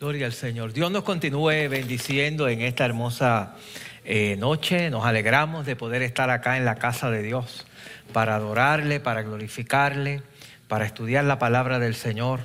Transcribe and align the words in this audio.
Gloria 0.00 0.26
al 0.26 0.32
Señor. 0.32 0.72
Dios 0.72 0.90
nos 0.90 1.04
continúe 1.04 1.68
bendiciendo 1.68 2.48
en 2.48 2.62
esta 2.62 2.84
hermosa 2.84 3.54
eh, 4.04 4.34
noche. 4.36 4.90
Nos 4.90 5.06
alegramos 5.06 5.66
de 5.66 5.76
poder 5.76 6.02
estar 6.02 6.30
acá 6.30 6.56
en 6.56 6.64
la 6.64 6.74
casa 6.74 7.12
de 7.12 7.22
Dios 7.22 7.64
para 8.12 8.34
adorarle, 8.34 8.98
para 8.98 9.22
glorificarle, 9.22 10.22
para 10.66 10.84
estudiar 10.84 11.24
la 11.24 11.38
palabra 11.38 11.78
del 11.78 11.94
Señor. 11.94 12.40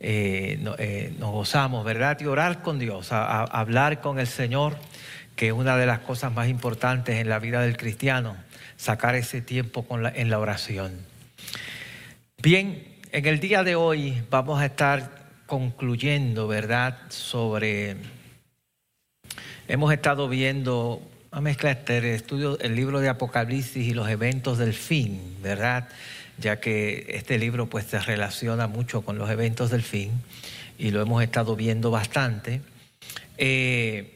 Eh, 0.00 0.58
eh, 0.78 1.14
nos 1.18 1.32
gozamos, 1.32 1.84
¿verdad? 1.84 2.18
Y 2.20 2.24
orar 2.24 2.62
con 2.62 2.78
Dios, 2.78 3.08
hablar 3.12 4.00
con 4.00 4.18
el 4.18 4.26
Señor, 4.26 4.78
que 5.36 5.48
es 5.48 5.52
una 5.52 5.76
de 5.76 5.84
las 5.84 5.98
cosas 5.98 6.32
más 6.32 6.48
importantes 6.48 7.20
en 7.20 7.28
la 7.28 7.38
vida 7.38 7.60
del 7.60 7.76
cristiano, 7.76 8.38
sacar 8.78 9.16
ese 9.16 9.42
tiempo 9.42 9.86
en 10.14 10.30
la 10.30 10.38
oración. 10.38 10.92
Bien, 12.38 12.82
en 13.12 13.26
el 13.26 13.38
día 13.38 13.64
de 13.64 13.76
hoy 13.76 14.22
vamos 14.30 14.58
a 14.62 14.64
estar 14.64 15.25
concluyendo, 15.46 16.48
¿verdad?, 16.48 16.98
sobre... 17.08 17.96
Hemos 19.68 19.92
estado 19.92 20.28
viendo, 20.28 21.02
a 21.30 21.40
mezclar 21.40 21.78
este 21.78 22.14
estudio, 22.14 22.58
el 22.60 22.76
libro 22.76 23.00
de 23.00 23.08
Apocalipsis 23.08 23.86
y 23.86 23.94
los 23.94 24.08
eventos 24.08 24.58
del 24.58 24.74
fin, 24.74 25.20
¿verdad? 25.42 25.88
Ya 26.38 26.60
que 26.60 27.06
este 27.08 27.38
libro 27.38 27.66
pues 27.66 27.86
se 27.86 27.98
relaciona 27.98 28.68
mucho 28.68 29.02
con 29.02 29.18
los 29.18 29.28
eventos 29.28 29.70
del 29.70 29.82
fin 29.82 30.12
y 30.78 30.90
lo 30.90 31.02
hemos 31.02 31.22
estado 31.22 31.56
viendo 31.56 31.90
bastante. 31.90 32.60
Eh, 33.38 34.12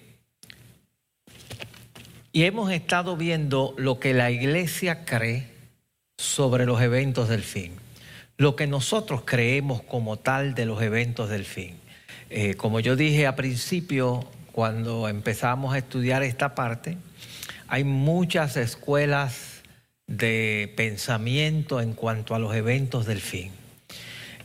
y 2.33 2.45
hemos 2.45 2.71
estado 2.71 3.17
viendo 3.17 3.75
lo 3.77 3.99
que 3.99 4.15
la 4.15 4.31
iglesia 4.31 5.05
cree 5.05 5.49
sobre 6.17 6.65
los 6.65 6.81
eventos 6.81 7.29
del 7.29 7.43
fin 7.43 7.80
lo 8.41 8.57
que 8.57 8.67
nosotros 8.67 9.21
creemos 9.27 9.83
como 9.83 10.19
tal 10.19 10.55
de 10.55 10.65
los 10.65 10.81
eventos 10.81 11.29
del 11.29 11.45
fin. 11.45 11.77
Eh, 12.31 12.55
como 12.55 12.81
yo 12.81 12.97
dije 12.97 13.27
a 13.27 13.37
principio, 13.37 14.25
cuando 14.53 15.09
empezamos 15.09 15.75
a 15.75 15.79
estudiar 15.79 16.23
esta 16.23 16.55
parte, 16.55 16.97
hay 17.69 17.85
muchas 17.85 18.57
escuelas 18.57 19.61
de 20.07 20.73
pensamiento 20.75 21.83
en 21.83 21.93
cuanto 21.93 22.35
a 22.35 22.39
los 22.39 22.55
eventos 22.55 23.05
del 23.05 23.21
fin. 23.21 23.53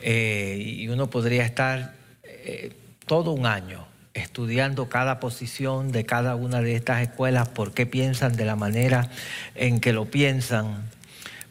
Eh, 0.02 0.58
y 0.62 0.89
uno 0.89 1.09
podría 1.09 1.45
estar 1.45 1.94
eh, 2.23 2.73
todo 3.06 3.31
un 3.31 3.45
año 3.45 3.88
estudiando 4.14 4.89
cada 4.89 5.22
posición 5.22 5.94
de 5.94 6.06
cada 6.06 6.36
una 6.36 6.59
de 6.59 6.75
estas 6.75 7.02
escuelas, 7.02 7.47
por 7.47 7.73
qué 7.73 7.86
piensan 7.86 8.36
de 8.36 8.44
la 8.44 8.58
manera 8.58 9.09
en 9.56 9.80
que 9.80 9.94
lo 9.94 10.03
piensan. 10.03 10.84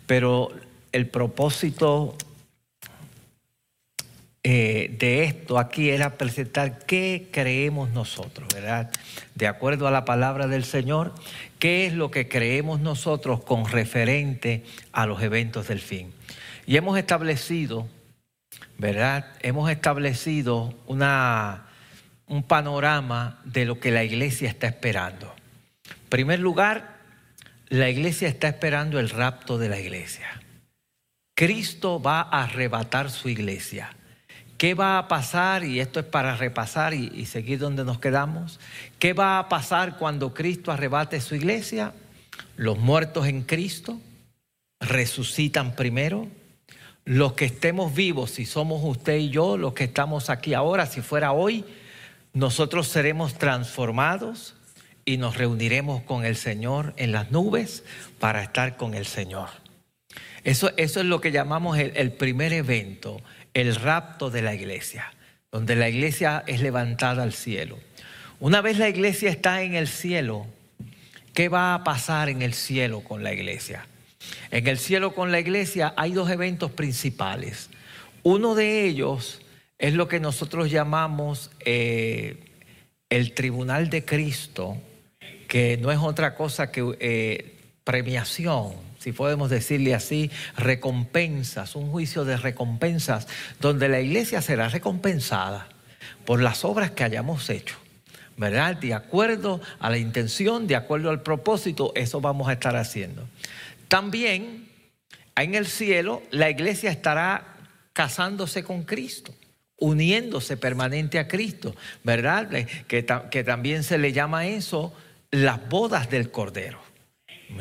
Pero 0.07 0.51
el 0.93 1.07
propósito 1.07 2.19
eh, 4.47 4.95
de 4.99 5.25
esto 5.25 5.59
aquí 5.59 5.89
era 5.89 6.19
presentar 6.19 6.81
qué 6.81 7.29
creemos 7.33 7.89
nosotros, 7.91 8.47
¿verdad? 8.53 8.91
De 9.35 9.47
acuerdo 9.47 9.89
a 9.89 9.91
la 9.91 10.05
palabra 10.05 10.47
del 10.47 10.65
Señor, 10.65 11.15
qué 11.59 11.87
es 11.87 11.95
lo 11.95 12.11
que 12.11 12.29
creemos 12.29 12.79
nosotros 12.81 13.43
con 13.43 13.67
referente 13.67 14.63
a 14.93 15.07
los 15.07 15.23
eventos 15.23 15.69
del 15.69 15.81
fin. 15.81 16.13
Y 16.67 16.77
hemos 16.77 16.99
establecido, 16.99 17.89
¿verdad? 18.77 19.33
Hemos 19.41 19.71
establecido 19.71 20.75
una, 20.87 21.65
un 22.27 22.43
panorama 22.43 23.41
de 23.45 23.65
lo 23.65 23.81
que 23.81 23.91
la 23.91 24.05
iglesia 24.05 24.51
está 24.51 24.67
esperando. 24.67 25.35
En 25.89 26.09
primer 26.11 26.41
lugar, 26.41 26.99
la 27.69 27.89
iglesia 27.89 28.29
está 28.29 28.49
esperando 28.49 29.01
el 29.01 29.09
rapto 29.09 29.57
de 29.57 29.71
la 29.71 29.81
iglesia. 29.81 30.43
Cristo 31.35 32.03
va 32.03 32.21
a 32.21 32.45
arrebatar 32.45 33.11
su 33.11 33.31
iglesia. 33.31 33.91
¿Qué 34.57 34.75
va 34.75 34.99
a 34.99 35.09
pasar? 35.09 35.65
Y 35.65 35.81
esto 35.81 36.01
es 36.01 36.07
para 36.07 36.37
repasar 36.37 36.95
y, 36.95 37.27
seguir 37.27 37.59
donde 37.59 37.85
nos 37.85 37.99
quedamos. 37.99 38.61
¿Qué 38.99 39.13
va 39.13 39.39
a 39.39 39.49
pasar 39.49 39.99
cuando 39.99 40.33
Cristo 40.33 40.71
arrebate 40.71 41.21
su 41.21 41.35
iglesia? 41.35 41.93
Los 42.57 42.79
muertos 42.79 43.27
en 43.27 43.43
Cristo 43.43 44.01
resucitan 44.81 45.75
primero. 45.75 46.29
Los 47.05 47.33
que 47.35 47.47
estemos 47.47 47.95
vivos, 47.95 48.31
si 48.31 48.47
somos 48.47 48.81
usted 48.85 49.17
y 49.17 49.31
yo, 49.31 49.59
los 49.59 49.75
que 49.75 49.85
estamos 49.85 50.31
aquí 50.31 50.55
ahora, 50.55 50.87
si 50.87 51.01
fuera 51.01 51.33
hoy, 51.33 51.65
nosotros 52.33 52.89
seremos 52.89 53.35
transformados 53.35 54.55
y 55.05 55.19
nos 55.19 55.37
reuniremos 55.37 56.03
con 56.03 56.25
el 56.25 56.37
Señor 56.37 56.95
en 56.97 57.13
las 57.13 57.31
nubes 57.31 57.85
para 58.21 58.43
estar 58.43 58.77
con 58.77 58.95
el 58.95 59.05
Señor. 59.05 59.49
Eso, 60.45 60.71
eso 60.77 61.01
es 61.01 61.07
lo 61.07 61.21
que 61.21 61.33
llamamos 61.33 61.79
el 61.79 62.13
primer 62.13 62.53
evento, 62.53 63.21
el 63.55 63.75
rapto 63.77 64.31
de 64.31 64.43
la 64.43 64.55
iglesia, 64.55 65.13
donde 65.51 65.77
la 65.77 65.89
iglesia 65.89 66.43
es 66.47 66.61
levantada 66.61 67.23
al 67.23 67.33
cielo. 67.33 67.79
Una 68.41 68.61
vez 68.61 68.79
la 68.79 68.89
iglesia 68.89 69.31
está 69.31 69.63
en 69.63 69.75
el 69.75 69.89
cielo, 69.89 70.47
¿qué 71.33 71.49
va 71.49 71.75
a 71.75 71.85
pasar 71.85 72.29
en 72.29 72.43
el 72.43 72.53
cielo 72.53 73.01
con 73.01 73.23
la 73.23 73.33
iglesia? 73.33 73.87
En 74.51 74.67
el 74.67 74.79
cielo 74.79 75.15
con 75.15 75.31
la 75.33 75.41
iglesia 75.41 75.95
hay 75.97 76.13
dos 76.13 76.31
eventos 76.31 76.71
principales. 76.73 77.71
Uno 78.23 78.55
de 78.55 78.85
ellos 78.85 79.41
es 79.79 79.95
lo 79.95 80.09
que 80.09 80.21
nosotros 80.21 80.71
llamamos 80.71 81.51
eh, 81.61 82.39
el 83.11 83.35
tribunal 83.35 83.91
de 83.91 84.05
Cristo, 84.05 84.77
que 85.47 85.77
no 85.77 85.93
es 85.93 85.99
otra 85.99 86.35
cosa 86.35 86.73
que 86.73 86.97
eh, 87.01 87.55
premiación, 87.85 88.73
si 89.05 89.13
podemos 89.13 89.51
decirle 89.51 89.95
así, 89.95 90.31
recompensas, 90.57 91.77
un 91.77 91.91
juicio 91.91 92.25
de 92.25 92.39
recompensas, 92.39 93.29
donde 93.61 93.91
la 93.91 94.01
iglesia 94.01 94.41
será 94.41 94.71
recompensada 94.71 95.69
por 96.25 96.41
las 96.41 96.65
obras 96.65 96.93
que 96.93 97.05
hayamos 97.05 97.51
hecho. 97.51 97.77
¿Verdad? 98.39 98.77
De 98.77 98.95
acuerdo 98.95 99.61
a 99.79 99.91
la 99.91 99.99
intención, 99.99 100.67
de 100.67 100.77
acuerdo 100.77 101.11
al 101.11 101.21
propósito, 101.21 101.93
eso 101.95 102.23
vamos 102.23 102.49
a 102.49 102.55
estar 102.55 102.77
haciendo. 102.77 103.29
También 103.89 104.71
en 105.37 105.55
el 105.55 105.67
cielo 105.67 106.23
la 106.31 106.49
iglesia 106.49 106.91
estará 106.91 107.59
casándose 107.93 108.65
con 108.65 108.85
Cristo, 108.85 109.35
uniéndose 109.77 110.57
permanente 110.57 111.19
a 111.19 111.29
Cristo, 111.29 111.77
¿verdad? 112.05 112.49
Que, 112.89 113.05
que 113.05 113.45
también 113.45 113.85
se 113.85 113.99
le 113.99 114.15
llama 114.15 114.47
eso 114.47 114.95
las 115.31 115.69
bodas 115.69 116.09
del 116.09 116.31
Cordero 116.31 116.84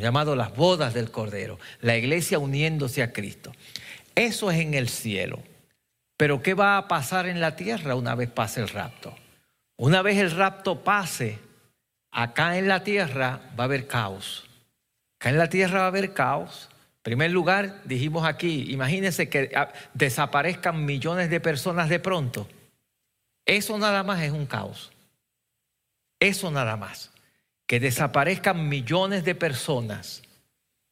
llamado 0.01 0.35
las 0.35 0.55
bodas 0.55 0.93
del 0.93 1.11
Cordero, 1.11 1.59
la 1.81 1.95
iglesia 1.97 2.39
uniéndose 2.39 3.03
a 3.03 3.13
Cristo. 3.13 3.51
Eso 4.15 4.51
es 4.51 4.59
en 4.59 4.73
el 4.73 4.89
cielo. 4.89 5.41
Pero 6.17 6.41
¿qué 6.41 6.53
va 6.53 6.77
a 6.77 6.87
pasar 6.87 7.27
en 7.27 7.41
la 7.41 7.55
tierra 7.55 7.95
una 7.95 8.15
vez 8.15 8.29
pase 8.29 8.61
el 8.61 8.69
rapto? 8.69 9.15
Una 9.77 10.01
vez 10.01 10.17
el 10.17 10.31
rapto 10.31 10.83
pase, 10.83 11.39
acá 12.11 12.57
en 12.57 12.67
la 12.67 12.83
tierra 12.83 13.41
va 13.57 13.63
a 13.63 13.65
haber 13.65 13.87
caos. 13.87 14.45
Acá 15.19 15.29
en 15.29 15.37
la 15.37 15.49
tierra 15.49 15.79
va 15.79 15.85
a 15.85 15.89
haber 15.89 16.13
caos. 16.13 16.69
En 16.97 17.03
primer 17.03 17.31
lugar, 17.31 17.81
dijimos 17.85 18.25
aquí, 18.25 18.71
imagínense 18.71 19.29
que 19.29 19.51
ah, 19.55 19.73
desaparezcan 19.93 20.85
millones 20.85 21.29
de 21.29 21.39
personas 21.39 21.89
de 21.89 21.99
pronto. 21.99 22.47
Eso 23.45 23.77
nada 23.77 24.03
más 24.03 24.21
es 24.21 24.31
un 24.31 24.45
caos. 24.45 24.91
Eso 26.19 26.51
nada 26.51 26.77
más 26.77 27.12
que 27.73 27.79
desaparezcan 27.79 28.69
millones 28.69 29.25
de 29.25 29.33
personas, 29.33 30.21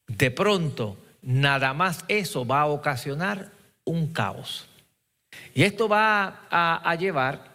de 0.07 0.31
pronto 0.31 0.97
nada 1.21 1.75
más 1.75 2.03
eso 2.07 2.43
va 2.43 2.61
a 2.61 2.65
ocasionar 2.65 3.51
un 3.83 4.11
caos. 4.11 4.67
Y 5.53 5.61
esto 5.61 5.87
va 5.87 6.47
a, 6.49 6.95
llevar 6.95 7.51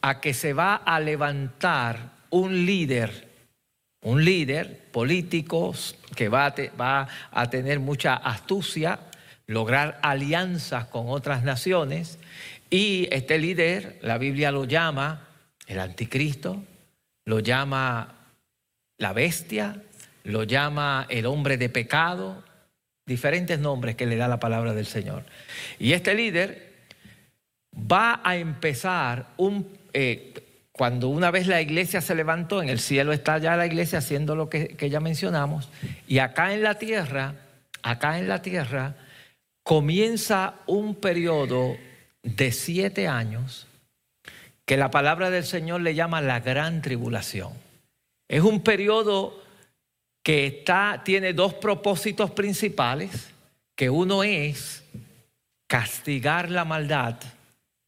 a 0.00 0.18
que 0.22 0.32
se 0.32 0.54
va 0.54 0.76
a 0.76 0.98
levantar 0.98 2.12
un 2.30 2.64
líder, 2.64 3.28
un 4.00 4.24
líder 4.24 4.88
político 4.90 5.74
que 6.16 6.30
va 6.30 7.06
a 7.32 7.50
tener 7.50 7.80
mucha 7.80 8.14
astucia, 8.14 8.98
lograr 9.46 9.98
alianzas 10.00 10.86
con 10.86 11.10
otras 11.10 11.42
naciones. 11.42 12.18
Y 12.70 13.08
este 13.12 13.38
líder, 13.38 13.98
la 14.00 14.16
Biblia 14.16 14.50
lo 14.50 14.64
llama 14.64 15.28
el 15.66 15.80
anticristo, 15.80 16.64
lo 17.26 17.40
llama 17.40 18.16
la 19.00 19.12
bestia, 19.14 19.82
lo 20.24 20.44
llama 20.44 21.06
el 21.08 21.26
hombre 21.26 21.56
de 21.56 21.70
pecado, 21.70 22.44
diferentes 23.06 23.58
nombres 23.58 23.96
que 23.96 24.06
le 24.06 24.16
da 24.16 24.28
la 24.28 24.38
palabra 24.38 24.74
del 24.74 24.86
Señor. 24.86 25.24
Y 25.78 25.94
este 25.94 26.14
líder 26.14 26.72
va 27.74 28.20
a 28.22 28.36
empezar 28.36 29.26
un... 29.38 29.66
Eh, 29.92 30.34
cuando 30.72 31.08
una 31.08 31.30
vez 31.30 31.46
la 31.46 31.60
iglesia 31.60 32.00
se 32.00 32.14
levantó, 32.14 32.62
en 32.62 32.68
el 32.68 32.78
cielo 32.78 33.12
está 33.12 33.38
ya 33.38 33.56
la 33.56 33.66
iglesia 33.66 33.98
haciendo 33.98 34.36
lo 34.36 34.48
que, 34.48 34.68
que 34.68 34.88
ya 34.88 35.00
mencionamos, 35.00 35.68
y 36.06 36.18
acá 36.18 36.54
en 36.54 36.62
la 36.62 36.76
tierra, 36.76 37.34
acá 37.82 38.18
en 38.18 38.28
la 38.28 38.40
tierra, 38.40 38.94
comienza 39.62 40.54
un 40.66 40.94
periodo 40.94 41.76
de 42.22 42.52
siete 42.52 43.08
años 43.08 43.66
que 44.64 44.76
la 44.76 44.90
palabra 44.90 45.30
del 45.30 45.44
Señor 45.44 45.80
le 45.80 45.94
llama 45.94 46.20
la 46.20 46.40
gran 46.40 46.80
tribulación. 46.80 47.69
Es 48.30 48.42
un 48.42 48.62
periodo 48.62 49.42
que 50.22 50.46
está, 50.46 51.02
tiene 51.04 51.32
dos 51.32 51.54
propósitos 51.54 52.30
principales, 52.30 53.32
que 53.74 53.90
uno 53.90 54.22
es 54.22 54.84
castigar 55.66 56.48
la 56.48 56.64
maldad 56.64 57.16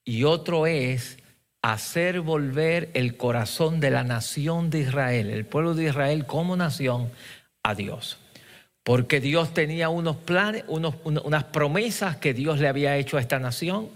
y 0.05 0.25
otro 0.25 0.67
es 0.67 1.19
hacer 1.63 2.23
volver 2.23 2.91
el 2.95 3.17
corazón 3.17 3.79
de 3.79 3.93
la 3.93 4.03
nación 4.03 4.69
de 4.69 4.81
Israel, 4.81 5.31
el 5.31 5.47
pueblo 5.47 5.75
de 5.75 5.85
Israel 5.85 6.27
como 6.27 6.57
nación, 6.57 7.13
a 7.63 7.77
Dios. 7.77 8.19
Porque 8.83 9.21
Dios 9.21 9.55
tenía 9.55 9.91
unos 9.91 10.17
planes, 10.17 10.65
unas 10.67 11.45
promesas 11.45 12.17
que 12.17 12.35
Dios 12.35 12.59
le 12.59 12.67
había 12.67 12.97
hecho 12.97 13.17
a 13.17 13.21
esta 13.21 13.39
nación 13.39 13.91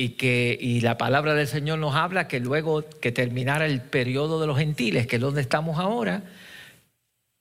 y 0.00 0.10
que 0.10 0.56
y 0.58 0.80
la 0.80 0.96
palabra 0.96 1.34
del 1.34 1.46
Señor 1.46 1.78
nos 1.78 1.94
habla 1.94 2.26
que 2.26 2.40
luego 2.40 2.88
que 2.88 3.12
terminara 3.12 3.66
el 3.66 3.82
periodo 3.82 4.40
de 4.40 4.46
los 4.46 4.56
gentiles, 4.56 5.06
que 5.06 5.16
es 5.16 5.22
donde 5.22 5.42
estamos 5.42 5.78
ahora, 5.78 6.22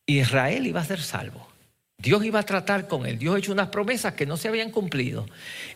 Israel 0.06 0.68
iba 0.68 0.82
a 0.82 0.84
ser 0.84 1.00
salvo. 1.00 1.48
Dios 1.98 2.26
iba 2.26 2.40
a 2.40 2.44
tratar 2.44 2.90
con 2.90 3.06
él. 3.06 3.18
Dios 3.18 3.34
ha 3.34 3.38
hecho 3.40 3.54
unas 3.54 3.70
promesas 3.70 4.14
que 4.14 4.26
no 4.26 4.36
se 4.36 4.50
habían 4.50 4.72
cumplido 4.72 5.26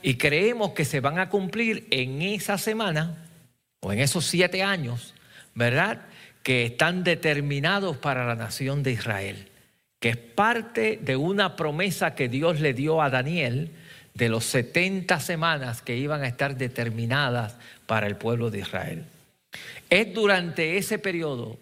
y 0.01 0.15
creemos 0.15 0.71
que 0.71 0.83
se 0.83 0.99
van 0.99 1.19
a 1.19 1.29
cumplir 1.29 1.87
en 1.89 2.21
esa 2.21 2.57
semana 2.57 3.29
o 3.79 3.93
en 3.93 3.99
esos 3.99 4.25
siete 4.25 4.61
años, 4.61 5.13
¿verdad? 5.55 6.01
Que 6.43 6.65
están 6.65 7.05
determinados 7.05 7.95
para 7.95 8.25
la 8.25 8.35
nación 8.35 8.83
de 8.83 8.91
Israel, 8.91 9.47
que 10.01 10.09
es 10.09 10.17
parte 10.17 10.99
de 11.01 11.15
una 11.15 11.55
promesa 11.55 12.13
que 12.13 12.27
Dios 12.27 12.59
le 12.59 12.73
dio 12.73 13.01
a 13.01 13.09
Daniel 13.09 13.71
de 14.13 14.29
los 14.29 14.45
70 14.45 15.19
semanas 15.19 15.81
que 15.81 15.97
iban 15.97 16.23
a 16.23 16.27
estar 16.27 16.55
determinadas 16.55 17.57
para 17.87 18.07
el 18.07 18.15
pueblo 18.15 18.51
de 18.51 18.59
Israel. 18.59 19.05
Es 19.89 20.13
durante 20.13 20.77
ese 20.77 20.99
periodo 20.99 21.57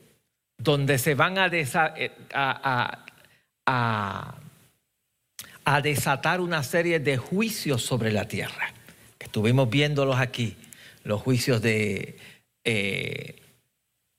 donde 0.57 0.97
se 0.97 1.15
van 1.15 1.37
a, 1.37 1.47
eh, 1.47 2.11
a, 2.33 3.05
a, 3.65 4.35
desatar 5.81 6.41
una 6.41 6.63
serie 6.63 6.99
de 6.99 7.17
juicios 7.17 7.81
sobre 7.81 8.11
la 8.11 8.27
tierra, 8.27 8.73
estuvimos 9.19 9.69
viéndolos 9.69 10.19
aquí, 10.19 10.57
los 11.03 11.21
juicios 11.21 11.61
de 11.61 12.17
eh, 12.63 13.41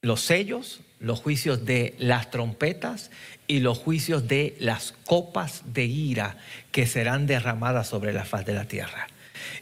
los 0.01 0.21
sellos, 0.21 0.81
los 1.03 1.21
juicios 1.21 1.67
de 1.67 1.95
las 1.99 2.31
trompetas 2.31 3.11
y 3.47 3.61
los 3.61 3.79
juicios 3.79 4.29
de 4.29 4.57
las 4.61 4.95
copas 5.05 5.63
de 5.67 5.85
ira 5.85 6.37
que 6.71 6.87
serán 6.87 7.27
derramadas 7.27 7.89
sobre 7.89 8.13
la 8.13 8.25
faz 8.25 8.47
de 8.47 8.55
la 8.55 8.65
tierra. 8.65 9.09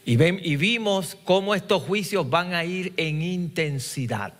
Y, 0.05 0.15
ven, 0.15 0.39
y 0.41 0.55
vimos 0.55 1.17
cómo 1.23 1.55
estos 1.55 1.83
juicios 1.83 2.29
van 2.29 2.53
a 2.53 2.63
ir 2.63 2.93
en 2.97 3.21
intensidad 3.21 4.33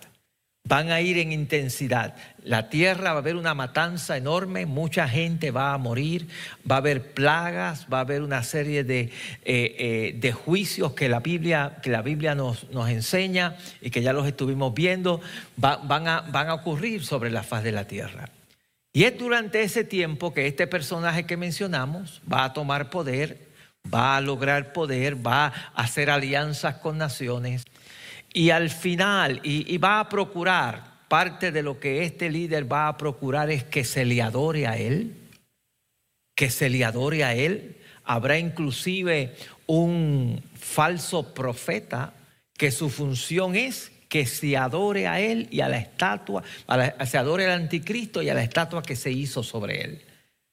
van 0.64 0.90
a 0.90 1.00
ir 1.00 1.18
en 1.18 1.32
intensidad. 1.32 2.14
La 2.44 2.68
tierra 2.68 3.10
va 3.10 3.16
a 3.16 3.18
haber 3.18 3.36
una 3.36 3.54
matanza 3.54 4.16
enorme, 4.16 4.66
mucha 4.66 5.08
gente 5.08 5.50
va 5.50 5.74
a 5.74 5.78
morir, 5.78 6.28
va 6.68 6.76
a 6.76 6.78
haber 6.78 7.12
plagas, 7.14 7.86
va 7.92 7.98
a 7.98 8.02
haber 8.02 8.22
una 8.22 8.42
serie 8.42 8.84
de, 8.84 9.00
eh, 9.00 9.10
eh, 9.44 10.14
de 10.16 10.32
juicios 10.32 10.92
que 10.92 11.08
la 11.08 11.20
Biblia, 11.20 11.78
que 11.82 11.90
la 11.90 12.02
Biblia 12.02 12.34
nos, 12.34 12.70
nos, 12.70 12.88
enseña 12.90 13.56
y 13.80 13.90
que 13.90 14.02
ya 14.02 14.12
los 14.12 14.26
estuvimos 14.26 14.74
viendo, 14.74 15.20
van, 15.56 16.08
a, 16.08 16.20
van 16.20 16.48
a 16.48 16.54
ocurrir 16.54 17.04
sobre 17.04 17.30
la 17.30 17.42
faz 17.42 17.64
de 17.64 17.72
la 17.72 17.86
tierra. 17.86 18.28
Y 18.92 19.04
es 19.04 19.18
durante 19.18 19.62
ese 19.62 19.84
tiempo 19.84 20.34
que 20.34 20.46
este 20.46 20.66
personaje 20.66 21.24
que 21.24 21.36
mencionamos 21.36 22.20
va 22.30 22.44
a 22.44 22.52
tomar 22.52 22.90
poder, 22.90 23.48
va 23.92 24.16
a 24.16 24.20
lograr 24.20 24.72
poder, 24.72 25.26
va 25.26 25.46
a 25.46 25.82
hacer 25.82 26.10
alianzas 26.10 26.76
con 26.76 26.98
naciones 26.98 27.64
y 28.32 28.50
al 28.50 28.70
final, 28.70 29.40
y, 29.42 29.76
va 29.78 30.00
a 30.00 30.08
procurar, 30.08 30.92
parte 31.08 31.52
de 31.52 31.62
lo 31.62 31.78
que 31.78 32.04
este 32.04 32.30
líder 32.30 32.70
va 32.70 32.88
a 32.88 32.96
procurar 32.96 33.50
es 33.50 33.64
que 33.64 33.84
se 33.84 34.04
le 34.04 34.22
adore 34.22 34.66
a 34.66 34.78
él, 34.78 35.14
que 36.34 36.48
se 36.48 36.70
le 36.70 36.84
adore 36.84 37.24
a 37.24 37.34
él. 37.34 37.76
Habrá 38.04 38.38
inclusive 38.38 39.36
un 39.66 40.42
falso 40.54 41.34
profeta 41.34 42.14
que 42.56 42.70
su 42.70 42.88
función 42.88 43.54
es 43.54 43.92
que 44.08 44.26
se 44.26 44.56
adore 44.56 45.06
a 45.06 45.20
él 45.20 45.48
y 45.50 45.60
a 45.60 45.68
la 45.68 45.78
estatua, 45.78 46.42
se 47.06 47.18
adore 47.18 47.46
al 47.46 47.62
anticristo 47.62 48.22
y 48.22 48.30
a 48.30 48.34
la 48.34 48.42
estatua 48.42 48.82
que 48.82 48.96
se 48.96 49.10
hizo 49.10 49.42
sobre 49.42 49.82
él. 49.82 50.02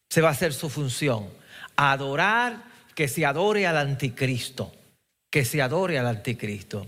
Se 0.09 0.21
va 0.21 0.29
a 0.29 0.31
hacer 0.31 0.53
su 0.53 0.69
función, 0.69 1.29
adorar, 1.75 2.63
que 2.95 3.07
se 3.07 3.25
adore 3.25 3.65
al 3.65 3.77
anticristo, 3.77 4.73
que 5.29 5.45
se 5.45 5.61
adore 5.61 5.97
al 5.97 6.07
anticristo. 6.07 6.85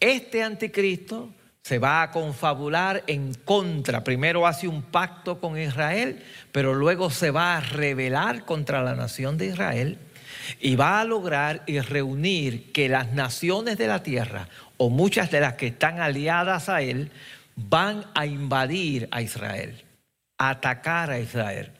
Este 0.00 0.42
anticristo 0.42 1.32
se 1.62 1.78
va 1.78 2.02
a 2.02 2.10
confabular 2.10 3.04
en 3.06 3.34
contra. 3.34 4.02
Primero 4.02 4.46
hace 4.46 4.66
un 4.66 4.82
pacto 4.82 5.38
con 5.38 5.58
Israel, 5.58 6.22
pero 6.50 6.74
luego 6.74 7.08
se 7.10 7.30
va 7.30 7.56
a 7.56 7.60
rebelar 7.60 8.44
contra 8.44 8.82
la 8.82 8.94
nación 8.94 9.38
de 9.38 9.46
Israel 9.46 9.98
y 10.60 10.74
va 10.74 11.00
a 11.00 11.04
lograr 11.04 11.62
y 11.66 11.78
reunir 11.78 12.72
que 12.72 12.88
las 12.88 13.12
naciones 13.12 13.78
de 13.78 13.86
la 13.86 14.02
tierra, 14.02 14.48
o 14.76 14.90
muchas 14.90 15.30
de 15.30 15.40
las 15.40 15.54
que 15.54 15.68
están 15.68 16.00
aliadas 16.00 16.68
a 16.68 16.82
él, 16.82 17.12
van 17.54 18.04
a 18.14 18.26
invadir 18.26 19.08
a 19.12 19.22
Israel, 19.22 19.84
atacar 20.38 21.10
a 21.10 21.20
Israel. 21.20 21.70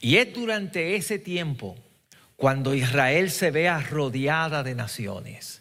Y 0.00 0.16
es 0.16 0.34
durante 0.34 0.96
ese 0.96 1.18
tiempo 1.18 1.76
cuando 2.36 2.74
Israel 2.74 3.30
se 3.30 3.50
vea 3.50 3.80
rodeada 3.80 4.62
de 4.62 4.74
naciones 4.74 5.57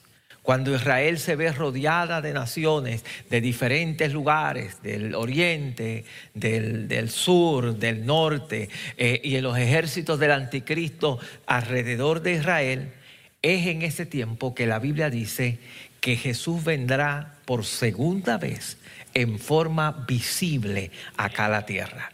cuando 0.48 0.74
Israel 0.74 1.20
se 1.20 1.36
ve 1.36 1.52
rodeada 1.52 2.22
de 2.22 2.32
naciones 2.32 3.04
de 3.30 3.42
diferentes 3.42 4.14
lugares, 4.14 4.82
del 4.82 5.14
oriente, 5.14 6.06
del, 6.34 7.10
sur, 7.10 7.76
del 7.76 8.06
norte, 8.06 8.70
eh, 8.96 9.20
y 9.26 9.36
en 9.36 9.44
los 9.44 9.58
ejércitos 9.58 10.18
del 10.18 10.32
anticristo 10.32 11.20
alrededor 11.48 12.22
de 12.22 12.36
Israel, 12.36 12.94
es 13.42 13.68
en 13.68 13.82
ese 13.82 14.06
tiempo 14.06 14.56
que 14.56 14.68
la 14.68 14.80
Biblia 14.80 15.10
dice 15.10 15.60
que 16.00 16.16
Jesús 16.16 16.64
vendrá 16.64 17.40
por 17.44 17.66
segunda 17.66 18.38
vez 18.38 18.78
en 19.14 19.40
forma 19.40 20.06
visible 20.08 20.92
acá 21.18 21.48
a 21.48 21.50
la 21.50 21.66
tierra. 21.66 22.14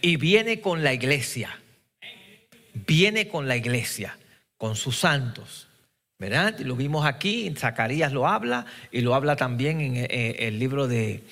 Y 0.00 0.16
viene 0.16 0.62
con 0.62 0.84
la 0.84 0.94
iglesia, 0.94 1.60
viene 2.72 3.28
con 3.28 3.46
la 3.46 3.58
iglesia, 3.58 4.16
con 4.56 4.74
sus 4.74 4.96
santos 5.00 5.68
Lo 6.60 6.76
vimos 6.76 7.06
aquí, 7.06 7.52
Zacarías 7.56 8.12
lo 8.12 8.26
habla 8.26 8.66
y 8.90 9.00
lo 9.00 9.14
habla 9.14 9.36
también 9.36 9.80
en 9.80 9.96
eh, 9.96 10.36
el 10.40 10.58
libro 10.58 10.88
de, 10.88 11.22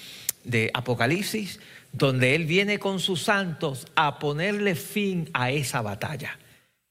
Apocalipsis, 0.74 1.60
donde 1.92 2.34
él 2.34 2.46
viene 2.46 2.78
con 2.78 3.00
sus 3.00 3.22
santos 3.22 3.86
a 3.94 4.18
ponerle 4.18 4.74
fin 4.74 5.30
a 5.32 5.50
esa 5.50 5.82
batalla, 5.82 6.38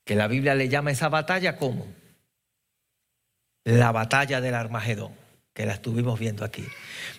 que 0.05 0.15
la 0.15 0.27
Biblia 0.27 0.55
le 0.55 0.69
llama 0.69 0.91
esa 0.91 1.09
batalla 1.09 1.57
como 1.57 1.87
la 3.65 3.91
batalla 3.91 4.41
del 4.41 4.55
Armagedón, 4.55 5.13
que 5.53 5.65
la 5.65 5.73
estuvimos 5.73 6.19
viendo 6.19 6.43
aquí. 6.43 6.65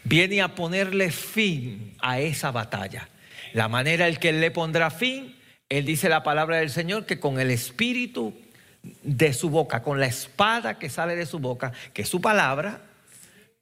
Viene 0.05 0.43
a 0.43 0.55
ponerle 0.55 1.11
fin 1.11 1.94
a 2.01 2.19
esa 2.19 2.51
batalla. 2.51 3.08
La 3.53 3.69
manera 3.69 4.08
en 4.08 4.17
que 4.17 4.31
él 4.31 4.41
le 4.41 4.51
pondrá 4.51 4.91
fin, 4.91 5.36
él 5.69 5.84
dice 5.84 6.08
la 6.08 6.22
palabra 6.22 6.56
del 6.56 6.70
Señor 6.70 7.06
que 7.06 7.20
con 7.20 7.39
el 7.39 7.51
Espíritu 7.51 8.34
de 8.82 9.32
su 9.32 9.51
boca, 9.51 9.82
con 9.82 10.01
la 10.01 10.06
espada 10.06 10.79
que 10.79 10.91
sale 10.91 11.17
de 11.17 11.27
su 11.27 11.39
boca, 11.39 11.72
que 11.93 12.03
es 12.03 12.08
su 12.08 12.20
palabra, 12.20 12.81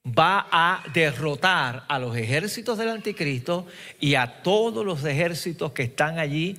va 0.07 0.47
a 0.51 0.83
derrotar 0.95 1.85
a 1.89 1.99
los 1.99 2.17
ejércitos 2.17 2.79
del 2.79 2.89
anticristo 2.89 3.67
y 3.99 4.15
a 4.15 4.43
todos 4.43 4.85
los 4.85 5.05
ejércitos 5.05 5.73
que 5.73 5.83
están 5.85 6.19
allí 6.19 6.57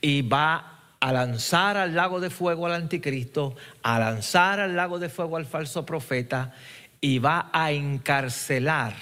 y 0.00 0.22
va 0.22 0.80
a 1.00 1.12
lanzar 1.12 1.76
al 1.76 1.94
lago 1.94 2.20
de 2.20 2.30
fuego 2.30 2.66
al 2.66 2.74
anticristo, 2.74 3.56
a 3.82 3.98
lanzar 3.98 4.60
al 4.60 4.76
lago 4.76 4.98
de 4.98 5.08
fuego 5.08 5.36
al 5.36 5.46
falso 5.46 5.84
profeta 5.86 6.54
y 7.00 7.18
va 7.18 7.50
a 7.52 7.72
encarcelar, 7.72 8.94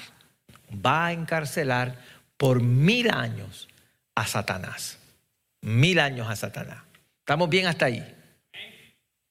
va 0.74 1.06
a 1.06 1.12
encarcelar 1.12 1.98
por 2.36 2.62
mil 2.62 3.10
años 3.10 3.68
a 4.14 4.26
Satanás. 4.26 4.98
Mil 5.62 6.00
años 6.00 6.30
a 6.30 6.36
Satanás. 6.36 6.78
¿Estamos 7.18 7.50
bien 7.50 7.66
hasta 7.66 7.84
ahí? 7.84 8.16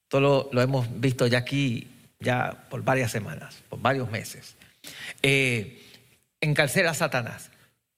Esto 0.09 0.49
lo, 0.51 0.59
hemos 0.59 0.87
visto 0.99 1.27
ya 1.27 1.37
aquí 1.37 1.87
ya 2.19 2.65
por 2.71 2.83
varias 2.83 3.11
semanas, 3.11 3.61
por 3.69 3.79
varios 3.79 4.09
meses. 4.09 4.55
Eh, 5.21 5.83
encarcela 6.41 6.89
a 6.89 6.93
Satanás. 6.95 7.51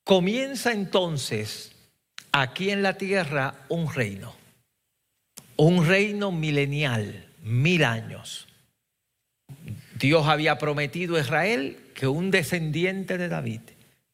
Comienza 0.03 0.73
entonces 0.73 1.71
aquí 2.33 2.69
en 2.69 2.83
la 2.83 2.97
tierra 2.97 3.55
un 3.69 3.93
reino, 3.93 4.35
un 5.55 5.87
reino 5.87 6.33
milenial, 6.33 7.29
mil 7.43 7.85
años. 7.85 8.49
Dios 9.97 10.27
había 10.27 10.57
prometido 10.57 11.15
a 11.15 11.21
Israel 11.21 11.77
que 11.95 12.07
un 12.07 12.29
descendiente 12.29 13.17
de 13.17 13.29
David 13.29 13.61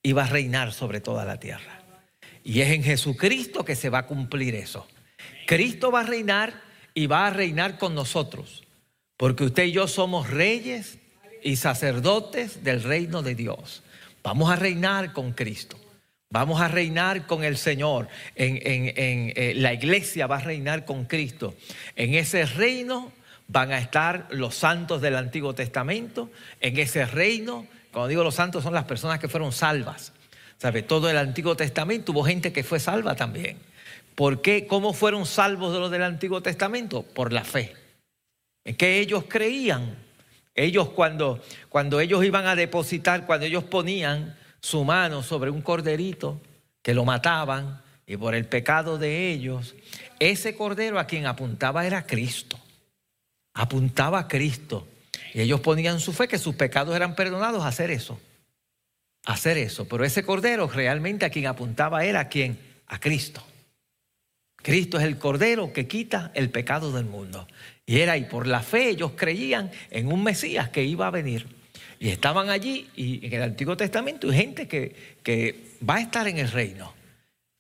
iba 0.04 0.24
a 0.24 0.28
reinar 0.28 0.72
sobre 0.72 1.02
toda 1.02 1.26
la 1.26 1.40
tierra. 1.40 1.82
Y 2.44 2.62
es 2.62 2.70
en 2.70 2.84
Jesucristo 2.84 3.66
que 3.66 3.76
se 3.76 3.90
va 3.90 3.98
a 3.98 4.06
cumplir 4.06 4.54
eso. 4.54 4.88
Cristo 5.48 5.92
va 5.92 6.02
a 6.02 6.04
reinar 6.04 6.67
y 6.98 7.06
va 7.06 7.28
a 7.28 7.30
reinar 7.30 7.78
con 7.78 7.94
nosotros. 7.94 8.64
Porque 9.18 9.44
usted 9.44 9.66
y 9.66 9.72
yo 9.72 9.88
somos 9.88 10.32
reyes 10.32 10.98
y 11.44 11.58
sacerdotes 11.58 12.64
del 12.64 12.82
reino 12.82 13.22
de 13.22 13.36
Dios. 13.36 13.84
Vamos 14.24 14.50
a 14.50 14.56
reinar 14.56 15.14
con 15.14 15.34
Cristo. 15.34 15.78
Vamos 16.32 16.60
a 16.60 16.68
reinar 16.68 17.28
con 17.28 17.44
el 17.44 17.56
Señor. 17.56 18.08
En, 18.34 18.58
eh, 18.64 19.54
la 19.58 19.74
iglesia 19.74 20.26
va 20.26 20.38
a 20.38 20.42
reinar 20.42 20.86
con 20.86 21.06
Cristo. 21.06 21.54
En 21.96 22.16
ese 22.16 22.48
reino 22.48 23.12
van 23.48 23.74
a 23.74 23.78
estar 23.78 24.26
los 24.32 24.56
santos 24.56 25.00
del 25.00 25.18
Antiguo 25.18 25.54
Testamento. 25.54 26.32
En 26.62 26.80
ese 26.80 27.06
reino 27.06 27.68
Cuando 27.92 28.08
digo 28.08 28.24
los 28.24 28.34
santos 28.34 28.64
son 28.64 28.74
las 28.74 28.86
personas 28.86 29.20
que 29.20 29.28
fueron 29.28 29.52
salvas. 29.52 30.14
¿Sabe? 30.58 30.82
Todo 30.82 31.12
el 31.12 31.18
Antiguo 31.20 31.56
Testamento 31.56 32.12
hubo 32.12 32.24
gente 32.24 32.52
que 32.52 32.64
fue 32.64 32.80
salva 32.80 33.16
también. 33.16 33.60
¿Por 34.18 34.42
qué? 34.42 34.66
¿Cómo 34.66 34.94
fueron 34.94 35.28
salvos 35.28 35.72
de 35.74 35.80
los 35.80 35.92
del 35.92 36.02
Antiguo 36.02 36.42
Testamento? 36.42 37.04
Por 37.04 37.32
la 37.32 37.44
fe. 37.44 37.76
En 38.66 38.76
que 38.76 38.98
ellos 38.98 39.26
creían. 39.28 39.96
Ellos 40.56 40.90
cuando, 40.90 41.40
cuando 41.70 42.00
ellos 42.00 42.26
iban 42.26 42.48
a 42.48 42.56
depositar, 42.56 43.28
cuando 43.28 43.46
ellos 43.46 43.64
ponían 43.66 44.36
su 44.60 44.84
mano 44.84 45.22
sobre 45.22 45.52
un 45.52 45.62
corderito, 45.62 46.42
que 46.82 46.96
lo 46.96 47.06
mataban, 47.06 47.84
y 48.08 48.18
por 48.18 48.34
el 48.34 48.46
pecado 48.46 48.98
de 48.98 49.30
ellos, 49.30 49.76
ese 50.18 50.56
cordero 50.56 50.98
a 50.98 51.06
quien 51.06 51.28
apuntaba 51.28 51.86
era 51.86 52.08
Cristo. 52.08 52.58
Apuntaba 53.54 54.18
a 54.18 54.28
Cristo. 54.28 54.88
Y 55.36 55.42
ellos 55.42 55.60
ponían 55.60 56.00
su 56.00 56.12
fe 56.12 56.28
que 56.28 56.40
sus 56.40 56.56
pecados 56.56 56.96
eran 56.96 57.14
perdonados 57.14 57.62
a 57.62 57.68
hacer 57.68 57.92
eso. 57.92 58.20
hacer 59.26 59.60
eso. 59.60 59.88
Pero 59.88 60.04
ese 60.04 60.24
cordero 60.24 60.68
realmente 60.68 61.24
a 61.24 61.30
quien 61.30 61.46
apuntaba 61.46 62.04
era 62.04 62.22
a 62.22 62.30
quien? 62.30 62.58
A 62.88 63.00
Cristo. 63.00 63.44
Cristo 64.58 64.98
es 64.98 65.06
el 65.06 65.18
Cordero 65.18 65.72
que 65.72 65.88
quita 65.88 66.32
el 66.34 66.50
pecado 66.50 66.92
del 66.92 67.06
mundo. 67.06 67.48
Y 67.86 68.00
era, 68.00 68.18
y 68.18 68.26
por 68.26 68.48
la 68.48 68.62
fe 68.62 68.90
ellos 68.90 69.14
creían 69.16 69.72
en 69.92 70.12
un 70.12 70.24
Mesías 70.24 70.70
que 70.70 70.84
iba 70.84 71.08
a 71.08 71.12
venir. 71.12 71.48
Y 72.00 72.10
estaban 72.10 72.50
allí, 72.50 72.90
y 72.96 73.26
en 73.26 73.34
el 73.34 73.44
Antiguo 73.44 73.78
Testamento 73.78 74.30
hay 74.30 74.38
gente 74.38 74.68
que, 74.68 75.18
que 75.24 75.78
va 75.88 75.96
a 75.96 76.02
estar 76.02 76.28
en 76.28 76.38
el 76.38 76.52
reino. 76.52 76.94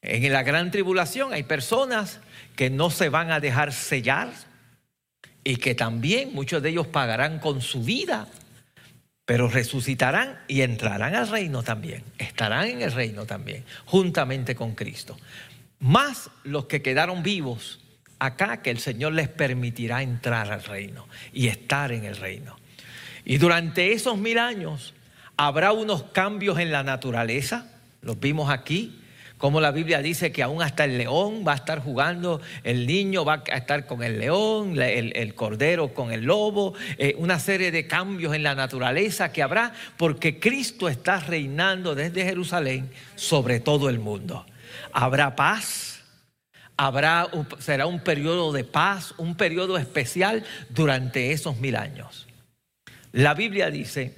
En 0.01 0.31
la 0.31 0.43
gran 0.43 0.69
tribulación 0.69 1.33
hay 1.33 1.43
personas 1.43 2.19
que 2.55 2.69
no 2.69 2.89
se 2.89 3.09
van 3.09 3.31
a 3.31 3.39
dejar 3.39 3.73
sellar 3.73 4.31
y 5.43 5.55
que 5.55 5.75
también 5.75 6.33
muchos 6.33 6.61
de 6.61 6.69
ellos 6.69 6.87
pagarán 6.87 7.39
con 7.39 7.61
su 7.61 7.83
vida, 7.83 8.27
pero 9.25 9.47
resucitarán 9.47 10.37
y 10.47 10.61
entrarán 10.61 11.15
al 11.15 11.29
reino 11.29 11.63
también, 11.63 12.03
estarán 12.17 12.67
en 12.67 12.81
el 12.81 12.91
reino 12.91 13.25
también, 13.25 13.63
juntamente 13.85 14.55
con 14.55 14.75
Cristo 14.75 15.17
más 15.79 16.29
los 16.43 16.65
que 16.65 16.81
quedaron 16.81 17.23
vivos 17.23 17.79
acá 18.19 18.61
que 18.61 18.71
el 18.71 18.79
Señor 18.79 19.13
les 19.13 19.27
permitirá 19.27 20.01
entrar 20.01 20.51
al 20.51 20.63
reino 20.63 21.07
y 21.33 21.47
estar 21.47 21.91
en 21.91 22.03
el 22.03 22.17
reino. 22.17 22.57
Y 23.25 23.37
durante 23.37 23.91
esos 23.91 24.17
mil 24.17 24.39
años 24.39 24.93
habrá 25.35 25.71
unos 25.71 26.03
cambios 26.03 26.59
en 26.59 26.71
la 26.71 26.83
naturaleza, 26.83 27.67
los 28.01 28.19
vimos 28.19 28.49
aquí, 28.49 28.99
como 29.37 29.61
la 29.61 29.69
Biblia 29.69 30.01
dice 30.01 30.31
que 30.31 30.41
aún 30.41 30.63
hasta 30.63 30.85
el 30.85 30.97
león 30.97 31.43
va 31.47 31.51
a 31.51 31.57
estar 31.57 31.79
jugando, 31.79 32.41
el 32.63 32.87
niño 32.87 33.23
va 33.23 33.43
a 33.51 33.57
estar 33.57 33.85
con 33.85 34.01
el 34.01 34.17
león, 34.17 34.81
el, 34.81 35.35
cordero 35.35 35.93
con 35.93 36.11
el 36.11 36.23
lobo, 36.23 36.73
eh, 36.97 37.13
una 37.19 37.37
serie 37.37 37.69
de 37.69 37.85
cambios 37.85 38.33
en 38.33 38.41
la 38.41 38.55
naturaleza 38.55 39.31
que 39.31 39.43
habrá 39.43 39.73
porque 39.95 40.39
Cristo 40.39 40.89
está 40.89 41.19
reinando 41.19 41.93
desde 41.93 42.23
Jerusalén 42.23 42.89
sobre 43.15 43.59
todo 43.59 43.89
el 43.89 43.99
mundo 43.99 44.43
habrá 44.97 45.35
paz, 45.35 46.01
habrá, 46.75 47.27
será 47.59 47.85
un 47.85 47.99
periodo 47.99 48.51
de 48.51 48.63
paz, 48.63 49.13
un 49.17 49.35
periodo 49.35 49.77
especial 49.77 50.43
durante 50.69 51.33
esos 51.33 51.57
mil 51.57 51.75
años. 51.75 52.25
La 53.11 53.35
Biblia 53.35 53.69
dice 53.69 54.15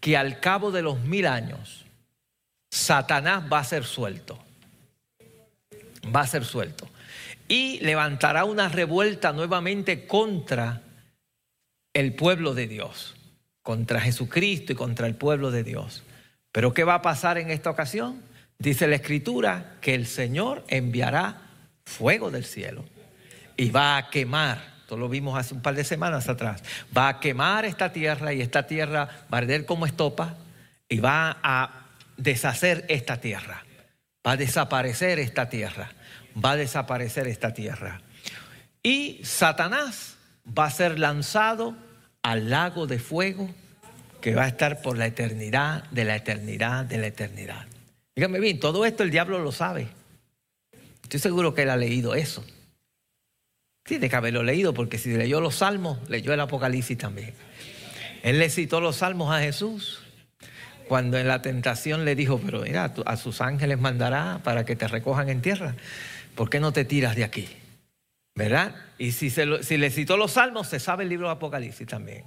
que 0.00 0.16
al 0.16 0.40
cabo 0.40 0.70
de 0.70 0.80
los 0.80 0.98
mil 1.00 1.26
años, 1.26 1.84
Satanás 2.70 3.44
va 3.52 3.58
a 3.58 3.64
ser 3.64 3.84
suelto. 3.84 4.42
Va 6.04 6.22
a 6.22 6.26
ser 6.26 6.46
suelto. 6.46 6.88
Y 7.46 7.80
levantará 7.80 8.46
una 8.46 8.70
revuelta 8.70 9.30
nuevamente 9.34 10.06
contra 10.06 10.80
el 11.92 12.14
pueblo 12.14 12.54
de 12.54 12.66
Dios, 12.66 13.14
contra 13.62 14.00
Jesucristo 14.00 14.72
y 14.72 14.76
contra 14.76 15.06
el 15.06 15.16
pueblo 15.16 15.50
de 15.50 15.64
Dios. 15.64 16.02
Pero 16.50 16.72
¿qué 16.72 16.82
va 16.82 16.94
a 16.94 17.02
pasar 17.02 17.36
en 17.36 17.50
esta 17.50 17.68
ocasión? 17.68 18.22
Dice 18.58 18.86
la 18.86 18.96
escritura 18.96 19.76
que 19.80 19.94
el 19.94 20.06
Señor 20.06 20.64
enviará 20.68 21.42
fuego 21.84 22.30
del 22.30 22.44
cielo 22.44 22.84
y 23.56 23.70
va 23.70 23.96
a 23.96 24.10
quemar, 24.10 24.58
esto 24.80 24.96
lo 24.96 25.08
vimos 25.08 25.38
hace 25.38 25.54
un 25.54 25.62
par 25.62 25.74
de 25.74 25.84
semanas 25.84 26.28
atrás, 26.28 26.62
va 26.96 27.08
a 27.08 27.20
quemar 27.20 27.64
esta 27.64 27.92
tierra 27.92 28.32
y 28.32 28.40
esta 28.40 28.66
tierra 28.66 29.08
va 29.32 29.38
a 29.38 29.40
arder 29.40 29.66
como 29.66 29.86
estopa 29.86 30.36
y 30.88 30.98
va 30.98 31.38
a 31.42 31.88
deshacer 32.16 32.84
esta 32.88 33.20
tierra, 33.20 33.64
va 34.26 34.32
a 34.32 34.36
desaparecer 34.36 35.18
esta 35.18 35.48
tierra, 35.48 35.90
va 36.42 36.52
a 36.52 36.56
desaparecer 36.56 37.26
esta 37.26 37.52
tierra. 37.52 38.00
Y 38.82 39.20
Satanás 39.24 40.16
va 40.46 40.66
a 40.66 40.70
ser 40.70 40.98
lanzado 40.98 41.74
al 42.22 42.50
lago 42.50 42.86
de 42.86 42.98
fuego 42.98 43.50
que 44.20 44.34
va 44.34 44.44
a 44.44 44.48
estar 44.48 44.80
por 44.80 44.96
la 44.96 45.06
eternidad 45.06 45.84
de 45.90 46.04
la 46.04 46.16
eternidad 46.16 46.84
de 46.84 46.98
la 46.98 47.06
eternidad. 47.06 47.66
Dígame 48.16 48.38
bien, 48.40 48.60
todo 48.60 48.84
esto 48.86 49.02
el 49.02 49.10
diablo 49.10 49.38
lo 49.38 49.52
sabe. 49.52 49.88
Estoy 51.02 51.20
seguro 51.20 51.54
que 51.54 51.62
él 51.62 51.70
ha 51.70 51.76
leído 51.76 52.14
eso. 52.14 52.44
Tiene 53.84 54.08
que 54.08 54.16
haberlo 54.16 54.42
leído 54.42 54.72
porque 54.72 54.98
si 54.98 55.14
leyó 55.14 55.40
los 55.40 55.56
salmos, 55.56 55.98
leyó 56.08 56.32
el 56.32 56.40
Apocalipsis 56.40 56.96
también. 56.96 57.34
Él 58.22 58.38
le 58.38 58.48
citó 58.48 58.80
los 58.80 58.96
salmos 58.96 59.34
a 59.34 59.40
Jesús 59.40 60.02
cuando 60.88 61.18
en 61.18 61.28
la 61.28 61.42
tentación 61.42 62.04
le 62.04 62.14
dijo, 62.14 62.40
pero 62.44 62.62
mira, 62.62 62.92
a 63.04 63.16
sus 63.16 63.40
ángeles 63.40 63.78
mandará 63.78 64.40
para 64.42 64.64
que 64.64 64.76
te 64.76 64.88
recojan 64.88 65.28
en 65.28 65.42
tierra. 65.42 65.74
¿Por 66.34 66.48
qué 66.48 66.60
no 66.60 66.72
te 66.72 66.84
tiras 66.84 67.16
de 67.16 67.24
aquí? 67.24 67.48
¿Verdad? 68.34 68.74
Y 68.98 69.12
si, 69.12 69.30
si 69.30 69.76
le 69.76 69.90
citó 69.90 70.16
los 70.16 70.32
salmos, 70.32 70.68
se 70.68 70.80
sabe 70.80 71.04
el 71.04 71.10
libro 71.10 71.26
de 71.26 71.34
Apocalipsis 71.34 71.86
también. 71.86 72.24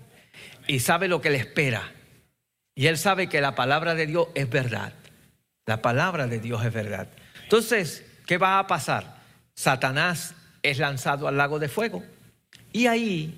Y 0.67 0.79
sabe 0.79 1.08
lo 1.08 1.22
que 1.22 1.29
le 1.29 1.38
espera. 1.38 1.91
Y 2.75 2.88
él 2.88 2.98
sabe 2.98 3.27
que 3.27 3.41
la 3.41 3.56
palabra 3.56 3.96
de 3.96 4.06
Dios 4.06 4.27
es 4.36 4.50
verdad. 4.50 4.94
La 5.67 5.81
palabra 5.81 6.27
de 6.27 6.39
Dios 6.39 6.65
es 6.65 6.74
verdad. 6.74 7.07
Entonces, 7.43 8.03
¿qué 8.25 8.38
va 8.38 8.57
a 8.57 8.67
pasar? 8.67 9.17
Satanás 9.53 10.33
es 10.63 10.79
lanzado 10.79 11.27
al 11.27 11.38
lago 11.38 11.59
de 11.59 11.67
fuego 11.67 12.03
y 12.71 12.88
ahí 12.88 13.38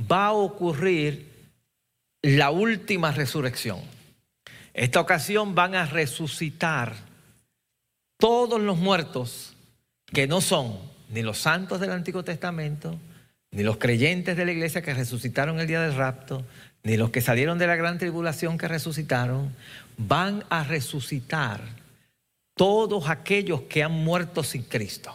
va 0.00 0.26
a 0.26 0.32
ocurrir 0.32 1.26
la 2.22 2.50
última 2.50 3.12
resurrección. 3.12 3.80
Esta 4.74 5.00
ocasión 5.00 5.54
van 5.54 5.74
a 5.74 5.86
resucitar 5.86 6.94
todos 8.18 8.60
los 8.60 8.76
muertos 8.76 9.54
que 10.06 10.26
no 10.26 10.40
son 10.40 10.78
ni 11.08 11.22
los 11.22 11.38
santos 11.38 11.80
del 11.80 11.92
Antiguo 11.92 12.24
Testamento, 12.24 12.98
ni 13.52 13.62
los 13.62 13.78
creyentes 13.78 14.36
de 14.36 14.44
la 14.44 14.52
iglesia 14.52 14.82
que 14.82 14.92
resucitaron 14.92 15.60
el 15.60 15.66
día 15.66 15.80
del 15.80 15.94
rapto, 15.94 16.44
ni 16.82 16.96
los 16.96 17.10
que 17.10 17.20
salieron 17.20 17.58
de 17.58 17.66
la 17.66 17.76
gran 17.76 17.98
tribulación 17.98 18.58
que 18.58 18.68
resucitaron, 18.68 19.54
van 19.96 20.44
a 20.48 20.64
resucitar 20.64 21.60
todos 22.54 23.08
aquellos 23.08 23.62
que 23.62 23.82
han 23.82 23.92
muerto 23.92 24.42
sin 24.42 24.62
Cristo. 24.62 25.12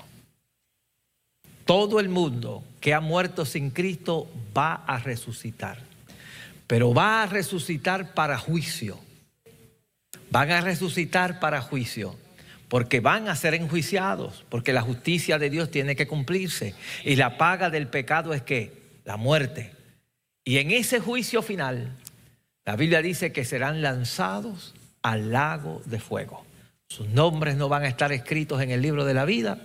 Todo 1.66 2.00
el 2.00 2.10
mundo 2.10 2.64
que 2.80 2.94
ha 2.94 3.00
muerto 3.00 3.46
sin 3.46 3.70
Cristo 3.70 4.28
va 4.58 4.74
a 4.86 4.98
resucitar, 5.00 5.80
pero 6.68 6.94
va 6.94 7.24
a 7.24 7.26
resucitar 7.28 8.14
para 8.14 8.38
juicio. 8.38 9.00
Van 10.32 10.52
a 10.52 10.62
resucitar 10.62 11.40
para 11.40 11.62
juicio, 11.62 12.16
porque 12.68 13.00
van 13.00 13.30
a 13.30 13.36
ser 13.36 13.56
enjuiciados, 13.56 14.46
porque 14.50 14.74
la 14.74 14.82
justicia 14.82 15.40
de 15.40 15.50
Dios 15.50 15.72
tiene 15.72 15.96
que 15.96 16.08
cumplirse. 16.08 16.76
Y 17.04 17.16
la 17.16 17.38
paga 17.38 17.70
del 17.70 17.88
pecado 17.88 18.34
es 18.34 18.44
que 18.44 18.74
la 19.06 19.18
muerte. 19.18 19.72
Y 20.44 20.58
en 20.58 20.72
ese 20.72 21.00
juicio 21.00 21.42
final, 21.42 21.96
la 22.70 22.76
Biblia 22.76 23.02
dice 23.02 23.32
que 23.32 23.46
serán 23.46 23.82
lanzados 23.82 24.76
al 25.02 25.32
lago 25.32 25.82
de 25.86 26.00
fuego. 26.00 26.46
Sus 26.88 27.08
nombres 27.08 27.56
no 27.56 27.68
van 27.68 27.82
a 27.82 27.88
estar 27.88 28.12
escritos 28.12 28.62
en 28.62 28.70
el 28.70 28.80
libro 28.80 29.06
de 29.06 29.16
la 29.16 29.26
vida 29.26 29.58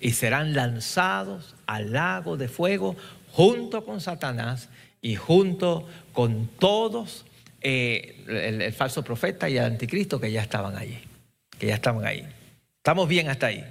y 0.00 0.10
serán 0.10 0.54
lanzados 0.54 1.54
al 1.68 1.92
lago 1.92 2.36
de 2.36 2.48
fuego 2.48 2.96
junto 3.30 3.84
con 3.84 4.00
Satanás 4.00 4.70
y 5.00 5.14
junto 5.14 5.86
con 6.12 6.48
todos 6.58 7.26
eh, 7.60 8.24
el, 8.26 8.72
falso 8.72 9.04
profeta 9.04 9.48
y 9.48 9.56
el 9.56 9.64
anticristo 9.64 10.18
que 10.18 10.32
ya 10.32 10.42
estaban 10.42 10.76
allí, 10.76 10.98
que 11.60 11.68
ya 11.68 11.76
estaban 11.76 12.04
ahí. 12.04 12.26
Estamos 12.78 13.08
bien 13.08 13.28
hasta 13.28 13.46
ahí. 13.46 13.64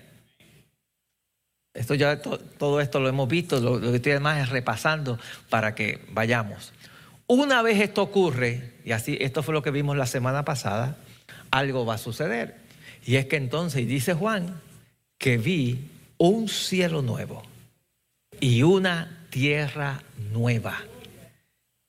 Esto 1.73 1.93
ya 1.93 2.21
todo 2.21 2.79
esto 2.79 3.01
lo 3.01 3.09
hemos 3.09 3.27
visto, 3.27 3.59
lo, 3.59 3.79
lo 3.79 3.89
que 3.89 3.97
estoy 3.97 4.13
además 4.13 4.43
es 4.43 4.49
repasando 4.49 5.19
para 5.49 5.75
que 5.75 5.99
vayamos. 6.11 6.71
Una 7.27 7.61
vez 7.61 7.79
esto 7.79 8.01
ocurre, 8.01 8.71
y 8.85 8.91
así 8.93 9.17
esto 9.19 9.43
fue 9.43 9.53
lo 9.53 9.61
que 9.61 9.71
vimos 9.71 9.97
la 9.97 10.05
semana 10.05 10.45
pasada, 10.45 10.97
algo 11.51 11.85
va 11.85 11.95
a 11.95 11.99
suceder. 11.99 12.55
Y 13.05 13.17
es 13.17 13.25
que 13.25 13.35
entonces, 13.35 13.85
dice 13.87 14.13
Juan, 14.13 14.61
que 15.17 15.37
vi 15.37 15.79
un 16.17 16.47
cielo 16.47 17.01
nuevo 17.01 17.43
y 18.39 18.63
una 18.63 19.25
tierra 19.29 20.01
nueva. 20.31 20.77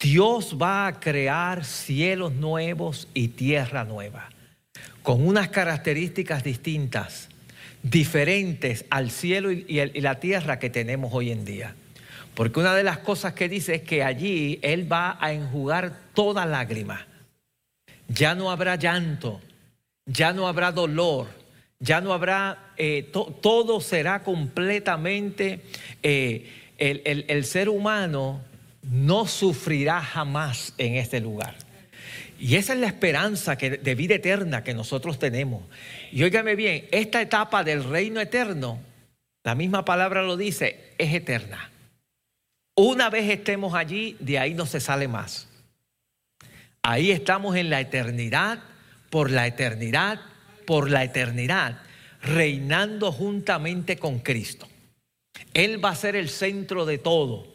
Dios 0.00 0.56
va 0.60 0.86
a 0.86 1.00
crear 1.00 1.64
cielos 1.64 2.32
nuevos 2.32 3.08
y 3.14 3.28
tierra 3.28 3.84
nueva, 3.84 4.28
con 5.02 5.26
unas 5.26 5.48
características 5.48 6.44
distintas 6.44 7.28
diferentes 7.82 8.84
al 8.90 9.10
cielo 9.10 9.50
y, 9.50 9.64
la 10.00 10.20
tierra 10.20 10.58
que 10.58 10.70
tenemos 10.70 11.12
hoy 11.12 11.30
en 11.30 11.44
día. 11.44 11.74
Porque 12.38 12.60
una 12.60 12.72
de 12.76 12.84
las 12.84 12.98
cosas 12.98 13.32
que 13.32 13.48
dice 13.48 13.74
es 13.74 13.82
que 13.82 14.04
allí 14.04 14.60
Él 14.62 14.90
va 14.90 15.18
a 15.20 15.32
enjugar 15.32 15.92
toda 16.14 16.46
lágrima. 16.46 17.04
ya 18.06 18.36
no 18.36 18.52
habrá 18.52 18.76
llanto, 18.76 19.40
ya 20.06 20.32
no 20.32 20.46
habrá 20.46 20.70
dolor, 20.70 21.26
ya 21.80 22.00
no 22.00 22.12
habrá, 22.12 22.74
eh, 22.76 23.10
todo 23.12 23.80
será 23.80 24.22
completamente, 24.22 25.62
eh, 26.04 26.48
el, 26.78 27.44
ser 27.44 27.68
humano 27.68 28.40
no 28.82 29.26
sufrirá 29.26 30.00
jamás 30.00 30.74
en 30.78 30.94
este 30.94 31.18
lugar. 31.18 31.56
Y 32.38 32.54
esa 32.54 32.72
es 32.72 32.78
la 32.78 32.86
esperanza 32.86 33.58
que, 33.58 33.78
de 33.78 33.94
vida 33.96 34.14
eterna 34.14 34.62
que 34.62 34.74
nosotros 34.74 35.18
tenemos. 35.18 35.64
Y 36.12 36.22
óigame 36.22 36.54
bien, 36.54 36.86
esta 36.92 37.20
etapa 37.20 37.64
del 37.64 37.82
reino 37.82 38.20
eterno, 38.20 38.78
la 39.42 39.56
misma 39.56 39.84
palabra 39.84 40.22
lo 40.22 40.36
dice, 40.36 40.94
es 40.98 41.12
eterna. 41.12 41.72
Una 42.80 43.10
vez 43.10 43.28
estemos 43.28 43.74
allí, 43.74 44.16
de 44.20 44.38
ahí 44.38 44.54
no 44.54 44.64
se 44.64 44.78
sale 44.78 45.08
más. 45.08 45.48
Ahí 46.80 47.10
estamos 47.10 47.56
en 47.56 47.70
la 47.70 47.80
eternidad, 47.80 48.60
por 49.10 49.32
la 49.32 49.48
eternidad, 49.48 50.20
por 50.64 50.88
la 50.88 51.02
eternidad, 51.02 51.80
reinando 52.22 53.10
juntamente 53.10 53.96
con 53.96 54.20
Cristo. 54.20 54.68
Él 55.54 55.84
va 55.84 55.90
a 55.90 55.96
ser 55.96 56.14
el 56.14 56.28
centro 56.28 56.86
de 56.86 56.98
todo. 56.98 57.48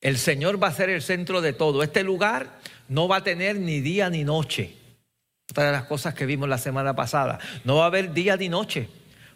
El 0.00 0.16
Señor 0.18 0.62
va 0.62 0.68
a 0.68 0.72
ser 0.72 0.88
el 0.88 1.02
centro 1.02 1.40
de 1.40 1.52
todo. 1.52 1.82
Este 1.82 2.04
lugar 2.04 2.60
no 2.86 3.08
va 3.08 3.16
a 3.16 3.24
tener 3.24 3.56
ni 3.56 3.80
día 3.80 4.08
ni 4.08 4.22
noche. 4.22 4.72
Otra 5.50 5.64
de 5.64 5.72
las 5.72 5.86
cosas 5.86 6.14
que 6.14 6.26
vimos 6.26 6.48
la 6.48 6.58
semana 6.58 6.94
pasada. 6.94 7.40
No 7.64 7.78
va 7.78 7.82
a 7.82 7.86
haber 7.88 8.12
día 8.12 8.36
ni 8.36 8.48
noche. 8.48 8.88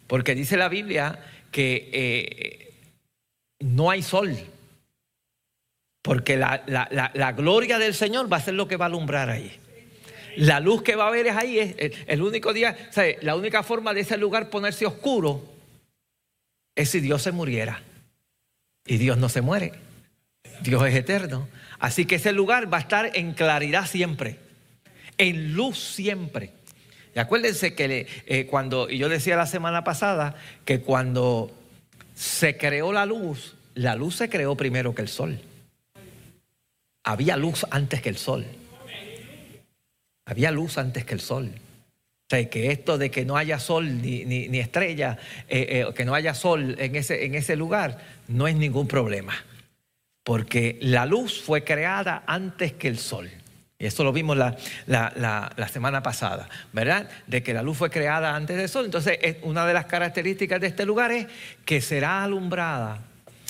Porque 0.07 0.33
dice 0.33 0.55
la 0.55 0.69
Biblia 0.69 1.19
que 1.51 1.89
eh, 1.91 2.73
no 3.59 3.89
hay 3.89 4.01
sol. 4.01 4.33
Porque 6.03 6.35
la, 6.35 7.33
gloria 7.35 7.79
del 7.79 7.95
Señor 7.95 8.31
va 8.31 8.37
a 8.37 8.41
ser 8.41 8.53
lo 8.53 8.67
que 8.67 8.75
va 8.75 8.85
a 8.85 8.87
alumbrar 8.87 9.29
ahí. 9.29 9.57
La 10.35 10.59
luz 10.59 10.83
que 10.83 10.95
va 10.95 11.05
a 11.05 11.07
haber 11.07 11.27
es 11.27 11.35
ahí. 11.35 11.57
Es 11.59 11.93
el, 12.07 12.21
único 12.21 12.51
día, 12.53 12.77
la 13.21 13.35
única 13.35 13.63
forma 13.63 13.93
de 13.93 14.01
ese 14.01 14.17
lugar 14.17 14.49
ponerse 14.49 14.85
oscuro 14.85 15.49
es 16.75 16.89
si 16.89 16.99
Dios 16.99 17.21
se 17.21 17.31
muriera. 17.31 17.81
Y 18.85 18.97
Dios 18.97 19.17
no 19.17 19.29
se 19.29 19.41
muere. 19.41 19.71
Dios 20.61 20.85
es 20.85 20.93
eterno. 20.93 21.47
Así 21.79 22.05
que 22.05 22.15
ese 22.15 22.33
lugar 22.33 22.71
va 22.71 22.77
a 22.77 22.81
estar 22.81 23.11
en 23.13 23.33
claridad 23.33 23.87
siempre, 23.87 24.39
en 25.17 25.53
luz 25.53 25.79
siempre. 25.79 26.51
Y 27.15 27.19
acuérdense 27.19 27.75
que 27.75 28.07
eh, 28.25 28.45
cuando, 28.47 28.89
y 28.89 28.97
yo 28.97 29.07
decía 29.07 29.37
la 29.37 29.45
semana 29.45 29.85
pasada, 29.85 30.35
que 30.65 30.81
cuando 30.81 31.49
se 32.13 32.57
creó 32.57 32.91
la 32.91 33.05
luz, 33.05 33.55
la 33.75 33.95
luz 33.95 34.17
se 34.17 34.29
creó 34.29 34.55
primero 34.57 34.93
que 34.93 35.01
el 35.03 35.07
sol. 35.07 35.39
Había 37.03 37.37
luz 37.37 37.65
antes 37.69 38.01
que 38.01 38.09
el 38.09 38.17
sol. 38.17 38.45
Había 40.25 40.51
luz 40.51 40.77
antes 40.77 41.03
que 41.05 41.13
el 41.13 41.19
sol. 41.19 41.51
O 41.53 42.25
sea, 42.29 42.49
que 42.49 42.71
esto 42.71 42.97
de 42.97 43.11
que 43.11 43.25
no 43.25 43.35
haya 43.35 43.59
sol 43.59 44.01
ni, 44.01 44.57
estrella, 44.57 45.17
eh, 45.49 45.85
eh, 45.87 45.93
que 45.93 46.05
no 46.05 46.15
haya 46.15 46.33
sol 46.33 46.75
en 46.79 46.95
ese, 46.95 47.25
en 47.25 47.35
ese 47.35 47.55
lugar, 47.55 47.99
no 48.27 48.47
es 48.47 48.55
ningún 48.55 48.87
problema. 48.87 49.33
Porque 50.23 50.77
la 50.81 51.05
luz 51.05 51.41
fue 51.41 51.65
creada 51.65 52.23
antes 52.25 52.71
que 52.71 52.87
el 52.87 52.97
sol. 52.97 53.29
Y 53.77 53.85
eso 53.85 54.05
lo 54.05 54.13
vimos 54.13 54.37
la, 54.37 54.55
la, 54.87 55.67
semana 55.67 56.01
pasada, 56.01 56.47
¿verdad? 56.71 57.09
De 57.27 57.43
que 57.43 57.53
la 57.53 57.61
luz 57.61 57.77
fue 57.77 57.89
creada 57.89 58.33
antes 58.33 58.55
del 58.55 58.69
sol. 58.69 58.85
Entonces, 58.85 59.19
una 59.41 59.65
de 59.65 59.73
las 59.73 59.85
características 59.85 60.61
de 60.61 60.67
este 60.67 60.85
lugar 60.85 61.11
es 61.11 61.27
que 61.65 61.81
será 61.81 62.23
alumbrada, 62.23 63.01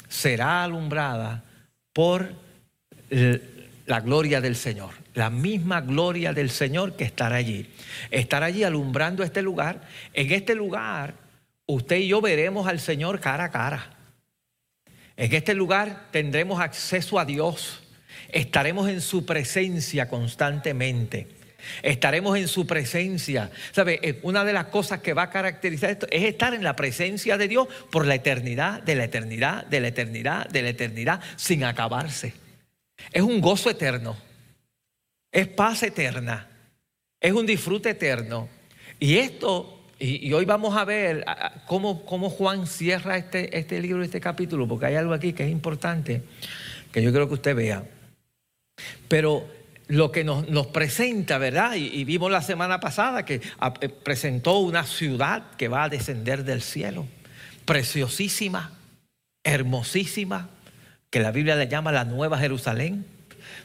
será 0.10 0.64
alumbrada 0.64 1.44
por 1.94 2.34
la 3.10 4.00
gloria 4.00 4.42
del 4.42 4.56
Señor, 4.56 4.92
la 5.14 5.30
misma 5.30 5.82
gloria 5.82 6.34
del 6.34 6.50
Señor 6.50 6.96
que 6.96 7.04
estará 7.04 7.36
allí. 7.36 7.70
Estará 8.12 8.48
allí 8.48 8.64
alumbrando 8.64 9.24
este 9.24 9.42
lugar. 9.42 9.82
En 10.14 10.32
este 10.32 10.56
lugar, 10.56 11.16
usted 11.66 11.98
y 11.98 12.08
yo 12.08 12.22
veremos 12.22 12.68
al 12.68 12.80
Señor 12.80 13.20
cara 13.20 13.46
a 13.46 13.52
cara. 13.52 13.98
En 15.16 15.34
este 15.34 15.54
lugar 15.54 16.08
tendremos 16.12 16.60
acceso 16.60 17.20
a 17.20 17.26
Dios. 17.26 17.84
Estaremos 18.30 18.90
en 18.90 19.02
su 19.02 19.26
presencia 19.26 20.08
constantemente. 20.08 21.28
Estaremos 21.82 22.38
en 22.38 22.48
su 22.48 22.66
presencia. 22.66 23.52
¿Sabe? 23.72 24.00
Eh, 24.02 24.20
una 24.24 24.44
de 24.44 24.54
las 24.54 24.66
cosas 24.66 25.02
que 25.02 25.14
va 25.14 25.24
a 25.24 25.30
caracterizar 25.30 25.92
esto 25.92 26.08
es 26.10 26.24
estar 26.24 26.54
en 26.54 26.64
la 26.64 26.76
presencia 26.76 27.38
de 27.38 27.48
Dios 27.48 27.68
por 27.92 28.06
la 28.06 28.16
eternidad, 28.16 28.82
de 28.82 28.96
la 28.96 29.06
eternidad, 29.06 29.66
de 29.68 29.80
la 29.80 29.88
eternidad, 29.90 30.50
de 30.50 30.62
la 30.62 30.70
eternidad, 30.70 31.22
sin 31.36 31.64
acabarse. 31.64 32.43
Es 33.12 33.22
un 33.22 33.42
gozo 33.42 33.70
eterno. 33.70 34.16
Es 35.32 35.48
paz 35.48 35.84
eterna. 35.84 36.48
Es 37.20 37.32
un 37.34 37.46
disfrute 37.46 37.92
eterno. 37.92 38.50
Y 39.00 39.18
esto, 39.18 39.82
y, 40.00 40.32
hoy 40.34 40.46
vamos 40.46 40.78
a 40.78 40.86
ver 40.86 41.26
cómo, 41.68 42.06
cómo, 42.06 42.30
Juan 42.30 42.68
cierra 42.68 43.18
este, 43.18 43.58
este 43.58 43.82
libro, 43.82 44.04
este 44.04 44.22
capítulo, 44.22 44.68
porque 44.68 44.86
hay 44.88 44.96
algo 44.96 45.14
aquí 45.14 45.34
que 45.34 45.44
es 45.44 45.52
importante, 45.52 46.24
que 46.92 47.02
yo 47.02 47.12
creo 47.12 47.28
que 47.28 47.34
usted 47.34 47.56
vea. 47.56 47.84
Pero 49.08 49.46
lo 49.88 50.12
que 50.12 50.24
nos, 50.24 50.50
nos 50.50 50.68
presenta, 50.68 51.38
¿verdad? 51.38 51.76
Y, 51.76 51.88
y, 51.88 52.04
vimos 52.04 52.32
la 52.32 52.42
semana 52.42 52.80
pasada 52.80 53.26
que 53.26 53.36
eh, 53.82 53.90
presentó 53.90 54.60
una 54.60 54.86
ciudad 54.86 55.52
que 55.58 55.68
va 55.68 55.84
a 55.84 55.90
descender 55.90 56.44
del 56.44 56.62
cielo, 56.62 57.06
preciosísima, 57.66 58.78
hermosísima, 59.44 60.50
que 61.14 61.20
la 61.20 61.32
Biblia 61.32 61.56
le 61.56 61.68
llama 61.68 61.92
la 61.92 62.06
Nueva 62.06 62.40
Jerusalén, 62.40 63.06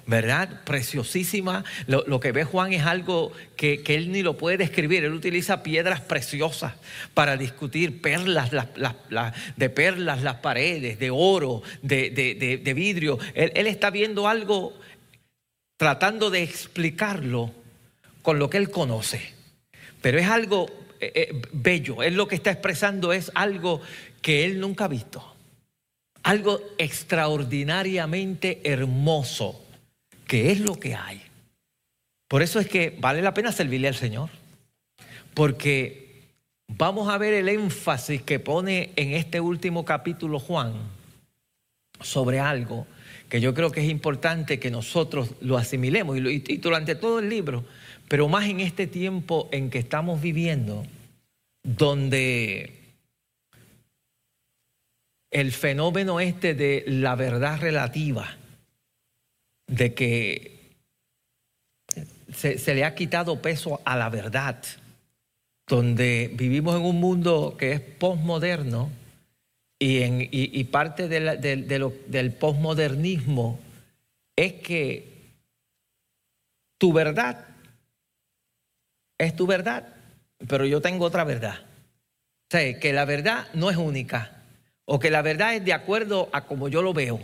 ¿verdad? 0.05 0.65
Preciosísima. 0.65 1.65
Lo, 1.87 2.21
que 2.21 2.31
ve 2.31 2.45
Juan 2.45 2.75
es 2.75 2.85
algo 2.85 3.33
que, 3.57 3.83
él 3.87 4.13
ni 4.13 4.21
lo 4.21 4.37
puede 4.37 4.59
describir. 4.59 5.03
Él 5.03 5.15
utiliza 5.15 5.63
piedras 5.63 6.03
preciosas 6.03 6.75
para 7.15 7.39
discutir 7.39 8.03
perlas, 8.03 8.51
de 9.57 9.71
perlas 9.71 10.23
las 10.23 10.35
paredes, 10.35 10.99
de 10.99 11.11
oro, 11.11 11.63
de, 11.81 12.73
vidrio. 12.77 13.19
Él, 13.33 13.67
está 13.67 13.89
viendo 13.89 14.29
algo, 14.29 14.79
tratando 15.79 16.29
de 16.29 16.43
explicarlo 16.43 17.51
con 18.21 18.39
lo 18.39 18.51
que 18.51 18.59
él 18.59 18.71
conoce. 18.71 19.23
Pero 20.03 20.19
es 20.19 20.29
algo 20.29 20.67
eh, 21.01 21.13
eh, 21.15 21.43
bello. 21.53 22.03
Él 22.03 22.15
lo 22.15 22.29
que 22.29 22.35
está 22.35 22.51
expresando 22.51 23.15
es 23.15 23.33
algo 23.35 23.81
que 24.21 24.45
él 24.45 24.61
nunca 24.61 24.85
ha 24.85 24.89
visto 24.89 25.38
algo 26.29 26.61
extraordinariamente 26.77 28.61
hermoso, 28.63 29.65
que 30.27 30.53
es 30.53 30.61
lo 30.61 30.79
que 30.79 30.95
hay. 30.95 31.23
Por 32.29 32.43
eso 32.43 32.61
es 32.61 32.69
que 32.69 32.95
vale 33.01 33.23
la 33.23 33.33
pena 33.33 33.51
servirle 33.51 33.89
al 33.89 33.95
Señor, 33.95 34.29
porque 35.33 36.25
vamos 36.67 37.09
a 37.09 37.17
ver 37.17 37.33
el 37.33 37.49
énfasis 37.49 38.21
que 38.21 38.41
pone 38.41 38.91
en 38.97 39.15
este 39.15 39.41
último 39.41 39.87
capítulo 39.87 40.39
Juan 40.39 40.75
sobre 42.03 42.41
algo 42.41 42.87
que 43.31 43.41
yo 43.41 43.55
creo 43.55 43.73
que 43.73 43.81
es 43.81 43.89
importante 43.89 44.59
que 44.59 44.71
nosotros 44.71 45.31
lo 45.41 45.57
asimilemos 45.57 46.19
y, 46.19 46.45
y 46.47 46.57
durante 46.59 46.95
todo 46.95 47.21
el 47.21 47.31
libro, 47.31 47.65
pero 48.07 48.29
más 48.29 48.47
en 48.51 48.61
este 48.61 48.87
tiempo 48.87 49.49
en 49.51 49.71
que 49.71 49.79
estamos 49.79 50.21
viviendo, 50.21 50.85
donde 51.63 52.78
el 55.31 55.53
fenómeno 55.53 56.21
este 56.21 56.55
de 56.55 56.85
la 56.87 57.15
verdad 57.15 57.61
relativa, 57.61 58.37
de 59.67 59.95
que 59.95 60.77
se, 62.33 62.75
le 62.75 62.85
ha 62.85 62.95
quitado 62.95 63.41
peso 63.43 63.81
a 63.85 63.97
la 63.97 64.09
verdad, 64.09 64.63
donde 65.67 66.31
vivimos 66.35 66.77
en 66.77 66.83
un 66.83 67.01
mundo 67.01 67.57
que 67.59 67.73
es 67.73 67.81
postmoderno 67.81 68.91
y, 69.79 70.01
y, 70.59 70.65
parte 70.65 71.09
del 71.09 72.33
postmodernismo 72.33 73.61
es 74.35 74.55
que 74.55 75.19
tu 76.79 76.93
verdad 76.93 77.49
es 79.19 79.35
tu 79.35 79.47
verdad, 79.47 79.95
pero 80.47 80.65
yo 80.65 80.81
tengo 80.81 81.05
otra 81.05 81.25
verdad. 81.25 81.61
O 81.61 82.51
sea, 82.51 82.79
que 82.79 82.93
la 82.93 83.05
verdad 83.05 83.49
no 83.53 83.69
es 83.69 83.77
única 83.77 84.38
o 84.91 84.99
que 84.99 85.11
la 85.11 85.21
verdad 85.21 85.55
es 85.55 85.63
de 85.67 85.75
acuerdo 85.75 86.31
a 86.33 86.47
como 86.47 86.71
yo 86.71 86.81
lo 86.81 86.95
veo. 86.95 87.21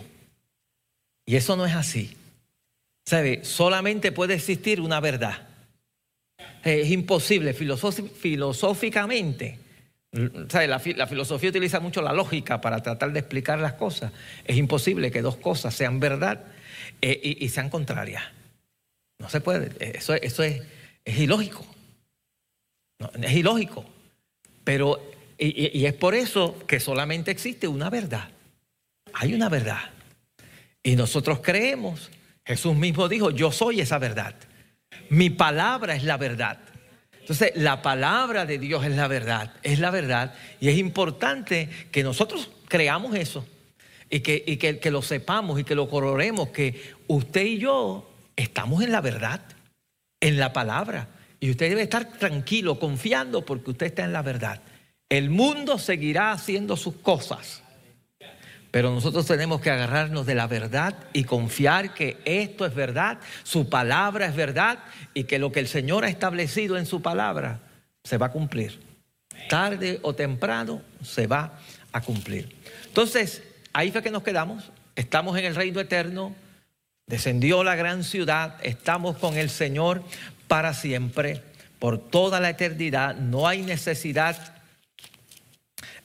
Y 1.25 1.37
eso 1.37 1.57
no 1.57 1.65
es 1.65 1.75
así. 1.75 2.15
¿Sabe? 3.07 3.43
Solamente 3.43 4.13
puede 4.13 4.35
existir 4.35 4.83
una 4.83 5.01
verdad. 5.01 5.49
Es 6.63 6.91
imposible 6.91 7.55
filosóficamente. 7.55 9.59
¿sabe? 10.49 10.69
La, 10.69 10.79
filosofía 10.79 11.49
utiliza 11.49 11.81
mucho 11.81 12.03
la 12.03 12.13
lógica 12.13 12.61
para 12.61 12.83
tratar 12.83 13.13
de 13.13 13.21
explicar 13.21 13.59
las 13.59 13.73
cosas. 13.73 14.13
Es 14.45 14.59
imposible 14.59 15.11
que 15.11 15.23
dos 15.23 15.37
cosas 15.37 15.75
sean 15.75 16.01
verdad 16.01 16.45
eh, 17.01 17.39
y, 17.41 17.49
sean 17.49 17.71
contrarias. 17.71 18.25
No 19.19 19.31
se 19.31 19.41
puede. 19.41 19.71
Eso, 19.81 20.13
eso 20.13 20.43
es, 20.43 20.61
es 21.03 21.19
ilógico. 21.19 21.65
es 23.23 23.33
ilógico. 23.33 23.87
Pero 24.65 25.14
y, 25.39 25.85
es 25.87 25.95
por 25.95 26.15
eso 26.15 26.57
que 26.67 26.81
solamente 26.81 27.31
existe 27.31 27.67
una 27.67 27.91
verdad. 27.91 28.29
Hay 29.13 29.35
una 29.35 29.49
verdad. 29.49 29.91
Y 30.83 30.97
nosotros 30.97 31.41
creemos, 31.43 32.11
Jesús 32.45 32.77
mismo 32.77 33.09
dijo, 33.09 33.31
yo 33.31 33.51
soy 33.51 33.81
esa 33.81 33.99
verdad. 33.99 34.35
Mi 35.09 35.31
palabra 35.31 35.97
es 35.97 36.05
la 36.05 36.17
verdad. 36.17 36.59
Entonces, 37.21 37.53
la 37.57 37.81
palabra 37.81 38.45
de 38.45 38.59
Dios 38.59 38.85
es 38.85 38.95
la 38.95 39.09
verdad, 39.09 39.55
es 39.63 39.79
la 39.79 39.91
verdad. 39.91 40.35
Y 40.61 40.69
es 40.69 40.77
importante 40.79 41.69
que 41.91 42.03
nosotros 42.03 42.51
creamos 42.69 43.15
eso 43.17 43.47
y 44.11 44.21
que, 44.21 44.45
que, 44.59 44.79
que 44.79 44.91
lo 44.91 45.01
sepamos 45.01 45.59
y 45.59 45.65
que 45.65 45.75
lo 45.75 45.89
corroremos, 45.89 46.51
que 46.51 46.93
usted 47.07 47.45
y 47.45 47.59
yo 47.59 48.15
estamos 48.37 48.83
en 48.83 48.93
la 48.93 49.01
verdad, 49.01 49.41
en 50.21 50.39
la 50.39 50.53
palabra. 50.53 51.09
Y 51.41 51.51
usted 51.51 51.71
debe 51.71 51.83
estar 51.83 52.19
tranquilo, 52.19 52.79
confiando, 52.79 53.45
porque 53.45 53.71
usted 53.71 53.87
está 53.87 54.05
en 54.05 54.13
la 54.13 54.23
verdad. 54.23 54.61
El 55.15 55.31
mundo 55.31 55.79
seguirá 55.79 56.33
haciendo 56.33 56.77
sus 56.77 56.97
cosas. 56.97 57.63
Pero 58.73 58.91
nosotros 58.91 59.25
tenemos 59.25 59.61
que 59.61 59.71
agarrarnos 59.71 60.27
de 60.27 60.35
la 60.35 60.49
verdad 60.49 60.97
y 61.13 61.23
confiar 61.23 61.95
que 61.95 62.21
esto 62.25 62.67
es 62.67 62.75
verdad, 62.75 63.19
su 63.45 63.69
palabra 63.69 64.27
es 64.27 64.35
verdad 64.35 64.81
y 65.15 65.23
que 65.23 65.39
lo 65.39 65.53
que 65.53 65.61
el 65.61 65.69
Señor 65.69 66.05
ha 66.05 66.09
establecido 66.09 66.77
en 66.77 66.85
su 66.85 67.01
palabra 67.01 67.61
se 68.03 68.19
va 68.19 68.27
a 68.27 68.33
cumplir. 68.33 68.81
Tarde 69.49 70.01
o 70.03 70.17
temprano 70.17 70.83
se 71.05 71.29
va 71.29 71.61
a 71.93 72.01
cumplir. 72.01 72.53
Entonces, 72.87 73.45
ahí 73.73 73.93
fue 73.93 74.03
que 74.03 74.11
nos 74.11 74.25
quedamos. 74.25 74.73
Estamos 74.97 75.39
en 75.39 75.45
el 75.45 75.55
reino 75.55 75.79
eterno. 75.79 76.35
Descendió 77.07 77.63
la 77.63 77.77
gran 77.77 78.03
ciudad. 78.03 78.57
Estamos 78.65 79.17
con 79.19 79.37
el 79.37 79.49
Señor 79.49 80.03
para 80.49 80.75
siempre, 80.75 81.41
por 81.79 82.01
toda 82.01 82.41
la 82.41 82.51
eternidad. 82.51 83.15
No 83.15 83.47
hay 83.47 83.63
necesidad 83.63 84.54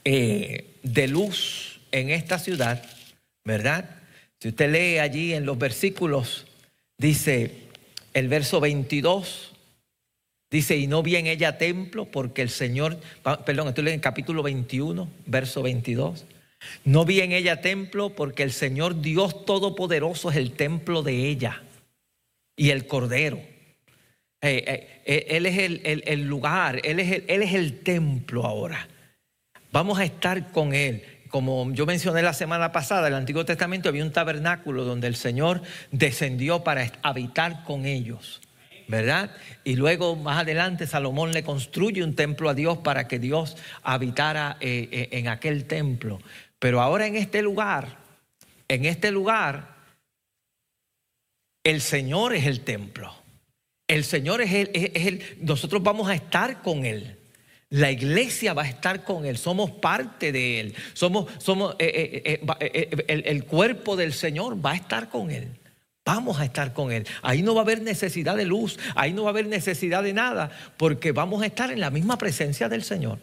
eh, 0.04 0.78
de 0.82 1.08
luz 1.08 1.80
en 1.92 2.10
esta 2.10 2.38
ciudad, 2.38 2.82
¿verdad? 3.44 3.90
Si 4.38 4.48
usted 4.48 4.70
lee 4.70 4.98
allí 4.98 5.34
en 5.34 5.44
los 5.44 5.58
versículos, 5.58 6.46
dice 6.96 7.52
el 8.14 8.28
verso 8.28 8.60
22, 8.60 9.52
dice, 10.50 10.76
y 10.76 10.86
no 10.86 11.02
vi 11.02 11.16
en 11.16 11.26
ella 11.26 11.58
templo 11.58 12.06
porque 12.06 12.42
el 12.42 12.50
Señor, 12.50 12.98
perdón, 13.44 13.68
estoy 13.68 13.84
leyendo 13.84 14.00
el 14.00 14.12
capítulo 14.12 14.42
21, 14.42 15.10
verso 15.26 15.62
22. 15.62 16.24
No 16.84 17.04
vi 17.04 17.20
en 17.20 17.32
ella 17.32 17.60
templo 17.60 18.10
porque 18.10 18.42
el 18.42 18.52
Señor 18.52 19.00
Dios 19.00 19.44
Todopoderoso 19.44 20.30
es 20.30 20.36
el 20.36 20.52
templo 20.52 21.02
de 21.02 21.28
ella 21.28 21.62
y 22.56 22.70
el 22.70 22.86
Cordero. 22.86 23.40
Eh, 24.42 25.02
eh, 25.04 25.26
él 25.28 25.46
es 25.46 25.58
el, 25.58 26.22
lugar, 26.26 26.80
él 26.84 27.00
es 27.00 27.24
él 27.28 27.42
es 27.42 27.54
el 27.54 27.80
templo 27.80 28.44
ahora. 28.46 28.88
Vamos 29.72 29.98
a 29.98 30.04
estar 30.04 30.50
con 30.52 30.74
Él 30.74 31.04
como 31.30 31.72
yo 31.72 31.86
mencioné 31.86 32.22
la 32.22 32.34
semana 32.34 32.72
pasada, 32.72 33.06
en 33.06 33.14
el 33.14 33.20
Antiguo 33.20 33.44
Testamento 33.44 33.88
había 33.88 34.04
un 34.04 34.12
tabernáculo 34.12 34.84
donde 34.84 35.06
el 35.06 35.14
Señor 35.14 35.62
descendió 35.92 36.64
para 36.64 36.90
habitar 37.02 37.62
con 37.64 37.86
ellos, 37.86 38.40
¿verdad? 38.88 39.30
Y 39.62 39.76
luego 39.76 40.16
más 40.16 40.40
adelante 40.40 40.88
Salomón 40.88 41.32
le 41.32 41.44
construye 41.44 42.02
un 42.02 42.16
templo 42.16 42.50
a 42.50 42.54
Dios 42.54 42.78
para 42.78 43.06
que 43.06 43.20
Dios 43.20 43.56
habitara 43.82 44.56
eh, 44.60 44.88
eh, 44.90 45.08
en 45.12 45.28
aquel 45.28 45.66
templo. 45.66 46.20
Pero 46.58 46.82
ahora 46.82 47.06
en 47.06 47.16
este 47.16 47.42
lugar, 47.42 47.98
en 48.66 48.84
este 48.84 49.12
lugar, 49.12 49.76
el 51.62 51.80
Señor 51.80 52.34
es 52.34 52.46
el 52.46 52.60
templo. 52.62 53.14
El 53.86 54.02
Señor 54.04 54.40
es 54.40 54.52
el, 54.52 54.70
es 54.74 55.06
el 55.06 55.22
nosotros 55.40 55.82
vamos 55.82 56.08
a 56.08 56.14
estar 56.14 56.60
con 56.60 56.84
Él. 56.84 57.19
La 57.70 57.92
iglesia 57.92 58.52
va 58.52 58.62
a 58.62 58.68
estar 58.68 59.04
con 59.04 59.24
Él, 59.24 59.38
somos 59.38 59.70
parte 59.70 60.32
de 60.32 60.58
Él, 60.58 60.74
somos, 60.92 61.30
somos 61.38 61.76
eh, 61.78 62.20
eh, 62.24 62.40
eh, 62.60 63.04
el, 63.06 63.22
el, 63.24 63.44
cuerpo 63.44 63.94
del 63.94 64.12
Señor 64.12 64.64
va 64.64 64.72
a 64.72 64.74
estar 64.74 65.08
con 65.08 65.30
Él. 65.30 65.48
Vamos 66.04 66.40
a 66.40 66.44
estar 66.44 66.72
con 66.72 66.90
Él. 66.90 67.06
Ahí 67.22 67.42
no 67.42 67.54
va 67.54 67.60
a 67.60 67.64
haber 67.64 67.80
necesidad 67.82 68.36
de 68.36 68.44
luz, 68.44 68.76
ahí 68.96 69.12
no 69.12 69.22
va 69.22 69.28
a 69.28 69.30
haber 69.30 69.46
necesidad 69.46 70.02
de 70.02 70.12
nada, 70.12 70.50
porque 70.76 71.12
vamos 71.12 71.42
a 71.42 71.46
estar 71.46 71.70
en 71.70 71.78
la 71.78 71.90
misma 71.90 72.18
presencia 72.18 72.68
del 72.68 72.82
Señor. 72.82 73.18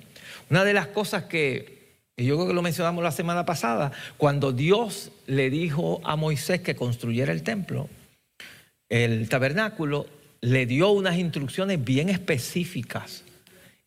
Una 0.50 0.64
de 0.64 0.74
las 0.74 0.88
cosas 0.88 1.24
que, 1.26 1.98
y 2.16 2.24
yo 2.24 2.38
creo 2.38 2.48
que 2.48 2.54
lo 2.54 2.62
mencionamos 2.62 3.04
la 3.04 3.12
semana 3.12 3.46
pasada, 3.46 3.92
cuando 4.16 4.54
Dios 4.54 5.12
le 5.26 5.50
dijo 5.50 6.00
a 6.06 6.16
Moisés 6.16 6.62
que 6.62 6.78
construyera 6.78 7.34
el 7.34 7.44
templo, 7.44 7.90
el 8.88 9.28
tabernáculo, 9.28 10.08
le 10.40 10.66
dio 10.66 10.92
unas 10.92 11.18
instrucciones 11.18 11.84
bien 11.84 12.08
específicas 12.08 13.26